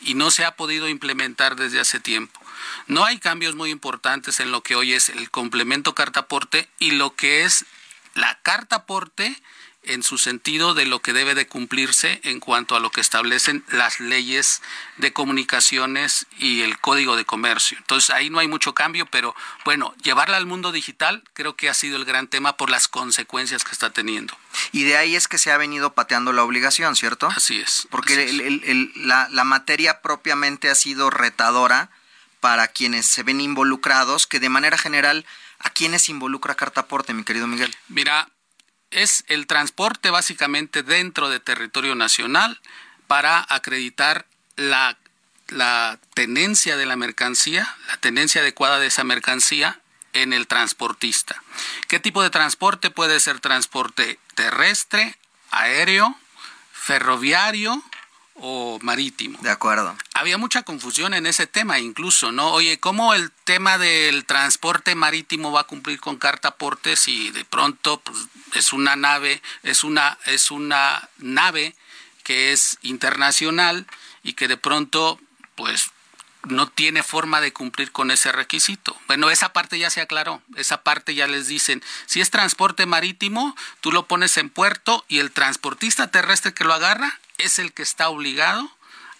y 0.00 0.14
no 0.14 0.30
se 0.30 0.44
ha 0.44 0.56
podido 0.56 0.88
implementar 0.88 1.54
desde 1.54 1.80
hace 1.80 2.00
tiempo. 2.00 2.40
No 2.88 3.04
hay 3.04 3.18
cambios 3.18 3.54
muy 3.54 3.70
importantes 3.70 4.40
en 4.40 4.50
lo 4.50 4.62
que 4.62 4.74
hoy 4.74 4.92
es 4.92 5.08
el 5.08 5.30
complemento 5.30 5.94
carta 5.94 6.20
aporte 6.20 6.68
y 6.78 6.92
lo 6.92 7.14
que 7.14 7.44
es 7.44 7.64
la 8.14 8.38
carta 8.42 8.76
aporte 8.76 9.40
en 9.88 10.02
su 10.02 10.18
sentido 10.18 10.74
de 10.74 10.86
lo 10.86 11.00
que 11.00 11.12
debe 11.12 11.34
de 11.34 11.46
cumplirse 11.46 12.20
en 12.24 12.40
cuanto 12.40 12.76
a 12.76 12.80
lo 12.80 12.90
que 12.90 13.00
establecen 13.00 13.64
las 13.70 14.00
leyes 14.00 14.62
de 14.96 15.12
comunicaciones 15.12 16.26
y 16.38 16.62
el 16.62 16.78
código 16.78 17.16
de 17.16 17.24
comercio. 17.24 17.78
Entonces 17.78 18.10
ahí 18.10 18.30
no 18.30 18.38
hay 18.38 18.48
mucho 18.48 18.74
cambio, 18.74 19.06
pero 19.06 19.34
bueno, 19.64 19.94
llevarla 20.02 20.36
al 20.36 20.46
mundo 20.46 20.72
digital 20.72 21.22
creo 21.32 21.56
que 21.56 21.68
ha 21.68 21.74
sido 21.74 21.96
el 21.96 22.04
gran 22.04 22.28
tema 22.28 22.56
por 22.56 22.70
las 22.70 22.88
consecuencias 22.88 23.64
que 23.64 23.72
está 23.72 23.90
teniendo. 23.90 24.36
Y 24.72 24.84
de 24.84 24.96
ahí 24.96 25.16
es 25.16 25.28
que 25.28 25.38
se 25.38 25.52
ha 25.52 25.56
venido 25.56 25.94
pateando 25.94 26.32
la 26.32 26.42
obligación, 26.42 26.96
¿cierto? 26.96 27.28
Así 27.34 27.60
es. 27.60 27.86
Porque 27.90 28.90
la, 28.96 29.28
la 29.30 29.44
materia 29.44 30.00
propiamente 30.00 30.70
ha 30.70 30.74
sido 30.74 31.10
retadora 31.10 31.90
para 32.40 32.68
quienes 32.68 33.06
se 33.06 33.22
ven 33.22 33.40
involucrados, 33.40 34.26
que 34.26 34.40
de 34.40 34.48
manera 34.48 34.78
general, 34.78 35.26
¿a 35.58 35.70
quiénes 35.70 36.08
involucra 36.08 36.54
Cartaporte, 36.54 37.14
mi 37.14 37.24
querido 37.24 37.46
Miguel? 37.46 37.74
Mira, 37.88 38.28
es 38.90 39.24
el 39.28 39.46
transporte 39.46 40.10
básicamente 40.10 40.82
dentro 40.82 41.28
de 41.28 41.40
territorio 41.40 41.94
nacional 41.94 42.60
para 43.06 43.44
acreditar 43.48 44.26
la, 44.56 44.96
la 45.48 45.98
tenencia 46.14 46.76
de 46.76 46.86
la 46.86 46.96
mercancía, 46.96 47.76
la 47.88 47.96
tenencia 47.98 48.40
adecuada 48.40 48.78
de 48.78 48.86
esa 48.86 49.04
mercancía 49.04 49.80
en 50.12 50.32
el 50.32 50.46
transportista. 50.46 51.42
¿Qué 51.86 52.00
tipo 52.00 52.22
de 52.22 52.30
transporte 52.30 52.90
puede 52.90 53.20
ser 53.20 53.40
transporte 53.40 54.18
terrestre, 54.34 55.16
aéreo, 55.50 56.18
ferroviario 56.72 57.82
o 58.40 58.78
marítimo. 58.82 59.38
De 59.42 59.50
acuerdo. 59.50 59.96
Había 60.14 60.38
mucha 60.38 60.62
confusión 60.62 61.14
en 61.14 61.26
ese 61.26 61.46
tema 61.46 61.78
incluso, 61.78 62.32
¿no? 62.32 62.52
Oye, 62.52 62.78
¿cómo 62.80 63.14
el 63.14 63.30
tema 63.44 63.78
del 63.78 64.24
transporte 64.24 64.94
marítimo 64.94 65.52
va 65.52 65.60
a 65.60 65.64
cumplir 65.64 66.00
con 66.00 66.16
carta 66.16 66.48
aporte 66.48 66.96
si 66.96 67.30
de 67.30 67.44
pronto 67.44 68.00
pues, 68.00 68.28
es 68.54 68.72
una 68.72 68.96
nave, 68.96 69.42
es 69.62 69.84
una, 69.84 70.18
es 70.26 70.50
una 70.50 71.08
nave 71.18 71.74
que 72.24 72.52
es 72.52 72.78
internacional 72.82 73.86
y 74.22 74.34
que 74.34 74.48
de 74.48 74.56
pronto 74.56 75.18
pues 75.54 75.90
no 76.44 76.68
tiene 76.68 77.02
forma 77.02 77.40
de 77.40 77.52
cumplir 77.52 77.92
con 77.92 78.10
ese 78.10 78.32
requisito. 78.32 78.96
Bueno, 79.06 79.30
esa 79.30 79.52
parte 79.52 79.78
ya 79.78 79.90
se 79.90 80.00
aclaró, 80.00 80.42
esa 80.56 80.82
parte 80.82 81.14
ya 81.14 81.26
les 81.26 81.48
dicen, 81.48 81.82
si 82.06 82.20
es 82.20 82.30
transporte 82.30 82.86
marítimo, 82.86 83.56
tú 83.80 83.92
lo 83.92 84.06
pones 84.06 84.36
en 84.36 84.50
puerto 84.50 85.04
y 85.08 85.18
el 85.18 85.32
transportista 85.32 86.10
terrestre 86.10 86.54
que 86.54 86.64
lo 86.64 86.72
agarra 86.72 87.18
es 87.38 87.58
el 87.58 87.72
que 87.72 87.82
está 87.82 88.08
obligado 88.08 88.70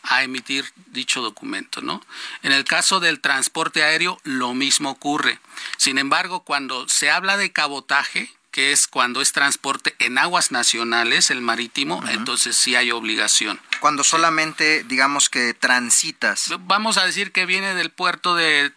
a 0.03 0.23
emitir 0.23 0.65
dicho 0.87 1.21
documento, 1.21 1.83
¿no? 1.83 2.03
En 2.43 2.53
el 2.53 2.65
caso 2.65 3.01
del 3.01 3.21
transporte 3.21 3.83
aéreo, 3.83 4.19
lo 4.25 4.55
mismo 4.55 4.91
ocurre. 4.91 5.39
Sin 5.77 5.99
embargo, 5.99 6.41
cuando 6.41 6.89
se 6.89 7.11
habla 7.11 7.37
de 7.37 7.53
cabotaje, 7.53 8.33
que 8.51 8.73
es 8.73 8.87
cuando 8.87 9.21
es 9.21 9.33
transporte 9.33 9.95
en 9.99 10.19
aguas 10.19 10.51
nacionales, 10.51 11.31
el 11.31 11.43
marítimo, 11.43 12.03
entonces 12.09 12.57
sí 12.57 12.75
hay 12.75 12.91
obligación. 12.91 13.61
Cuando 13.81 14.03
solamente, 14.03 14.83
digamos 14.85 15.29
que 15.29 15.55
transitas. 15.55 16.55
Vamos 16.61 16.97
a 16.97 17.05
decir 17.05 17.31
que 17.31 17.47
viene 17.47 17.75
del 17.75 17.91
puerto 17.91 18.35
de 18.35 18.73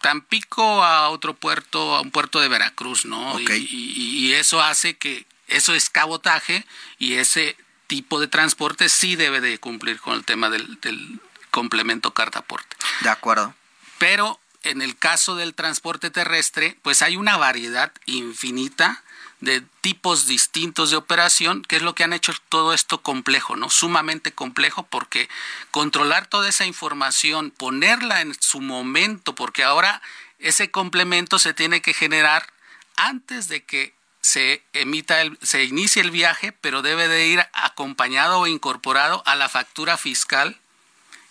Tampico 0.00 0.82
a 0.82 1.08
otro 1.10 1.34
puerto, 1.34 1.94
a 1.94 2.00
un 2.00 2.10
puerto 2.10 2.40
de 2.40 2.48
Veracruz, 2.48 3.04
¿no? 3.04 3.38
y, 3.38 4.32
eso 4.34 4.60
hace 4.60 4.96
que 4.96 5.26
eso 5.46 5.74
es 5.74 5.90
cabotaje 5.90 6.66
y 6.98 7.14
ese 7.14 7.56
tipo 7.92 8.18
de 8.18 8.26
transporte 8.26 8.88
sí 8.88 9.16
debe 9.16 9.42
de 9.42 9.58
cumplir 9.58 10.00
con 10.00 10.14
el 10.14 10.24
tema 10.24 10.48
del, 10.48 11.20
complemento 11.50 12.14
carta-aporte. 12.14 12.74
De 13.02 13.10
acuerdo. 13.10 13.54
Pero 13.98 14.40
en 14.62 14.80
el 14.80 14.96
caso 14.96 15.36
del 15.36 15.54
transporte 15.54 16.08
terrestre, 16.08 16.78
pues 16.80 17.02
hay 17.02 17.18
una 17.18 17.36
variedad 17.36 17.92
infinita 18.06 19.04
de 19.40 19.62
tipos 19.82 20.26
distintos 20.26 20.88
de 20.88 20.96
operación, 20.96 21.60
que 21.60 21.76
es 21.76 21.82
lo 21.82 21.94
que 21.94 22.02
han 22.02 22.14
hecho 22.14 22.32
todo 22.48 22.72
esto 22.72 23.02
complejo, 23.02 23.56
¿no? 23.56 23.68
Sumamente 23.68 24.32
complejo 24.32 24.84
porque 24.84 25.28
controlar 25.70 26.26
toda 26.26 26.48
esa 26.48 26.64
información, 26.64 27.50
ponerla 27.50 28.22
en 28.22 28.34
su 28.40 28.62
momento, 28.62 29.34
porque 29.34 29.64
ahora 29.64 30.00
ese 30.38 30.70
complemento 30.70 31.38
se 31.38 31.52
tiene 31.52 31.82
que 31.82 31.92
generar 31.92 32.50
antes 32.96 33.48
de 33.48 33.62
que 33.64 33.94
se 34.22 34.62
emita 34.72 35.20
el, 35.20 35.36
se 35.42 35.64
inicia 35.64 36.00
el 36.00 36.10
viaje, 36.10 36.52
pero 36.52 36.80
debe 36.80 37.08
de 37.08 37.26
ir 37.26 37.44
acompañado 37.52 38.38
o 38.38 38.46
incorporado 38.46 39.22
a 39.26 39.34
la 39.34 39.48
factura 39.48 39.98
fiscal 39.98 40.58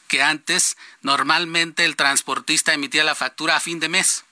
que 0.08 0.22
antes 0.22 0.76
normalmente 1.02 1.86
el 1.86 1.96
transportista 1.96 2.74
emitía 2.74 3.06
la 3.06 3.16
factura 3.16 3.56
a 3.56 3.62
fin 3.62 3.80
de 3.80 3.88
mes. 3.88 4.26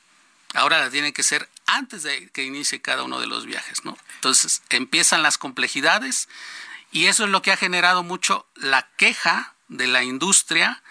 Ahora 0.53 0.79
la 0.79 0.89
tiene 0.89 1.13
que 1.13 1.23
ser 1.23 1.47
antes 1.67 2.03
de 2.03 2.29
que 2.31 2.43
inicie 2.43 2.81
cada 2.81 3.03
uno 3.03 3.19
de 3.21 3.27
los 3.27 3.45
viajes, 3.45 3.85
¿no? 3.85 3.97
Entonces 4.15 4.61
empiezan 4.69 5.23
las 5.23 5.37
complejidades 5.37 6.27
y 6.91 7.05
eso 7.05 7.23
es 7.23 7.29
lo 7.29 7.41
que 7.41 7.53
ha 7.53 7.57
generado 7.57 8.03
mucho 8.03 8.45
la 8.55 8.89
queja 8.97 9.53
de 9.69 9.87
la 9.87 10.03
industria 10.03 10.81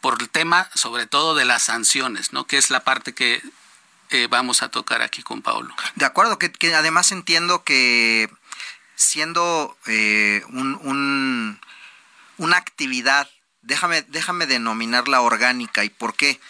por 0.00 0.22
el 0.22 0.30
tema 0.30 0.70
sobre 0.74 1.06
todo 1.06 1.34
de 1.34 1.44
las 1.44 1.64
sanciones, 1.64 2.32
¿no? 2.32 2.46
Que 2.46 2.56
es 2.56 2.70
la 2.70 2.84
parte 2.84 3.12
que 3.12 3.42
eh, 4.10 4.26
vamos 4.28 4.62
a 4.62 4.70
tocar 4.70 5.02
aquí 5.02 5.22
con 5.22 5.42
Pablo. 5.42 5.74
De 5.94 6.04
acuerdo, 6.04 6.38
que, 6.38 6.74
además 6.74 7.12
entiendo 7.12 7.64
que 7.64 8.30
siendo 8.94 9.76
eh, 9.86 10.42
un, 10.48 11.60
una 12.38 12.56
actividad, 12.56 13.28
déjame, 13.62 14.02
déjame 14.02 14.46
denominarla 14.46 15.20
orgánica, 15.20 15.84
¿y 15.84 15.90
por 15.90 16.14
qué? 16.14 16.40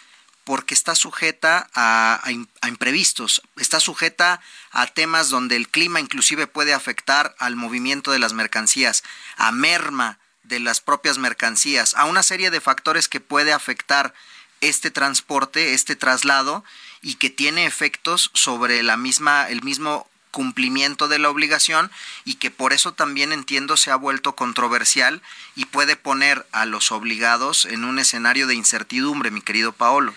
Porque 0.45 0.73
está 0.73 0.95
sujeta 0.95 1.69
a, 1.75 2.21
a, 2.23 2.67
imprevistos, 2.69 3.41
está 3.57 3.79
sujeta 3.79 4.41
a 4.71 4.87
temas 4.87 5.29
donde 5.29 5.55
el 5.55 5.67
clima 5.67 5.99
inclusive 5.99 6.47
puede 6.47 6.73
afectar 6.73 7.35
al 7.39 7.55
movimiento 7.55 8.11
de 8.11 8.19
las 8.19 8.33
mercancías, 8.33 9.03
a 9.37 9.51
merma 9.51 10.17
de 10.43 10.59
las 10.59 10.81
propias 10.81 11.17
mercancías, 11.17 11.93
a 11.93 12.05
una 12.05 12.23
serie 12.23 12.49
de 12.49 12.61
factores 12.61 13.07
que 13.07 13.19
puede 13.19 13.53
afectar 13.53 14.13
este 14.61 14.91
transporte, 14.91 15.73
este 15.73 15.95
traslado, 15.95 16.63
y 17.01 17.15
que 17.15 17.29
tiene 17.29 17.65
efectos 17.65 18.31
sobre 18.33 18.83
la 18.83 18.97
misma, 18.97 19.49
el 19.49 19.63
mismo 19.63 20.09
cumplimiento 20.31 21.07
de 21.07 21.19
la 21.19 21.29
obligación 21.29 21.91
y 22.23 22.35
que 22.35 22.51
por 22.51 22.73
eso 22.73 22.93
también 22.93 23.31
entiendo 23.31 23.77
se 23.77 23.91
ha 23.91 23.95
vuelto 23.95 24.35
controversial 24.35 25.21
y 25.55 25.65
puede 25.65 25.95
poner 25.95 26.45
a 26.51 26.65
los 26.65 26.91
obligados 26.91 27.65
en 27.65 27.83
un 27.83 27.99
escenario 27.99 28.47
de 28.47 28.55
incertidumbre, 28.55 29.31
mi 29.31 29.41
querido 29.41 29.71
Paolo. 29.73 30.13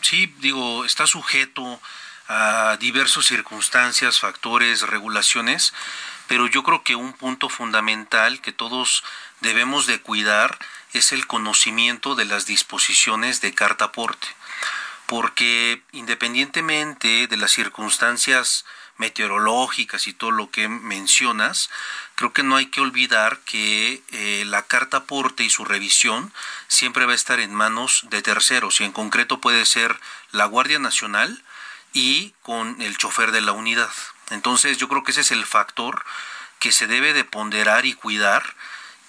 sí, 0.00 0.32
digo, 0.38 0.84
está 0.84 1.06
sujeto 1.06 1.80
a 2.28 2.76
diversas 2.78 3.24
circunstancias, 3.24 4.20
factores, 4.20 4.82
regulaciones, 4.82 5.72
pero 6.28 6.46
yo 6.46 6.62
creo 6.62 6.84
que 6.84 6.94
un 6.94 7.14
punto 7.14 7.48
fundamental 7.48 8.40
que 8.40 8.52
todos 8.52 9.02
debemos 9.40 9.86
de 9.86 10.00
cuidar 10.00 10.58
es 10.92 11.12
el 11.12 11.26
conocimiento 11.26 12.14
de 12.14 12.26
las 12.26 12.46
disposiciones 12.46 13.40
de 13.40 13.54
carta 13.54 13.86
aporte, 13.86 14.28
porque 15.08 15.82
independientemente 15.92 17.28
de 17.28 17.36
las 17.38 17.52
circunstancias 17.52 18.66
meteorológicas 18.98 20.06
y 20.06 20.12
todo 20.12 20.32
lo 20.32 20.50
que 20.50 20.68
mencionas, 20.68 21.70
creo 22.14 22.34
que 22.34 22.42
no 22.42 22.56
hay 22.56 22.66
que 22.66 22.82
olvidar 22.82 23.38
que 23.46 24.02
eh, 24.10 24.44
la 24.44 24.66
carta 24.66 24.98
aporte 24.98 25.44
y 25.44 25.50
su 25.50 25.64
revisión 25.64 26.30
siempre 26.66 27.06
va 27.06 27.12
a 27.12 27.14
estar 27.14 27.40
en 27.40 27.54
manos 27.54 28.04
de 28.10 28.20
terceros 28.20 28.82
y 28.82 28.84
en 28.84 28.92
concreto 28.92 29.40
puede 29.40 29.64
ser 29.64 29.98
la 30.30 30.44
Guardia 30.44 30.78
Nacional 30.78 31.42
y 31.94 32.34
con 32.42 32.82
el 32.82 32.98
chofer 32.98 33.32
de 33.32 33.40
la 33.40 33.52
unidad. 33.52 33.90
Entonces 34.28 34.76
yo 34.76 34.88
creo 34.88 35.04
que 35.04 35.12
ese 35.12 35.22
es 35.22 35.30
el 35.30 35.46
factor 35.46 36.04
que 36.58 36.70
se 36.70 36.86
debe 36.86 37.14
de 37.14 37.24
ponderar 37.24 37.86
y 37.86 37.94
cuidar 37.94 38.42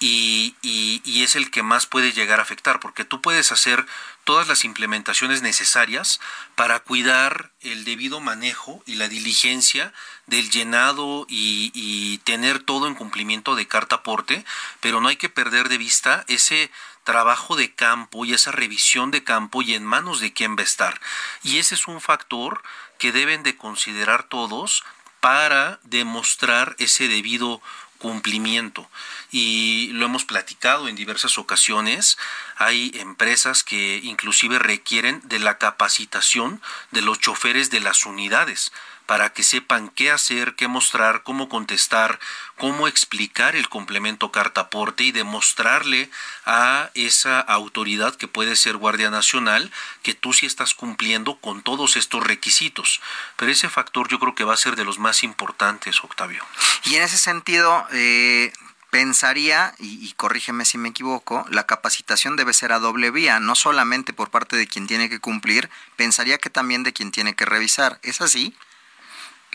y, 0.02 0.56
y, 0.62 1.22
es 1.22 1.36
el 1.36 1.50
que 1.50 1.62
más 1.62 1.84
puede 1.84 2.12
llegar 2.12 2.40
a 2.40 2.42
afectar, 2.42 2.80
porque 2.80 3.04
tú 3.04 3.20
puedes 3.20 3.52
hacer 3.52 3.86
todas 4.24 4.48
las 4.48 4.64
implementaciones 4.64 5.42
necesarias 5.42 6.20
para 6.54 6.80
cuidar 6.80 7.50
el 7.60 7.84
debido 7.84 8.20
manejo 8.20 8.82
y 8.86 8.94
la 8.94 9.08
diligencia 9.08 9.92
del 10.26 10.50
llenado 10.50 11.26
y, 11.28 12.18
tener 12.24 12.62
todo 12.62 12.86
en 12.86 12.94
cumplimiento 12.94 13.56
de 13.56 13.66
carta 13.66 13.96
aporte, 13.96 14.44
pero 14.80 15.00
no 15.00 15.08
hay 15.08 15.16
que 15.16 15.28
perder 15.28 15.68
de 15.68 15.78
vista 15.78 16.24
ese 16.28 16.70
trabajo 17.02 17.56
de 17.56 17.74
campo 17.74 18.24
y 18.24 18.34
esa 18.34 18.52
revisión 18.52 19.10
de 19.10 19.24
campo 19.24 19.62
y 19.62 19.74
en 19.74 19.84
manos 19.84 20.20
de 20.20 20.32
quién 20.32 20.56
va 20.56 20.60
a 20.60 20.64
estar. 20.64 21.00
Y 21.42 21.58
ese 21.58 21.74
es 21.74 21.88
un 21.88 22.00
factor 22.00 22.62
que 22.98 23.10
deben 23.10 23.42
de 23.42 23.56
considerar 23.56 24.24
todos 24.24 24.84
para 25.20 25.80
demostrar 25.82 26.76
ese 26.78 27.08
debido 27.08 27.60
cumplimiento. 28.00 28.90
Y 29.30 29.90
lo 29.92 30.06
hemos 30.06 30.24
platicado 30.24 30.88
en 30.88 30.96
diversas 30.96 31.38
ocasiones. 31.38 32.18
Hay 32.56 32.90
empresas 32.94 33.62
que 33.62 34.00
inclusive 34.02 34.58
requieren 34.58 35.20
de 35.24 35.38
la 35.38 35.58
capacitación 35.58 36.60
de 36.90 37.02
los 37.02 37.20
choferes 37.20 37.70
de 37.70 37.78
las 37.78 38.06
unidades 38.06 38.72
para 39.10 39.32
que 39.32 39.42
sepan 39.42 39.88
qué 39.88 40.12
hacer, 40.12 40.54
qué 40.54 40.68
mostrar, 40.68 41.24
cómo 41.24 41.48
contestar, 41.48 42.20
cómo 42.56 42.86
explicar 42.86 43.56
el 43.56 43.68
complemento 43.68 44.30
carta 44.30 44.60
aporte 44.60 45.02
y 45.02 45.10
demostrarle 45.10 46.08
a 46.46 46.92
esa 46.94 47.40
autoridad 47.40 48.14
que 48.14 48.28
puede 48.28 48.54
ser 48.54 48.76
Guardia 48.76 49.10
Nacional 49.10 49.72
que 50.04 50.14
tú 50.14 50.32
sí 50.32 50.46
estás 50.46 50.74
cumpliendo 50.74 51.40
con 51.40 51.62
todos 51.62 51.96
estos 51.96 52.22
requisitos. 52.22 53.00
Pero 53.34 53.50
ese 53.50 53.68
factor 53.68 54.06
yo 54.06 54.20
creo 54.20 54.36
que 54.36 54.44
va 54.44 54.54
a 54.54 54.56
ser 54.56 54.76
de 54.76 54.84
los 54.84 55.00
más 55.00 55.24
importantes, 55.24 56.04
Octavio. 56.04 56.44
Y 56.84 56.94
en 56.94 57.02
ese 57.02 57.18
sentido, 57.18 57.88
eh, 57.90 58.52
pensaría, 58.90 59.74
y, 59.80 60.06
y, 60.06 60.12
corrígeme 60.12 60.64
si 60.64 60.78
me 60.78 60.90
equivoco, 60.90 61.44
la 61.50 61.66
capacitación 61.66 62.36
debe 62.36 62.52
ser 62.52 62.70
a 62.70 62.78
doble 62.78 63.10
vía, 63.10 63.40
no 63.40 63.56
solamente 63.56 64.12
por 64.12 64.30
parte 64.30 64.54
de 64.54 64.68
quien 64.68 64.86
tiene 64.86 65.08
que 65.08 65.18
cumplir, 65.18 65.68
pensaría 65.96 66.38
que 66.38 66.48
también 66.48 66.84
de 66.84 66.92
quien 66.92 67.10
tiene 67.10 67.34
que 67.34 67.44
revisar. 67.44 67.98
¿Es 68.04 68.20
así? 68.20 68.54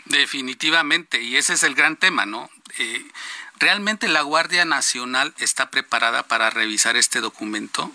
Definitivamente, 0.06 1.22
y 1.22 1.36
ese 1.36 1.54
es 1.54 1.62
el 1.62 1.74
gran 1.74 1.96
tema, 1.96 2.26
¿no? 2.26 2.48
Eh, 2.78 3.04
¿Realmente 3.58 4.08
la 4.08 4.22
Guardia 4.22 4.64
Nacional 4.64 5.34
está 5.38 5.70
preparada 5.70 6.22
para 6.24 6.50
revisar 6.50 6.96
este 6.96 7.20
documento? 7.20 7.90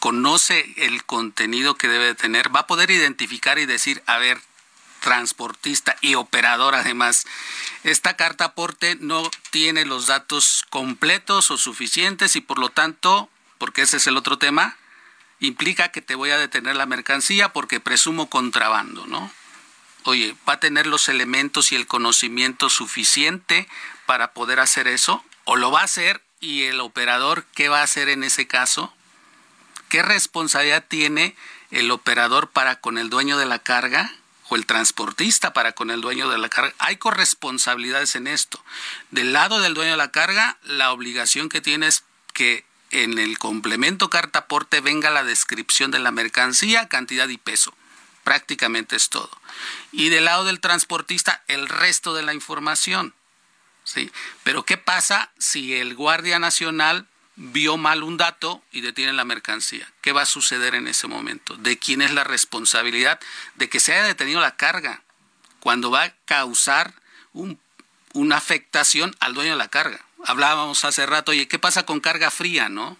¿Conoce 0.00 0.74
el 0.76 1.04
contenido 1.04 1.76
que 1.76 1.88
debe 1.88 2.14
tener? 2.14 2.54
¿Va 2.54 2.60
a 2.60 2.66
poder 2.66 2.90
identificar 2.90 3.58
y 3.58 3.66
decir, 3.66 4.02
a 4.06 4.18
ver, 4.18 4.38
transportista 5.00 5.96
y 6.00 6.16
operador 6.16 6.74
además, 6.74 7.26
esta 7.84 8.16
carta 8.16 8.46
aporte 8.46 8.96
no 8.98 9.30
tiene 9.50 9.84
los 9.84 10.08
datos 10.08 10.64
completos 10.68 11.52
o 11.52 11.56
suficientes 11.56 12.34
y 12.34 12.40
por 12.40 12.58
lo 12.58 12.70
tanto, 12.70 13.30
porque 13.58 13.82
ese 13.82 13.98
es 13.98 14.06
el 14.08 14.16
otro 14.16 14.36
tema, 14.36 14.76
implica 15.38 15.92
que 15.92 16.02
te 16.02 16.16
voy 16.16 16.30
a 16.30 16.38
detener 16.38 16.74
la 16.74 16.86
mercancía 16.86 17.52
porque 17.52 17.78
presumo 17.78 18.28
contrabando, 18.28 19.06
¿no? 19.06 19.30
Oye, 20.06 20.36
¿va 20.48 20.54
a 20.54 20.60
tener 20.60 20.86
los 20.86 21.08
elementos 21.08 21.72
y 21.72 21.76
el 21.76 21.86
conocimiento 21.86 22.68
suficiente 22.68 23.68
para 24.06 24.32
poder 24.32 24.60
hacer 24.60 24.86
eso? 24.88 25.24
¿O 25.44 25.56
lo 25.56 25.70
va 25.70 25.80
a 25.80 25.84
hacer 25.84 26.22
y 26.40 26.64
el 26.64 26.80
operador 26.80 27.44
qué 27.54 27.68
va 27.68 27.80
a 27.80 27.84
hacer 27.84 28.08
en 28.08 28.24
ese 28.24 28.46
caso? 28.46 28.92
¿Qué 29.88 30.02
responsabilidad 30.02 30.84
tiene 30.86 31.36
el 31.70 31.90
operador 31.90 32.50
para 32.50 32.80
con 32.80 32.98
el 32.98 33.10
dueño 33.10 33.38
de 33.38 33.46
la 33.46 33.58
carga? 33.58 34.12
o 34.48 34.54
el 34.54 34.64
transportista 34.64 35.52
para 35.52 35.72
con 35.72 35.90
el 35.90 36.00
dueño 36.00 36.28
de 36.28 36.38
la 36.38 36.48
carga. 36.48 36.72
Hay 36.78 36.98
corresponsabilidades 36.98 38.14
en 38.14 38.28
esto. 38.28 38.64
Del 39.10 39.32
lado 39.32 39.58
del 39.58 39.74
dueño 39.74 39.90
de 39.90 39.96
la 39.96 40.12
carga, 40.12 40.56
la 40.62 40.92
obligación 40.92 41.48
que 41.48 41.60
tiene 41.60 41.88
es 41.88 42.04
que 42.32 42.64
en 42.92 43.18
el 43.18 43.40
complemento 43.40 44.08
carta 44.08 44.38
aporte 44.38 44.80
venga 44.80 45.10
la 45.10 45.24
descripción 45.24 45.90
de 45.90 45.98
la 45.98 46.12
mercancía, 46.12 46.86
cantidad 46.86 47.26
y 47.28 47.38
peso 47.38 47.74
prácticamente 48.26 48.96
es 48.96 49.08
todo. 49.08 49.30
Y 49.92 50.08
del 50.08 50.24
lado 50.24 50.44
del 50.44 50.58
transportista, 50.58 51.44
el 51.46 51.68
resto 51.68 52.12
de 52.12 52.24
la 52.24 52.34
información. 52.34 53.14
¿sí? 53.84 54.10
Pero 54.42 54.64
¿qué 54.64 54.76
pasa 54.76 55.30
si 55.38 55.76
el 55.76 55.94
Guardia 55.94 56.40
Nacional 56.40 57.06
vio 57.36 57.76
mal 57.76 58.02
un 58.02 58.16
dato 58.16 58.64
y 58.72 58.80
detiene 58.80 59.12
la 59.12 59.24
mercancía? 59.24 59.88
¿Qué 60.00 60.10
va 60.10 60.22
a 60.22 60.26
suceder 60.26 60.74
en 60.74 60.88
ese 60.88 61.06
momento? 61.06 61.56
¿De 61.56 61.78
quién 61.78 62.02
es 62.02 62.12
la 62.12 62.24
responsabilidad 62.24 63.20
de 63.54 63.68
que 63.68 63.78
se 63.78 63.92
haya 63.92 64.02
detenido 64.02 64.40
la 64.40 64.56
carga 64.56 65.04
cuando 65.60 65.92
va 65.92 66.02
a 66.02 66.14
causar 66.24 66.94
una 67.32 68.36
afectación 68.36 69.14
al 69.20 69.34
dueño 69.34 69.52
de 69.52 69.58
la 69.58 69.68
carga? 69.68 70.04
Hablábamos 70.24 70.84
hace 70.84 71.06
rato, 71.06 71.30
oye, 71.30 71.46
¿qué 71.46 71.60
pasa 71.60 71.86
con 71.86 72.00
carga 72.00 72.32
fría, 72.32 72.68
no? 72.68 72.98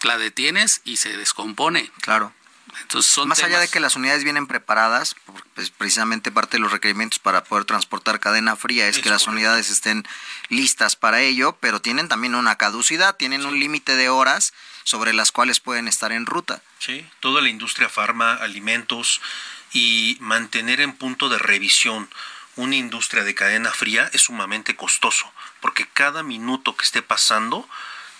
La 0.00 0.16
detienes 0.16 0.80
y 0.84 0.96
se 0.96 1.14
descompone. 1.18 1.90
Claro. 2.00 2.32
Más 3.26 3.42
allá 3.42 3.60
de 3.60 3.68
que 3.68 3.80
las 3.80 3.96
unidades 3.96 4.24
vienen 4.24 4.46
preparadas, 4.46 5.14
pues 5.54 5.70
precisamente 5.70 6.32
parte 6.32 6.56
de 6.56 6.60
los 6.60 6.72
requerimientos 6.72 7.18
para 7.18 7.44
poder 7.44 7.64
transportar 7.64 8.20
cadena 8.20 8.56
fría 8.56 8.88
es, 8.88 8.98
que 8.98 9.10
las 9.10 9.26
unidades 9.26 9.70
estén 9.70 10.06
listas 10.48 10.96
para 10.96 11.20
ello, 11.20 11.56
pero 11.60 11.80
tienen 11.80 12.08
también 12.08 12.34
una 12.34 12.56
caducidad, 12.56 13.16
tienen 13.16 13.46
un 13.46 13.58
límite 13.58 13.96
de 13.96 14.08
horas 14.08 14.52
sobre 14.84 15.12
las 15.12 15.30
cuales 15.30 15.60
pueden 15.60 15.88
estar 15.88 16.12
en 16.12 16.26
ruta. 16.26 16.62
Sí, 16.78 17.06
toda 17.20 17.42
la 17.42 17.48
industria 17.48 17.88
farma, 17.88 18.34
alimentos 18.34 19.20
y 19.72 20.16
mantener 20.20 20.80
en 20.80 20.92
punto 20.92 21.28
de 21.28 21.38
revisión 21.38 22.08
una 22.56 22.76
industria 22.76 23.24
de 23.24 23.34
cadena 23.34 23.70
fría 23.70 24.10
es 24.12 24.22
sumamente 24.22 24.74
costoso, 24.74 25.30
porque 25.60 25.86
cada 25.86 26.22
minuto 26.22 26.76
que 26.76 26.84
esté 26.84 27.02
pasando 27.02 27.68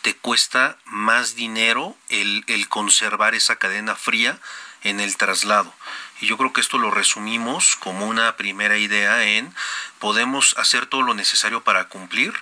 te 0.03 0.16
cuesta 0.16 0.78
más 0.84 1.34
dinero 1.34 1.96
el, 2.09 2.44
el 2.46 2.68
conservar 2.68 3.34
esa 3.34 3.57
cadena 3.57 3.96
fría 3.96 4.38
en 4.82 5.01
el 5.01 5.16
traslado. 5.16 5.72
Y 6.20 6.26
yo 6.26 6.36
creo 6.36 6.53
que 6.53 6.61
esto 6.61 6.78
lo 6.78 6.90
resumimos 6.90 7.76
como 7.76 8.07
una 8.07 8.36
primera 8.36 8.76
idea 8.76 9.24
en 9.24 9.55
podemos 9.98 10.55
hacer 10.59 10.86
todo 10.86 11.03
lo 11.03 11.14
necesario 11.14 11.62
para 11.62 11.88
cumplir, 11.88 12.34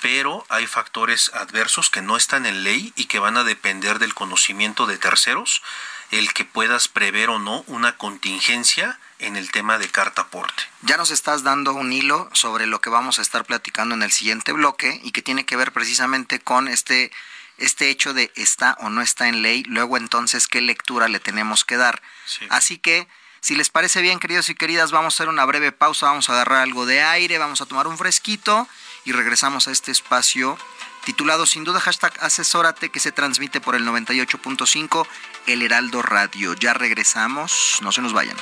pero 0.00 0.44
hay 0.48 0.66
factores 0.66 1.30
adversos 1.34 1.88
que 1.88 2.02
no 2.02 2.16
están 2.16 2.44
en 2.44 2.64
ley 2.64 2.92
y 2.96 3.06
que 3.06 3.18
van 3.18 3.36
a 3.36 3.44
depender 3.44 3.98
del 3.98 4.14
conocimiento 4.14 4.86
de 4.86 4.98
terceros, 4.98 5.62
el 6.10 6.32
que 6.34 6.44
puedas 6.44 6.88
prever 6.88 7.30
o 7.30 7.38
no 7.38 7.64
una 7.66 7.96
contingencia 7.96 8.98
en 9.22 9.36
el 9.36 9.50
tema 9.50 9.78
de 9.78 9.88
carta 9.88 10.22
aporte. 10.22 10.62
Ya 10.82 10.96
nos 10.96 11.10
estás 11.10 11.42
dando 11.42 11.72
un 11.72 11.92
hilo 11.92 12.28
sobre 12.32 12.66
lo 12.66 12.80
que 12.80 12.90
vamos 12.90 13.18
a 13.18 13.22
estar 13.22 13.44
platicando 13.44 13.94
en 13.94 14.02
el 14.02 14.12
siguiente 14.12 14.52
bloque 14.52 15.00
y 15.02 15.12
que 15.12 15.22
tiene 15.22 15.46
que 15.46 15.56
ver 15.56 15.72
precisamente 15.72 16.40
con 16.40 16.68
este 16.68 17.10
este 17.58 17.90
hecho 17.90 18.12
de 18.12 18.32
está 18.34 18.76
o 18.80 18.90
no 18.90 19.02
está 19.02 19.28
en 19.28 19.42
ley, 19.42 19.62
luego 19.64 19.96
entonces 19.96 20.48
qué 20.48 20.60
lectura 20.60 21.08
le 21.08 21.20
tenemos 21.20 21.64
que 21.64 21.76
dar. 21.76 22.02
Así 22.48 22.78
que, 22.78 23.06
si 23.40 23.54
les 23.54 23.70
parece 23.70 24.00
bien, 24.00 24.18
queridos 24.18 24.48
y 24.48 24.54
queridas, 24.54 24.90
vamos 24.90 25.14
a 25.14 25.16
hacer 25.16 25.28
una 25.28 25.44
breve 25.44 25.70
pausa, 25.70 26.06
vamos 26.06 26.28
a 26.28 26.32
agarrar 26.32 26.62
algo 26.62 26.86
de 26.86 27.02
aire, 27.02 27.38
vamos 27.38 27.60
a 27.60 27.66
tomar 27.66 27.86
un 27.86 27.98
fresquito 27.98 28.66
y 29.04 29.12
regresamos 29.12 29.68
a 29.68 29.70
este 29.70 29.92
espacio 29.92 30.58
titulado 31.04 31.46
sin 31.46 31.64
duda 31.64 31.80
hashtag 31.80 32.12
asesórate 32.20 32.90
que 32.90 33.00
se 33.00 33.12
transmite 33.12 33.60
por 33.60 33.74
el 33.74 33.86
98.5 33.86 35.06
El 35.46 35.62
Heraldo 35.62 36.02
Radio. 36.02 36.54
Ya 36.54 36.74
regresamos, 36.74 37.78
no 37.80 37.92
se 37.92 38.02
nos 38.02 38.12
vayan. 38.12 38.36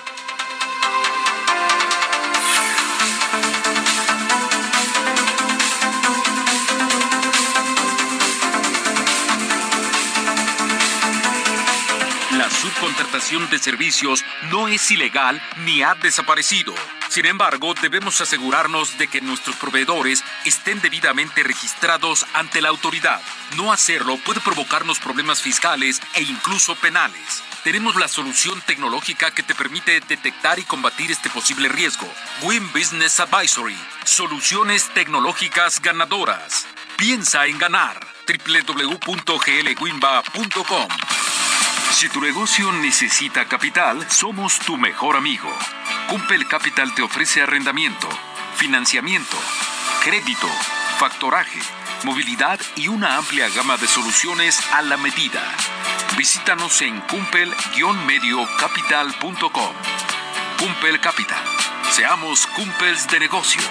Subcontratación 12.60 13.48
de 13.48 13.58
servicios 13.58 14.22
no 14.50 14.68
es 14.68 14.90
ilegal 14.90 15.40
ni 15.64 15.82
ha 15.82 15.94
desaparecido. 15.94 16.74
Sin 17.08 17.24
embargo, 17.24 17.72
debemos 17.80 18.20
asegurarnos 18.20 18.98
de 18.98 19.08
que 19.08 19.22
nuestros 19.22 19.56
proveedores 19.56 20.22
estén 20.44 20.82
debidamente 20.82 21.42
registrados 21.42 22.26
ante 22.34 22.60
la 22.60 22.68
autoridad. 22.68 23.22
No 23.56 23.72
hacerlo 23.72 24.18
puede 24.18 24.40
provocarnos 24.40 24.98
problemas 24.98 25.40
fiscales 25.40 26.02
e 26.14 26.22
incluso 26.22 26.76
penales. 26.76 27.42
tenemos 27.64 27.96
la 27.96 28.08
solución 28.08 28.60
tecnológica 28.62 29.30
que 29.30 29.42
te 29.42 29.54
permite 29.54 30.00
detectar 30.00 30.58
y 30.58 30.64
combatir 30.64 31.10
este 31.10 31.28
posible 31.30 31.68
riesgo. 31.68 32.06
Win 32.42 32.70
Business 32.72 33.20
Advisory. 33.20 33.76
Soluciones 34.04 34.88
tecnológicas 34.94 35.80
ganadoras. 35.80 36.66
Piensa 36.96 37.46
en 37.46 37.58
ganar. 37.58 38.00
www.glwinba.com. 38.26 40.88
Si 41.90 42.08
tu 42.08 42.20
negocio 42.20 42.72
necesita 42.72 43.46
capital, 43.46 44.04
somos 44.10 44.58
tu 44.60 44.76
mejor 44.76 45.16
amigo. 45.16 45.48
Cumpel 46.08 46.46
Capital 46.48 46.92
te 46.94 47.02
ofrece 47.02 47.42
arrendamiento, 47.42 48.08
financiamiento, 48.56 49.36
crédito, 50.02 50.48
factoraje, 50.98 51.60
movilidad 52.04 52.58
y 52.76 52.88
una 52.88 53.16
amplia 53.16 53.48
gama 53.50 53.76
de 53.76 53.86
soluciones 53.86 54.58
a 54.72 54.82
la 54.82 54.96
medida. 54.96 55.42
Visítanos 56.16 56.82
en 56.82 57.00
cumpel-mediocapital.com. 57.02 59.74
Cumpel 60.58 61.00
Capital. 61.00 61.44
Seamos 61.90 62.46
cumpels 62.46 63.06
de 63.08 63.20
negocios. 63.20 63.64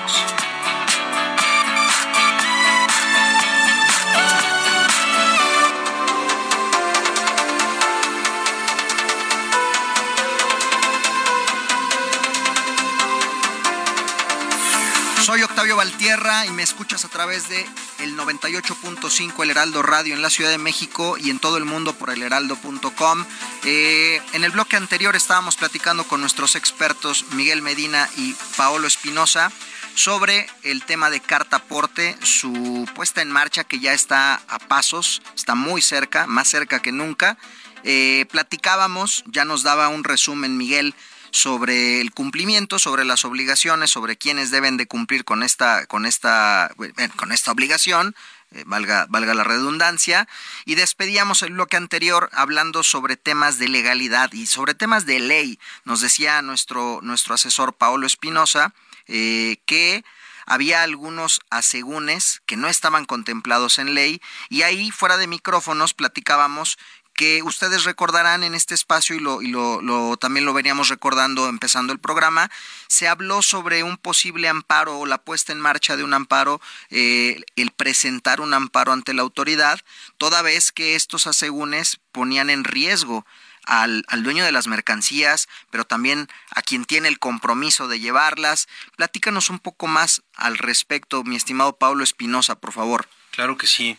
Soy 15.29 15.43
Octavio 15.43 15.75
Valtierra 15.75 16.47
y 16.47 16.49
me 16.49 16.63
escuchas 16.63 17.05
a 17.05 17.07
través 17.07 17.49
de 17.49 17.63
el 17.99 18.17
98.5 18.17 19.43
El 19.43 19.51
Heraldo 19.51 19.83
Radio 19.83 20.15
en 20.15 20.23
la 20.23 20.31
Ciudad 20.31 20.49
de 20.49 20.57
México 20.57 21.17
y 21.19 21.29
en 21.29 21.37
todo 21.37 21.57
el 21.57 21.65
mundo 21.65 21.93
por 21.93 22.09
elheraldo.com. 22.09 23.25
Eh, 23.63 24.23
en 24.33 24.43
el 24.43 24.49
bloque 24.49 24.75
anterior 24.75 25.15
estábamos 25.15 25.55
platicando 25.55 26.03
con 26.05 26.19
nuestros 26.19 26.55
expertos 26.55 27.25
Miguel 27.33 27.61
Medina 27.61 28.09
y 28.17 28.33
Paolo 28.57 28.87
Espinosa 28.87 29.51
sobre 29.93 30.47
el 30.63 30.83
tema 30.83 31.11
de 31.11 31.19
carta 31.19 31.57
aporte, 31.57 32.17
su 32.23 32.89
puesta 32.95 33.21
en 33.21 33.29
marcha 33.29 33.63
que 33.63 33.79
ya 33.79 33.93
está 33.93 34.41
a 34.47 34.57
pasos, 34.57 35.21
está 35.35 35.53
muy 35.53 35.83
cerca, 35.83 36.25
más 36.25 36.47
cerca 36.47 36.81
que 36.81 36.91
nunca. 36.91 37.37
Eh, 37.83 38.25
platicábamos, 38.31 39.23
ya 39.27 39.45
nos 39.45 39.61
daba 39.61 39.89
un 39.89 40.03
resumen 40.03 40.57
Miguel 40.57 40.95
sobre 41.31 42.01
el 42.01 42.11
cumplimiento, 42.11 42.79
sobre 42.79 43.05
las 43.05 43.25
obligaciones, 43.25 43.89
sobre 43.89 44.17
quiénes 44.17 44.51
deben 44.51 44.77
de 44.77 44.87
cumplir 44.87 45.25
con 45.25 45.43
esta, 45.43 45.85
con 45.85 46.05
esta, 46.05 46.71
eh, 46.97 47.09
con 47.15 47.31
esta 47.31 47.51
obligación, 47.51 48.15
eh, 48.51 48.63
valga, 48.65 49.07
la 49.09 49.43
redundancia, 49.43 50.27
y 50.65 50.75
despedíamos 50.75 51.43
el 51.43 51.53
bloque 51.53 51.77
anterior 51.77 52.29
hablando 52.33 52.81
sobre 52.81 53.15
temas 53.15 53.59
de 53.59 53.67
legalidad 53.67 54.33
y 54.33 54.47
sobre 54.47 54.73
temas 54.73 55.05
de 55.05 55.19
ley. 55.19 55.59
Nos 55.85 56.01
decía 56.01 56.41
nuestro, 56.41 56.99
nuestro 57.03 57.35
asesor 57.35 57.73
Paolo 57.73 58.07
Espinosa 58.07 58.73
eh, 59.07 59.57
que 59.65 60.03
había 60.49 60.81
algunos 60.81 61.41
asegúnes 61.51 62.41
que 62.47 62.57
no 62.57 62.69
estaban 62.69 63.05
contemplados 63.05 63.77
en 63.77 63.93
ley 63.93 64.19
y 64.49 64.63
ahí 64.63 64.89
fuera 64.89 65.17
de 65.17 65.27
micrófonos 65.27 65.93
platicábamos 65.93 66.79
que 67.19 67.43
ustedes 67.43 67.83
recordarán 67.83 68.45
en 68.45 68.55
este 68.55 68.73
espacio 68.73 69.13
y, 69.13 69.19
lo, 69.19 69.41
y 69.41 69.47
lo, 69.47 70.15
también 70.15 70.45
lo 70.45 70.53
veníamos 70.53 70.87
recordando 70.87 71.49
empezando 71.49 71.91
el 71.91 71.99
programa, 71.99 72.49
se 72.87 73.09
habló 73.09 73.41
sobre 73.41 73.83
un 73.83 73.97
posible 73.97 74.47
amparo 74.47 74.97
o 74.97 75.05
la 75.05 75.17
puesta 75.17 75.51
en 75.51 75.59
marcha 75.59 75.97
de 75.97 76.05
un 76.05 76.13
amparo, 76.13 76.61
eh, 76.89 77.41
el 77.57 77.71
presentar 77.71 78.39
un 78.39 78.53
amparo 78.53 78.93
ante 78.93 79.13
la 79.13 79.21
autoridad, 79.21 79.81
toda 80.17 80.41
vez 80.41 80.71
que 80.71 80.95
estos 80.95 81.27
asegúnes 81.27 81.99
ponían 82.13 82.49
en 82.49 82.63
riesgo 82.63 83.25
al, 83.65 84.05
al, 84.07 84.23
dueño 84.23 84.45
de 84.45 84.53
las 84.53 84.67
mercancías, 84.67 85.49
pero 85.71 85.83
también 85.83 86.29
a 86.51 86.61
quien 86.61 86.85
tiene 86.85 87.09
el 87.09 87.19
compromiso 87.19 87.89
de 87.89 87.99
llevarlas. 87.99 88.69
Platícanos 88.95 89.49
un 89.49 89.59
poco 89.59 89.87
más 89.87 90.21
al 90.35 90.57
respecto, 90.57 91.25
mi 91.25 91.35
estimado 91.35 91.75
Pablo 91.75 92.05
Espinosa, 92.05 92.55
por 92.55 92.71
favor. 92.71 93.09
Claro 93.31 93.57
que 93.57 93.67
sí. 93.67 93.97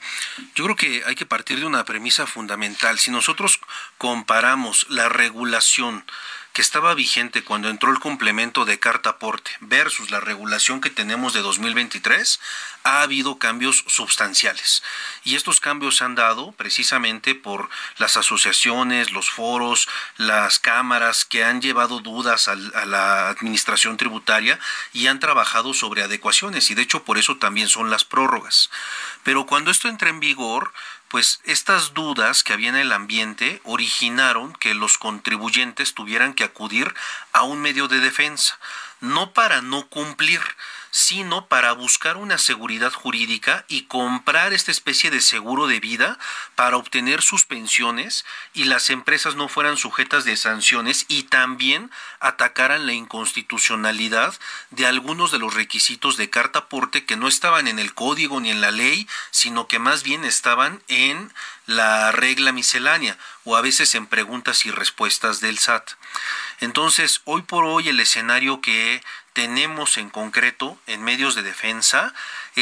Yo 0.54 0.64
creo 0.64 0.76
que 0.76 1.02
hay 1.06 1.14
que 1.14 1.26
partir 1.26 1.60
de 1.60 1.66
una 1.66 1.84
premisa 1.84 2.26
fundamental. 2.26 2.98
Si 2.98 3.10
nosotros 3.10 3.60
comparamos 3.96 4.86
la 4.90 5.08
regulación 5.08 6.04
que 6.52 6.62
estaba 6.62 6.94
vigente 6.94 7.44
cuando 7.44 7.68
entró 7.68 7.92
el 7.92 8.00
complemento 8.00 8.64
de 8.64 8.78
carta 8.78 9.10
aporte 9.10 9.50
versus 9.60 10.10
la 10.10 10.20
regulación 10.20 10.80
que 10.80 10.90
tenemos 10.90 11.32
de 11.32 11.40
2023, 11.40 12.40
ha 12.82 13.02
habido 13.02 13.38
cambios 13.38 13.84
sustanciales. 13.86 14.82
Y 15.22 15.36
estos 15.36 15.60
cambios 15.60 15.98
se 15.98 16.04
han 16.04 16.14
dado 16.14 16.52
precisamente 16.52 17.34
por 17.34 17.68
las 17.98 18.16
asociaciones, 18.16 19.12
los 19.12 19.30
foros, 19.30 19.88
las 20.16 20.58
cámaras 20.58 21.24
que 21.24 21.44
han 21.44 21.60
llevado 21.60 22.00
dudas 22.00 22.48
a, 22.48 22.56
la 22.56 23.28
administración 23.28 23.96
tributaria 23.96 24.58
y 24.92 25.06
han 25.06 25.20
trabajado 25.20 25.74
sobre 25.74 26.02
adecuaciones. 26.02 26.70
Y 26.70 26.74
de 26.74 26.82
hecho 26.82 27.04
por 27.04 27.18
eso 27.18 27.36
también 27.36 27.68
son 27.68 27.90
las 27.90 28.04
prórrogas. 28.04 28.70
Pero 29.22 29.46
cuando 29.46 29.70
esto 29.70 29.88
entra 29.88 30.08
en 30.08 30.20
vigor, 30.20 30.72
pues 31.10 31.40
estas 31.42 31.92
dudas 31.92 32.44
que 32.44 32.52
había 32.52 32.68
en 32.68 32.76
el 32.76 32.92
ambiente 32.92 33.60
originaron 33.64 34.52
que 34.52 34.74
los 34.74 34.96
contribuyentes 34.96 35.92
tuvieran 35.92 36.34
que 36.34 36.44
acudir 36.44 36.94
a 37.32 37.42
un 37.42 37.60
medio 37.60 37.88
de 37.88 37.98
defensa, 37.98 38.58
no 39.00 39.32
para 39.32 39.60
no 39.60 39.88
cumplir, 39.88 40.40
sino 40.90 41.46
para 41.46 41.72
buscar 41.72 42.16
una 42.16 42.38
seguridad 42.38 42.92
jurídica 42.92 43.64
y 43.68 43.82
comprar 43.82 44.52
esta 44.52 44.70
especie 44.70 45.10
de 45.10 45.20
seguro 45.20 45.66
de 45.66 45.80
vida 45.80 46.18
para 46.54 46.76
obtener 46.76 47.22
sus 47.22 47.44
pensiones 47.44 48.24
y 48.54 48.64
las 48.64 48.90
empresas 48.90 49.36
no 49.36 49.48
fueran 49.48 49.76
sujetas 49.76 50.24
de 50.24 50.36
sanciones 50.36 51.04
y 51.08 51.24
también 51.24 51.90
atacaran 52.18 52.86
la 52.86 52.92
inconstitucionalidad 52.92 54.34
de 54.70 54.86
algunos 54.86 55.30
de 55.30 55.38
los 55.38 55.54
requisitos 55.54 56.16
de 56.16 56.30
carta 56.30 56.60
aporte 56.60 57.04
que 57.04 57.16
no 57.16 57.28
estaban 57.28 57.68
en 57.68 57.78
el 57.78 57.94
código 57.94 58.40
ni 58.40 58.50
en 58.50 58.60
la 58.60 58.70
ley, 58.70 59.08
sino 59.30 59.68
que 59.68 59.78
más 59.78 60.02
bien 60.02 60.24
estaban 60.24 60.82
en 60.88 61.32
la 61.66 62.10
regla 62.12 62.52
miscelánea 62.52 63.16
o 63.44 63.56
a 63.56 63.60
veces 63.60 63.94
en 63.94 64.06
preguntas 64.06 64.66
y 64.66 64.70
respuestas 64.70 65.40
del 65.40 65.58
SAT. 65.58 65.92
Entonces, 66.60 67.22
hoy 67.24 67.42
por 67.42 67.64
hoy 67.64 67.88
el 67.88 68.00
escenario 68.00 68.60
que 68.60 69.02
tenemos 69.32 69.96
en 69.96 70.10
concreto 70.10 70.78
en 70.86 71.02
medios 71.02 71.34
de 71.34 71.42
defensa 71.42 72.14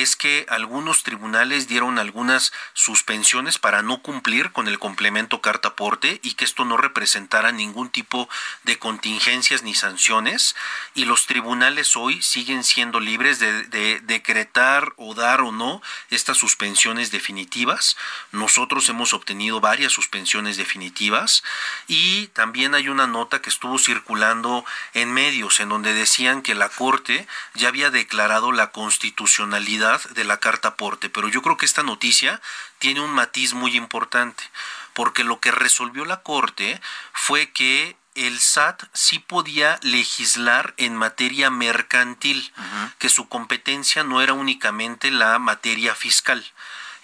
es 0.03 0.17
que 0.17 0.47
algunos 0.49 1.03
tribunales 1.03 1.69
dieron 1.69 1.99
algunas 1.99 2.53
suspensiones 2.75 3.59
para 3.59 3.83
no 3.83 4.03
cumplir 4.03 4.53
con 4.53 4.69
el 4.69 4.79
complemento 4.79 5.41
carta 5.41 5.69
aporte 5.69 6.21
y 6.23 6.35
que 6.35 6.45
esto 6.45 6.65
no 6.65 6.77
representara 6.77 7.53
ningún 7.53 7.91
tipo 7.91 8.29
de 8.65 8.79
contingencias 8.79 9.63
ni 9.63 9.75
sanciones 9.75 10.55
y 10.95 11.05
los 11.05 11.27
tribunales 11.27 11.97
hoy 11.97 12.23
siguen 12.23 12.65
siendo 12.65 13.01
libres 13.01 13.39
de, 13.39 13.65
de 13.65 14.01
decretar 14.01 14.93
o 14.97 15.15
dar 15.15 15.41
o 15.41 15.53
no 15.53 15.83
estas 16.11 16.39
suspensiones 16.39 17.11
definitivas. 17.11 17.97
Nosotros 18.33 18.89
hemos 18.89 19.13
obtenido 19.15 19.61
varias 19.61 19.93
suspensiones 19.93 20.57
definitivas 20.57 21.43
y 21.87 22.29
también 22.29 22.75
hay 22.75 22.89
una 22.89 23.07
nota 23.07 23.41
que 23.41 23.51
estuvo 23.51 23.79
circulando 23.79 24.65
en 24.95 25.13
medios 25.13 25.61
en 25.61 25.69
donde 25.69 25.95
decían 25.95 26.43
que 26.43 26.55
la 26.55 26.69
Corte 26.69 27.27
ya 27.55 27.69
había 27.69 27.91
declarado 27.91 28.53
la 28.53 28.71
constitucionalidad 28.71 29.88
de 30.11 30.25
la 30.25 30.39
carta 30.39 30.69
aporte, 30.69 31.09
pero 31.09 31.29
yo 31.29 31.43
creo 31.43 31.57
que 31.57 31.67
esta 31.67 31.83
noticia 31.83 32.41
tiene 32.79 33.01
un 33.01 33.11
matiz 33.11 33.55
muy 33.55 33.77
importante, 33.77 34.45
porque 34.93 35.25
lo 35.25 35.41
que 35.41 35.51
resolvió 35.51 36.05
la 36.05 36.23
Corte 36.23 36.81
fue 37.13 37.51
que 37.51 37.97
el 38.15 38.41
SAT 38.41 38.83
sí 38.93 39.21
podía 39.21 39.79
legislar 39.83 40.75
en 40.77 40.97
materia 40.97 41.51
mercantil, 41.51 42.53
que 42.99 43.09
su 43.09 43.29
competencia 43.29 44.03
no 44.03 44.21
era 44.21 44.33
únicamente 44.33 45.11
la 45.11 45.39
materia 45.39 45.95
fiscal. 45.95 46.45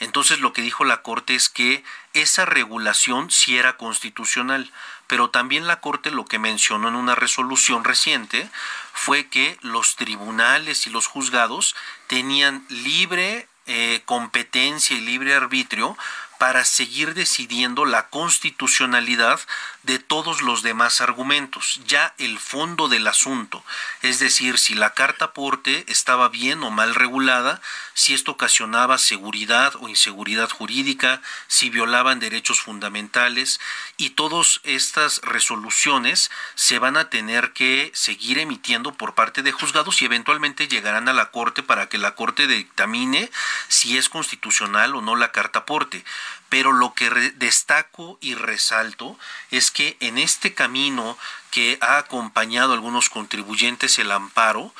Entonces 0.00 0.40
lo 0.40 0.52
que 0.52 0.62
dijo 0.62 0.84
la 0.84 1.02
Corte 1.02 1.34
es 1.36 1.48
que 1.48 1.84
esa 2.14 2.46
regulación 2.46 3.30
sí 3.30 3.58
era 3.58 3.76
constitucional, 3.76 4.72
pero 5.06 5.30
también 5.30 5.66
la 5.66 5.80
Corte 5.80 6.10
lo 6.10 6.24
que 6.24 6.38
mencionó 6.38 6.88
en 6.88 6.94
una 6.94 7.14
resolución 7.14 7.84
reciente 7.84 8.48
fue 8.92 9.26
que 9.26 9.58
los 9.60 9.96
tribunales 9.96 10.86
y 10.86 10.90
los 10.90 11.06
juzgados 11.06 11.76
tenían 12.06 12.64
libre 12.68 13.48
eh, 13.66 14.02
competencia 14.04 14.96
y 14.96 15.00
libre 15.00 15.34
arbitrio 15.34 15.96
para 16.38 16.64
seguir 16.64 17.14
decidiendo 17.14 17.84
la 17.84 18.08
constitucionalidad 18.08 19.40
de 19.84 19.98
todos 19.98 20.42
los 20.42 20.62
demás 20.62 21.00
argumentos, 21.00 21.80
ya 21.86 22.14
el 22.18 22.38
fondo 22.38 22.88
del 22.88 23.06
asunto, 23.06 23.64
es 24.02 24.18
decir, 24.18 24.58
si 24.58 24.74
la 24.74 24.94
carta 24.94 25.26
aporte 25.26 25.84
estaba 25.88 26.28
bien 26.28 26.62
o 26.62 26.70
mal 26.70 26.94
regulada, 26.94 27.60
si 27.94 28.14
esto 28.14 28.32
ocasionaba 28.32 28.98
seguridad 28.98 29.74
o 29.80 29.88
inseguridad 29.88 30.50
jurídica, 30.50 31.22
si 31.46 31.70
violaban 31.70 32.18
derechos 32.18 32.60
fundamentales 32.60 33.60
y 33.96 34.10
todas 34.10 34.60
estas 34.64 35.20
resoluciones 35.22 36.30
se 36.54 36.78
van 36.78 36.96
a 36.96 37.10
tener 37.10 37.52
que 37.52 37.90
seguir 37.94 38.38
emitiendo 38.38 38.94
por 38.94 39.14
parte 39.14 39.42
de 39.42 39.52
juzgados 39.52 40.00
y 40.02 40.06
eventualmente 40.06 40.66
llegarán 40.66 41.08
a 41.08 41.12
la 41.12 41.30
Corte 41.30 41.62
para 41.62 41.88
que 41.88 41.98
la 41.98 42.14
Corte 42.14 42.46
dictamine 42.46 43.30
si 43.68 43.96
es 43.98 44.08
constitucional 44.08 44.94
o 44.94 45.02
no 45.02 45.16
la 45.16 45.32
carta 45.32 45.60
aporte. 45.60 46.04
Pero 46.48 46.72
lo 46.72 46.94
que 46.94 47.10
destaco 47.10 48.18
y 48.20 48.34
resalto 48.34 49.18
es 49.50 49.70
que 49.74 49.98
en 50.00 50.16
este 50.16 50.54
camino 50.54 51.18
que 51.50 51.76
ha 51.82 51.98
acompañado 51.98 52.72
a 52.72 52.74
algunos 52.74 53.10
contribuyentes 53.10 53.98
el 53.98 54.10
amparo, 54.10 54.72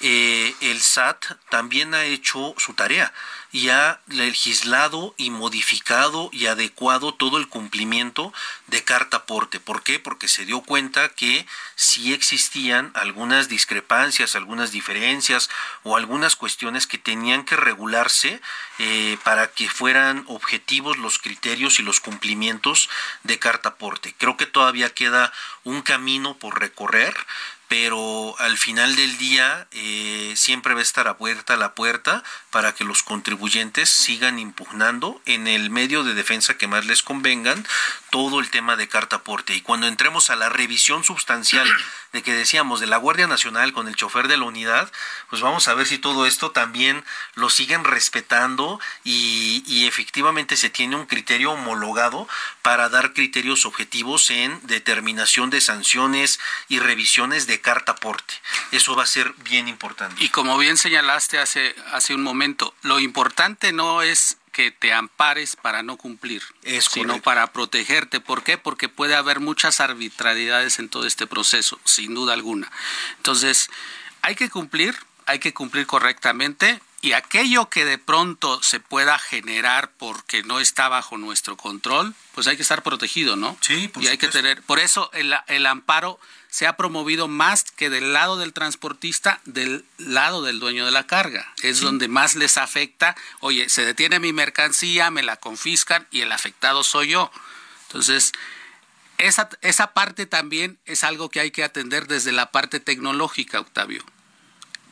eh, 0.00 0.54
el 0.60 0.80
SAT 0.80 1.24
también 1.50 1.94
ha 1.94 2.04
hecho 2.04 2.54
su 2.56 2.74
tarea 2.74 3.12
y 3.50 3.70
ha 3.70 4.00
legislado 4.08 5.14
y 5.16 5.30
modificado 5.30 6.28
y 6.32 6.46
adecuado 6.46 7.14
todo 7.14 7.38
el 7.38 7.48
cumplimiento 7.48 8.32
de 8.66 8.84
carta 8.84 9.18
aporte. 9.18 9.58
¿Por 9.58 9.82
qué? 9.82 9.98
Porque 9.98 10.28
se 10.28 10.44
dio 10.44 10.60
cuenta 10.60 11.08
que 11.08 11.46
sí 11.74 12.12
existían 12.12 12.90
algunas 12.94 13.48
discrepancias, 13.48 14.36
algunas 14.36 14.70
diferencias 14.70 15.48
o 15.82 15.96
algunas 15.96 16.36
cuestiones 16.36 16.86
que 16.86 16.98
tenían 16.98 17.44
que 17.44 17.56
regularse 17.56 18.40
eh, 18.78 19.16
para 19.24 19.50
que 19.50 19.68
fueran 19.68 20.24
objetivos 20.28 20.98
los 20.98 21.18
criterios 21.18 21.80
y 21.80 21.82
los 21.82 22.00
cumplimientos 22.00 22.90
de 23.22 23.38
carta 23.38 23.70
aporte. 23.70 24.14
Creo 24.18 24.36
que 24.36 24.46
todavía 24.46 24.90
queda 24.90 25.32
un 25.64 25.80
camino 25.80 26.36
por 26.36 26.60
recorrer, 26.60 27.14
pero 27.68 28.34
al 28.38 28.56
final 28.56 28.96
del 28.96 29.18
día 29.18 29.68
eh, 29.72 30.32
siempre 30.36 30.72
va 30.72 30.80
a 30.80 30.82
estar 30.82 31.06
abierta 31.06 31.56
la 31.58 31.74
puerta 31.74 32.24
para 32.50 32.74
que 32.74 32.84
los 32.84 33.02
contribuyentes 33.02 33.90
sigan 33.90 34.38
impugnando 34.38 35.20
en 35.26 35.46
el 35.46 35.68
medio 35.68 36.02
de 36.02 36.14
defensa 36.14 36.56
que 36.56 36.66
más 36.66 36.86
les 36.86 37.02
convengan 37.02 37.66
todo 38.10 38.40
el 38.40 38.48
tema 38.50 38.76
de 38.76 38.88
carta 38.88 39.16
aporte. 39.16 39.54
Y 39.54 39.60
cuando 39.60 39.86
entremos 39.86 40.30
a 40.30 40.36
la 40.36 40.48
revisión 40.48 41.04
sustancial 41.04 41.68
de 42.12 42.22
que 42.22 42.32
decíamos 42.32 42.80
de 42.80 42.86
la 42.86 42.96
Guardia 42.96 43.26
Nacional 43.26 43.74
con 43.74 43.86
el 43.86 43.96
chofer 43.96 44.28
de 44.28 44.38
la 44.38 44.44
unidad, 44.44 44.90
pues 45.28 45.42
vamos 45.42 45.68
a 45.68 45.74
ver 45.74 45.86
si 45.86 45.98
todo 45.98 46.26
esto 46.26 46.50
también 46.52 47.04
lo 47.34 47.50
siguen 47.50 47.84
respetando 47.84 48.80
y, 49.04 49.62
y 49.66 49.86
efectivamente 49.86 50.56
se 50.56 50.70
tiene 50.70 50.96
un 50.96 51.04
criterio 51.04 51.52
homologado 51.52 52.26
para 52.62 52.88
dar 52.88 53.12
criterios 53.12 53.66
objetivos 53.66 54.30
en 54.30 54.58
determinación 54.66 55.50
de 55.50 55.60
sanciones 55.60 56.40
y 56.68 56.78
revisiones 56.78 57.46
de 57.46 57.57
carta 57.60 57.92
aporte. 57.92 58.34
Eso 58.72 58.96
va 58.96 59.04
a 59.04 59.06
ser 59.06 59.32
bien 59.38 59.68
importante. 59.68 60.22
Y 60.22 60.28
como 60.28 60.58
bien 60.58 60.76
señalaste 60.76 61.38
hace, 61.38 61.74
hace 61.92 62.14
un 62.14 62.22
momento, 62.22 62.74
lo 62.82 63.00
importante 63.00 63.72
no 63.72 64.02
es 64.02 64.38
que 64.52 64.70
te 64.72 64.92
ampares 64.92 65.54
para 65.54 65.82
no 65.84 65.96
cumplir, 65.96 66.42
sino 66.80 67.22
para 67.22 67.52
protegerte. 67.52 68.18
¿Por 68.18 68.42
qué? 68.42 68.58
Porque 68.58 68.88
puede 68.88 69.14
haber 69.14 69.38
muchas 69.38 69.80
arbitrariedades 69.80 70.80
en 70.80 70.88
todo 70.88 71.06
este 71.06 71.28
proceso, 71.28 71.78
sin 71.84 72.14
duda 72.14 72.32
alguna. 72.32 72.70
Entonces, 73.18 73.70
hay 74.22 74.34
que 74.34 74.50
cumplir, 74.50 74.96
hay 75.26 75.38
que 75.38 75.54
cumplir 75.54 75.86
correctamente 75.86 76.80
y 77.00 77.12
aquello 77.12 77.70
que 77.70 77.84
de 77.84 77.98
pronto 77.98 78.60
se 78.62 78.80
pueda 78.80 79.18
generar 79.18 79.92
porque 79.98 80.42
no 80.42 80.58
está 80.58 80.88
bajo 80.88 81.16
nuestro 81.16 81.56
control, 81.56 82.14
pues 82.34 82.46
hay 82.48 82.56
que 82.56 82.62
estar 82.62 82.82
protegido, 82.82 83.36
¿no? 83.36 83.56
Sí, 83.60 83.88
por 83.88 84.02
Y 84.02 84.08
hay 84.08 84.18
que 84.18 84.28
tener, 84.28 84.62
por 84.62 84.80
eso 84.80 85.10
el, 85.12 85.34
el 85.46 85.66
amparo 85.66 86.18
se 86.48 86.66
ha 86.66 86.76
promovido 86.76 87.28
más 87.28 87.64
que 87.64 87.88
del 87.88 88.12
lado 88.12 88.36
del 88.36 88.52
transportista, 88.52 89.40
del 89.44 89.84
lado 89.98 90.42
del 90.42 90.58
dueño 90.58 90.86
de 90.86 90.90
la 90.90 91.06
carga. 91.06 91.52
Es 91.62 91.80
donde 91.80 92.08
más 92.08 92.34
les 92.34 92.56
afecta, 92.56 93.14
oye, 93.40 93.68
se 93.68 93.84
detiene 93.84 94.18
mi 94.18 94.32
mercancía, 94.32 95.10
me 95.10 95.22
la 95.22 95.36
confiscan 95.36 96.06
y 96.10 96.22
el 96.22 96.32
afectado 96.32 96.82
soy 96.82 97.10
yo. 97.10 97.30
Entonces, 97.88 98.32
esa, 99.18 99.50
esa 99.60 99.92
parte 99.92 100.26
también 100.26 100.78
es 100.84 101.04
algo 101.04 101.28
que 101.28 101.40
hay 101.40 101.50
que 101.50 101.64
atender 101.64 102.06
desde 102.06 102.32
la 102.32 102.50
parte 102.50 102.80
tecnológica, 102.80 103.60
Octavio. 103.60 104.02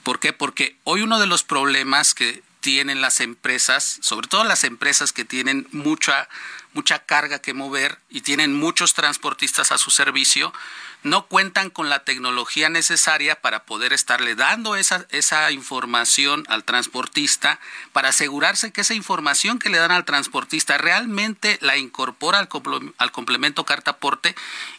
¿Por 0.06 0.20
qué? 0.20 0.32
Porque 0.32 0.76
hoy 0.84 1.02
uno 1.02 1.18
de 1.18 1.26
los 1.26 1.42
problemas 1.42 2.14
que 2.14 2.44
tienen 2.60 3.00
las 3.00 3.18
empresas, 3.18 3.98
sobre 4.02 4.28
todo 4.28 4.44
las 4.44 4.62
empresas 4.62 5.12
que 5.12 5.24
tienen 5.24 5.66
mucha, 5.72 6.28
mucha 6.74 7.00
carga 7.00 7.40
que 7.40 7.54
mover 7.54 7.98
y 8.08 8.20
tienen 8.20 8.54
muchos 8.54 8.94
transportistas 8.94 9.72
a 9.72 9.78
su 9.78 9.90
servicio, 9.90 10.52
no 11.02 11.26
cuentan 11.26 11.70
con 11.70 11.88
la 11.88 12.04
tecnología 12.04 12.68
necesaria 12.68 13.40
para 13.40 13.64
poder 13.64 13.92
estarle 13.92 14.36
dando 14.36 14.76
esa, 14.76 15.08
esa 15.10 15.50
información 15.50 16.44
al 16.48 16.62
transportista, 16.62 17.58
para 17.92 18.10
asegurarse 18.10 18.70
que 18.70 18.82
esa 18.82 18.94
información 18.94 19.58
que 19.58 19.70
le 19.70 19.78
dan 19.78 19.90
al 19.90 20.04
transportista 20.04 20.78
realmente 20.78 21.58
la 21.62 21.78
incorpora 21.78 22.38
al, 22.38 22.48
al 22.98 23.10
complemento 23.10 23.64
cartaporte 23.64 24.36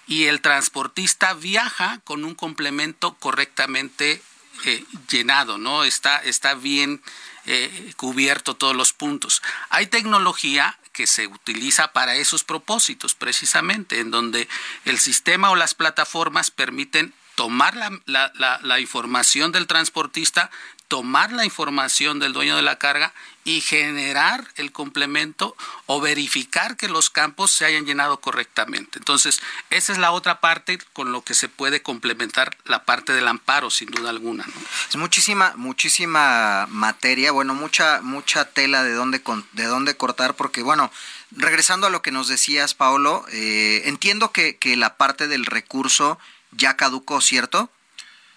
y 0.08 0.28
el 0.28 0.40
transportista 0.40 1.34
viaja 1.34 2.00
con 2.06 2.24
un 2.24 2.34
complemento 2.34 3.16
correctamente 3.16 4.22
eh, 4.66 4.84
llenado, 5.10 5.58
¿no? 5.58 5.84
Está, 5.84 6.18
está 6.18 6.54
bien 6.54 7.02
eh, 7.46 7.94
cubierto 7.96 8.56
todos 8.56 8.76
los 8.76 8.94
puntos. 8.94 9.42
Hay 9.70 9.88
tecnología 9.88 10.78
que 10.92 11.08
se 11.08 11.28
utiliza 11.28 11.94
para 11.94 12.16
esos 12.16 12.44
propósitos, 12.44 13.14
precisamente, 13.16 14.00
en 14.00 14.12
donde 14.12 14.48
el 14.84 14.98
sistema 14.98 15.52
o 15.52 15.56
las 15.56 15.76
plataformas 15.76 16.52
permiten 16.52 17.14
tomar 17.36 17.76
la, 17.76 18.32
la, 18.64 18.80
información 18.80 19.52
del 19.52 19.68
transportista, 19.68 20.50
tomar 20.88 21.32
la 21.34 21.46
información 21.46 22.20
del 22.20 22.34
dueño 22.34 22.56
de 22.56 22.62
la 22.62 22.78
carga 22.78 23.14
y 23.44 23.62
generar 23.62 24.46
el 24.56 24.72
complemento 24.72 25.56
o 25.86 26.02
verificar 26.02 26.76
que 26.76 26.90
los 26.90 27.10
campos 27.10 27.52
se 27.52 27.66
hayan 27.66 27.86
llenado 27.86 28.20
correctamente. 28.20 29.00
Entonces, 29.00 29.40
esa 29.70 29.94
es 29.94 29.98
la 29.98 30.12
otra 30.12 30.42
parte 30.42 30.80
con 30.94 31.12
lo 31.12 31.24
que 31.24 31.34
se 31.34 31.48
puede 31.48 31.82
complementar 31.82 32.58
la 32.66 32.84
parte 32.84 33.14
del 33.14 33.28
amparo, 33.28 33.70
sin 33.70 33.90
duda 33.90 34.10
alguna. 34.10 34.46
Es 34.90 34.96
muchísima, 34.98 35.54
muchísima 35.56 36.68
materia, 36.70 37.32
bueno, 37.32 37.54
mucha, 37.54 38.02
mucha 38.02 38.46
tela 38.46 38.84
de 38.84 38.94
dónde, 38.94 39.22
de 39.54 39.64
dónde 39.64 39.96
cortar, 39.96 40.36
porque 40.36 40.62
bueno, 40.62 40.92
regresando 41.32 41.88
a 41.88 41.90
lo 41.90 42.02
que 42.02 42.12
nos 42.12 42.28
decías, 42.28 42.74
Paolo, 42.74 43.26
eh, 43.32 43.84
entiendo 43.86 44.32
que, 44.32 44.58
que 44.58 44.76
la 44.76 44.98
parte 44.98 45.28
del 45.28 45.46
recurso 45.46 46.20
ya 46.52 46.76
caducó, 46.76 47.22
¿cierto? 47.22 47.70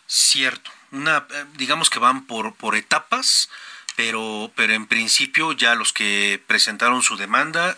Cierto. 0.06 0.70
Una, 0.92 1.26
eh, 1.30 1.44
digamos 1.54 1.90
que 1.90 1.98
van 1.98 2.26
por, 2.26 2.54
por 2.54 2.76
etapas, 2.76 3.48
pero, 3.96 4.50
pero 4.56 4.72
en 4.74 4.86
principio 4.86 5.52
ya 5.52 5.74
los 5.74 5.92
que 5.92 6.42
presentaron 6.46 7.02
su 7.02 7.16
demanda 7.16 7.76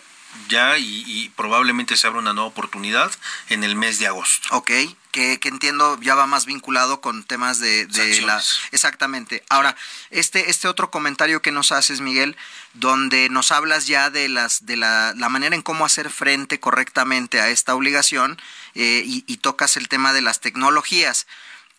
ya 0.49 0.77
y, 0.77 1.31
probablemente 1.35 1.95
se 1.97 2.07
abra 2.07 2.19
una 2.19 2.33
nueva 2.33 2.49
oportunidad 2.49 3.11
en 3.49 3.63
el 3.63 3.75
mes 3.75 3.99
de 3.99 4.07
agosto. 4.07 4.47
Ok, 4.51 4.71
que, 5.11 5.39
entiendo 5.43 5.99
ya 6.01 6.15
va 6.15 6.25
más 6.25 6.45
vinculado 6.45 7.01
con 7.01 7.23
temas 7.23 7.59
de, 7.59 7.87
la... 8.25 8.41
Exactamente. 8.71 9.43
Ahora, 9.49 9.75
este, 10.09 10.49
este 10.49 10.67
otro 10.67 10.89
comentario 10.91 11.41
que 11.41 11.51
nos 11.51 11.71
haces, 11.71 12.01
Miguel, 12.01 12.35
donde 12.73 13.29
nos 13.29 13.51
hablas 13.51 13.87
ya 13.87 14.09
de, 14.09 14.27
las, 14.29 14.65
de 14.65 14.75
la, 14.75 15.13
la 15.15 15.29
manera 15.29 15.55
en 15.55 15.61
cómo 15.61 15.85
hacer 15.85 16.09
frente 16.09 16.59
correctamente 16.59 17.39
a 17.39 17.49
esta 17.49 17.75
obligación 17.75 18.41
eh, 18.75 19.03
y, 19.05 19.37
tocas 19.37 19.77
el 19.77 19.87
tema 19.87 20.13
de 20.13 20.21
las 20.21 20.39
tecnologías. 20.39 21.27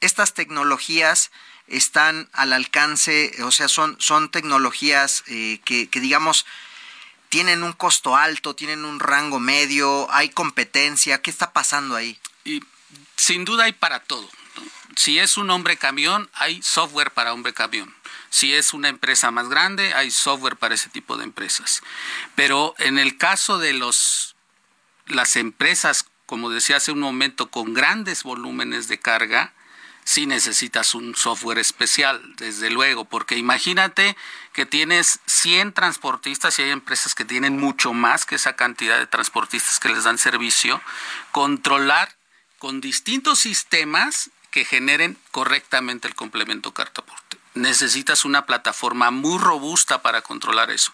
Estas 0.05 0.35
tecnologías 0.35 1.31
están 1.67 2.29
al 2.33 2.53
alcance, 2.53 3.33
o 3.43 3.51
sea, 3.51 3.69
son, 3.69 3.97
son 3.99 4.31
tecnologías 4.31 5.25
eh, 5.27 5.61
que, 5.65 5.89
que, 5.89 6.01
digamos, 6.01 6.45
tienen 7.31 7.63
un 7.63 7.73
costo 7.73 8.17
alto, 8.17 8.55
tienen 8.55 8.85
un 8.85 9.01
rango 9.01 9.41
medio, 9.41 10.07
hay 10.13 10.29
competencia, 10.29 11.23
¿qué 11.23 11.31
está 11.31 11.53
pasando 11.53 11.97
ahí? 11.97 12.19
Y 12.45 12.63
sin 13.17 13.45
duda 13.45 13.65
hay 13.65 13.73
para 13.73 14.01
todo. 14.01 14.29
Si 14.97 15.19
es 15.19 15.37
un 15.37 15.51
hombre 15.51 15.77
camión, 15.77 16.31
hay 16.35 16.63
software 16.63 17.11
para 17.11 17.33
hombre 17.33 17.53
camión. 17.53 17.95
Si 18.31 18.53
es 18.53 18.75
una 18.75 18.89
empresa 18.89 19.31
más 19.31 19.49
grande, 19.49 19.95
hay 19.95 20.11
software 20.11 20.57
para 20.57 20.75
ese 20.75 20.91
tipo 20.91 21.17
de 21.17 21.25
empresas. 21.25 21.83
Pero 22.35 22.75
en 22.79 22.99
el 22.99 23.17
caso 23.17 23.59
de 23.59 23.73
los 23.73 24.37
las 25.07 25.37
empresas, 25.37 26.07
como 26.27 26.51
decía 26.51 26.77
hace 26.77 26.93
un 26.93 27.01
momento, 27.01 27.51
con 27.51 27.75
grandes 27.75 28.23
volúmenes 28.23 28.89
de 28.89 28.99
carga, 28.99 29.53
sí 30.05 30.27
necesitas 30.27 30.95
un 30.95 31.17
software 31.17 31.59
especial, 31.59 32.23
desde 32.37 32.71
luego, 32.71 33.05
porque 33.07 33.37
imagínate 33.37 34.17
que 34.53 34.67
tienes 34.67 35.21
100 35.27 35.73
transportistas 35.73 36.59
y 36.59 36.63
hay 36.63 36.71
empresas 36.71 37.15
que 37.15 37.25
tienen 37.25 37.59
mucho 37.59 37.93
más 37.93 38.25
que 38.27 38.37
esa 38.37 38.55
cantidad 38.55 38.99
de 38.99 39.07
transportistas 39.07 39.81
que 39.81 39.89
les 39.89 40.05
dan 40.05 40.19
servicio, 40.19 40.81
controlar 41.33 42.15
con 42.59 42.81
distintos 42.81 43.41
sistemas 43.41 44.31
que 44.51 44.65
generen 44.65 45.19
correctamente 45.33 46.07
el 46.07 46.15
complemento 46.15 46.73
cartaporte. 46.73 47.39
Necesitas 47.55 48.25
una 48.25 48.47
plataforma 48.47 49.11
muy 49.11 49.39
robusta 49.39 50.03
para 50.03 50.23
controlar 50.23 50.71
eso. 50.71 50.93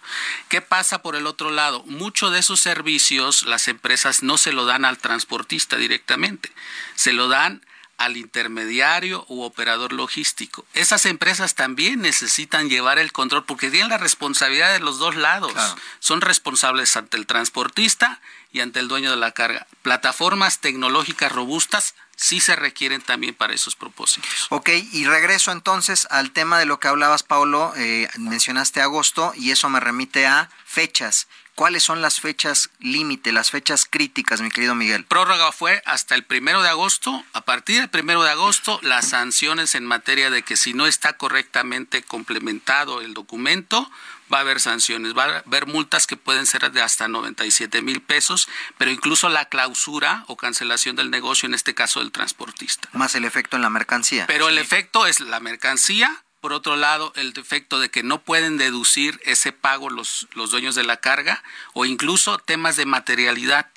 ¿Qué 0.49 0.61
pasa 0.61 1.03
por 1.03 1.17
el 1.17 1.27
otro 1.27 1.51
lado? 1.51 1.83
Muchos 1.85 2.33
de 2.33 2.39
esos 2.39 2.61
servicios 2.61 3.45
las 3.45 3.69
empresas 3.69 4.23
no 4.23 4.39
se 4.39 4.53
lo 4.53 4.65
dan 4.65 4.85
al 4.85 4.99
transportista 4.99 5.77
directamente, 5.77 6.53
se 6.95 7.13
lo 7.13 7.29
dan 7.29 7.63
al 8.01 8.17
intermediario 8.17 9.27
u 9.29 9.43
operador 9.43 9.93
logístico. 9.93 10.65
Esas 10.73 11.05
empresas 11.05 11.55
también 11.55 12.01
necesitan 12.01 12.71
llevar 12.71 12.99
el 12.99 13.13
control 13.13 13.45
porque 13.45 13.71
tienen 13.71 13.91
la 13.91 13.99
responsabilidad 13.99 14.73
de 14.73 14.81
los 14.81 14.99
dos 14.99 15.17
lados. 15.17 15.53
Son 15.99 16.23
responsables 16.23 16.97
ante 16.97 17.19
el 17.19 17.27
transportista 17.27 18.23
y 18.53 18.61
ante 18.61 18.81
el 18.81 18.89
dueño 18.89 19.11
de 19.11 19.19
la 19.19 19.33
carga. 19.33 19.67
Plataformas 19.83 20.61
tecnológicas 20.61 21.31
robustas 21.31 21.95
sí 22.17 22.41
se 22.41 22.57
requieren 22.57 23.03
también 23.03 23.35
para 23.35 23.53
esos 23.53 23.77
propósitos. 23.77 24.47
Ok, 24.49 24.71
y 24.93 25.05
regreso 25.05 25.53
entonces 25.53 26.07
al 26.11 26.33
tema 26.33 26.59
de 26.59 26.65
lo 26.65 26.81
que 26.81 26.89
hablabas, 26.89 27.23
Paulo. 27.23 27.73
Eh, 27.77 28.09
mencionaste 28.17 28.81
agosto 28.81 29.33
y 29.37 29.51
eso 29.51 29.69
me 29.69 29.79
remite 29.79 30.27
a 30.27 30.49
fechas. 30.65 31.29
¿Cuáles 31.61 31.83
son 31.83 32.01
las 32.01 32.23
fechas 32.23 32.71
límite, 32.79 33.33
las 33.33 33.51
fechas 33.51 33.85
críticas, 33.85 34.41
mi 34.41 34.51
querido 34.51 34.75
Miguel? 34.75 35.05
Prórroga 35.05 35.53
fue 35.53 35.83
hasta 35.85 36.15
el 36.15 36.25
primero 36.25 36.63
de 36.63 36.71
agosto. 36.71 37.23
A 37.35 37.43
partir 37.43 37.81
del 37.81 37.91
primero 37.91 38.23
de 38.23 38.31
agosto, 38.31 38.81
las 38.83 39.09
sanciones 39.11 39.75
en 39.75 39.85
materia 39.85 40.31
de 40.31 40.43
que 40.43 40.57
si 40.57 40.73
no 40.73 40.87
está 40.87 41.19
correctamente 41.19 42.03
complementado 42.03 43.03
el 43.03 43.13
documento, 43.13 43.91
va 44.33 44.39
a 44.39 44.41
haber 44.41 44.59
sanciones, 44.59 45.15
va 45.15 45.25
a 45.25 45.39
haber 45.41 45.67
multas 45.67 46.07
que 46.07 46.17
pueden 46.17 46.47
ser 46.47 46.73
de 46.73 46.81
hasta 46.81 47.09
97 47.09 47.83
mil 47.83 48.01
pesos, 48.01 48.49
pero 48.79 48.91
incluso 48.91 49.29
la 49.29 49.45
clausura 49.45 50.25
o 50.29 50.39
cancelación 50.39 50.97
del 50.97 51.11
negocio, 51.11 51.47
en 51.47 51.53
este 51.53 51.75
caso 51.75 52.01
del 52.01 52.11
transportista. 52.11 52.89
Más 52.95 53.15
el 53.17 53.27
efecto 53.27 53.57
en 53.57 53.63
la 53.63 53.69
mercancía. 53.69 54.27
Pero 54.27 54.49
el 54.49 54.57
efecto 54.57 55.07
es 55.07 55.21
la 55.21 55.41
mercancía, 55.41 56.25
por 56.41 56.53
otro 56.53 56.77
lado, 56.77 57.13
el 57.17 57.33
efecto 57.37 57.79
de 57.79 57.91
que 57.91 58.03
no 58.03 58.21
pueden 58.23 58.57
deducir 58.57 59.21
ese 59.25 59.53
pago 59.53 59.91
los, 59.91 60.27
los 60.33 60.51
dueños 60.51 60.75
de 60.75 60.85
la 60.85 60.99
carga 60.99 61.43
o 61.75 61.85
incluso 61.85 62.39
temas 62.39 62.77
de 62.77 62.87
materialidad 62.87 63.69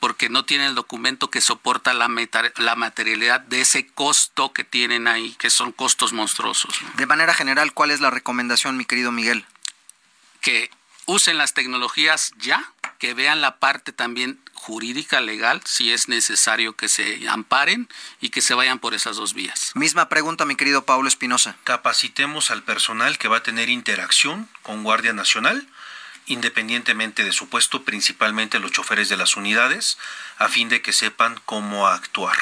porque 0.00 0.28
no 0.28 0.44
tienen 0.44 0.68
el 0.68 0.74
documento 0.74 1.30
que 1.30 1.40
soporta 1.40 1.94
la, 1.94 2.10
la 2.56 2.74
materialidad 2.74 3.40
de 3.40 3.60
ese 3.60 3.86
costo 3.86 4.52
que 4.52 4.64
tienen 4.64 5.06
ahí, 5.06 5.36
que 5.38 5.48
son 5.48 5.70
costos 5.70 6.12
monstruosos. 6.12 6.74
De 6.96 7.06
manera 7.06 7.34
general, 7.34 7.72
¿cuál 7.72 7.92
es 7.92 8.00
la 8.00 8.10
recomendación, 8.10 8.76
mi 8.76 8.84
querido 8.84 9.12
Miguel? 9.12 9.46
que 10.42 10.70
usen 11.06 11.38
las 11.38 11.54
tecnologías 11.54 12.32
ya, 12.36 12.72
que 12.98 13.14
vean 13.14 13.40
la 13.40 13.58
parte 13.58 13.92
también 13.92 14.38
jurídica, 14.62 15.20
legal, 15.20 15.60
si 15.64 15.92
es 15.92 16.08
necesario 16.08 16.76
que 16.76 16.88
se 16.88 17.28
amparen 17.28 17.88
y 18.20 18.28
que 18.28 18.40
se 18.40 18.54
vayan 18.54 18.78
por 18.78 18.94
esas 18.94 19.16
dos 19.16 19.34
vías. 19.34 19.72
Misma 19.74 20.08
pregunta, 20.08 20.44
mi 20.44 20.54
querido 20.54 20.86
Pablo 20.86 21.08
Espinosa. 21.08 21.56
Capacitemos 21.64 22.52
al 22.52 22.62
personal 22.62 23.18
que 23.18 23.26
va 23.26 23.38
a 23.38 23.42
tener 23.42 23.68
interacción 23.68 24.48
con 24.62 24.84
Guardia 24.84 25.12
Nacional, 25.12 25.66
independientemente 26.26 27.24
de 27.24 27.32
su 27.32 27.48
puesto, 27.48 27.82
principalmente 27.82 28.60
los 28.60 28.70
choferes 28.70 29.08
de 29.08 29.16
las 29.16 29.36
unidades, 29.36 29.98
a 30.38 30.48
fin 30.48 30.68
de 30.68 30.80
que 30.80 30.92
sepan 30.92 31.40
cómo 31.44 31.88
actuar 31.88 32.38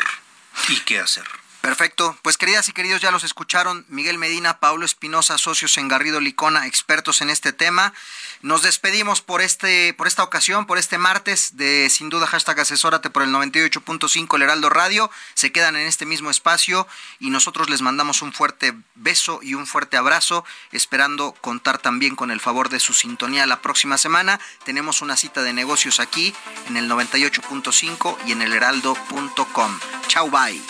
y 0.68 0.76
qué 0.80 1.00
hacer. 1.00 1.39
Perfecto. 1.60 2.16
Pues 2.22 2.38
queridas 2.38 2.68
y 2.70 2.72
queridos, 2.72 3.02
ya 3.02 3.10
los 3.10 3.22
escucharon. 3.22 3.84
Miguel 3.88 4.16
Medina, 4.16 4.60
Pablo 4.60 4.86
Espinosa, 4.86 5.36
socios 5.36 5.76
en 5.76 5.88
Garrido 5.88 6.18
Licona, 6.18 6.66
expertos 6.66 7.20
en 7.20 7.28
este 7.28 7.52
tema. 7.52 7.92
Nos 8.40 8.62
despedimos 8.62 9.20
por 9.20 9.42
este, 9.42 9.92
por 9.92 10.06
esta 10.06 10.22
ocasión, 10.22 10.64
por 10.64 10.78
este 10.78 10.96
martes 10.96 11.58
de 11.58 11.90
sin 11.90 12.08
duda 12.08 12.26
hashtag 12.26 12.60
asesórate 12.60 13.10
por 13.10 13.22
el 13.22 13.28
98.5 13.30 14.36
El 14.36 14.42
Heraldo 14.42 14.70
Radio. 14.70 15.10
Se 15.34 15.52
quedan 15.52 15.76
en 15.76 15.86
este 15.86 16.06
mismo 16.06 16.30
espacio 16.30 16.88
y 17.18 17.28
nosotros 17.28 17.68
les 17.68 17.82
mandamos 17.82 18.22
un 18.22 18.32
fuerte 18.32 18.74
beso 18.94 19.40
y 19.42 19.52
un 19.52 19.66
fuerte 19.66 19.98
abrazo, 19.98 20.46
esperando 20.72 21.32
contar 21.42 21.76
también 21.76 22.16
con 22.16 22.30
el 22.30 22.40
favor 22.40 22.70
de 22.70 22.80
su 22.80 22.94
sintonía 22.94 23.44
la 23.44 23.60
próxima 23.60 23.98
semana. 23.98 24.40
Tenemos 24.64 25.02
una 25.02 25.16
cita 25.16 25.42
de 25.42 25.52
negocios 25.52 26.00
aquí 26.00 26.34
en 26.68 26.78
el 26.78 26.90
98.5 26.90 28.16
y 28.26 28.32
en 28.32 28.40
el 28.40 28.54
heraldo.com. 28.54 29.78
Chau, 30.08 30.30
bye. 30.30 30.62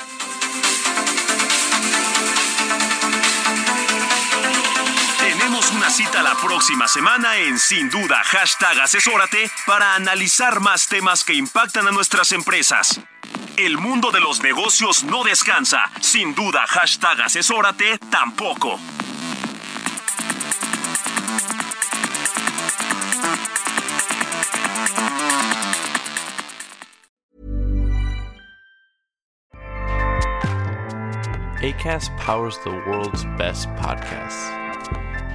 Una 5.68 5.90
cita 5.90 6.22
la 6.22 6.34
próxima 6.34 6.88
semana 6.88 7.36
en 7.36 7.58
Sin 7.58 7.90
Duda 7.90 8.22
Hashtag 8.24 8.80
Asesórate 8.80 9.50
para 9.66 9.94
analizar 9.94 10.58
más 10.61 10.88
temas 10.88 11.22
que 11.22 11.34
impactan 11.34 11.86
a 11.86 11.90
nuestras 11.90 12.32
empresas. 12.32 12.98
El 13.56 13.76
mundo 13.76 14.11
de 14.11 14.20
los 14.20 14.42
negocios 14.42 15.04
no 15.04 15.22
descansa. 15.22 15.90
Sin 16.00 16.34
duda 16.34 16.66
Hashtag 16.66 17.20
Asesórate 17.22 17.98
tampoco. 18.11 18.80
ACAST 31.62 32.16
powers 32.16 32.58
the 32.64 32.70
world's 32.86 33.24
best 33.36 33.68
podcasts. 33.76 34.59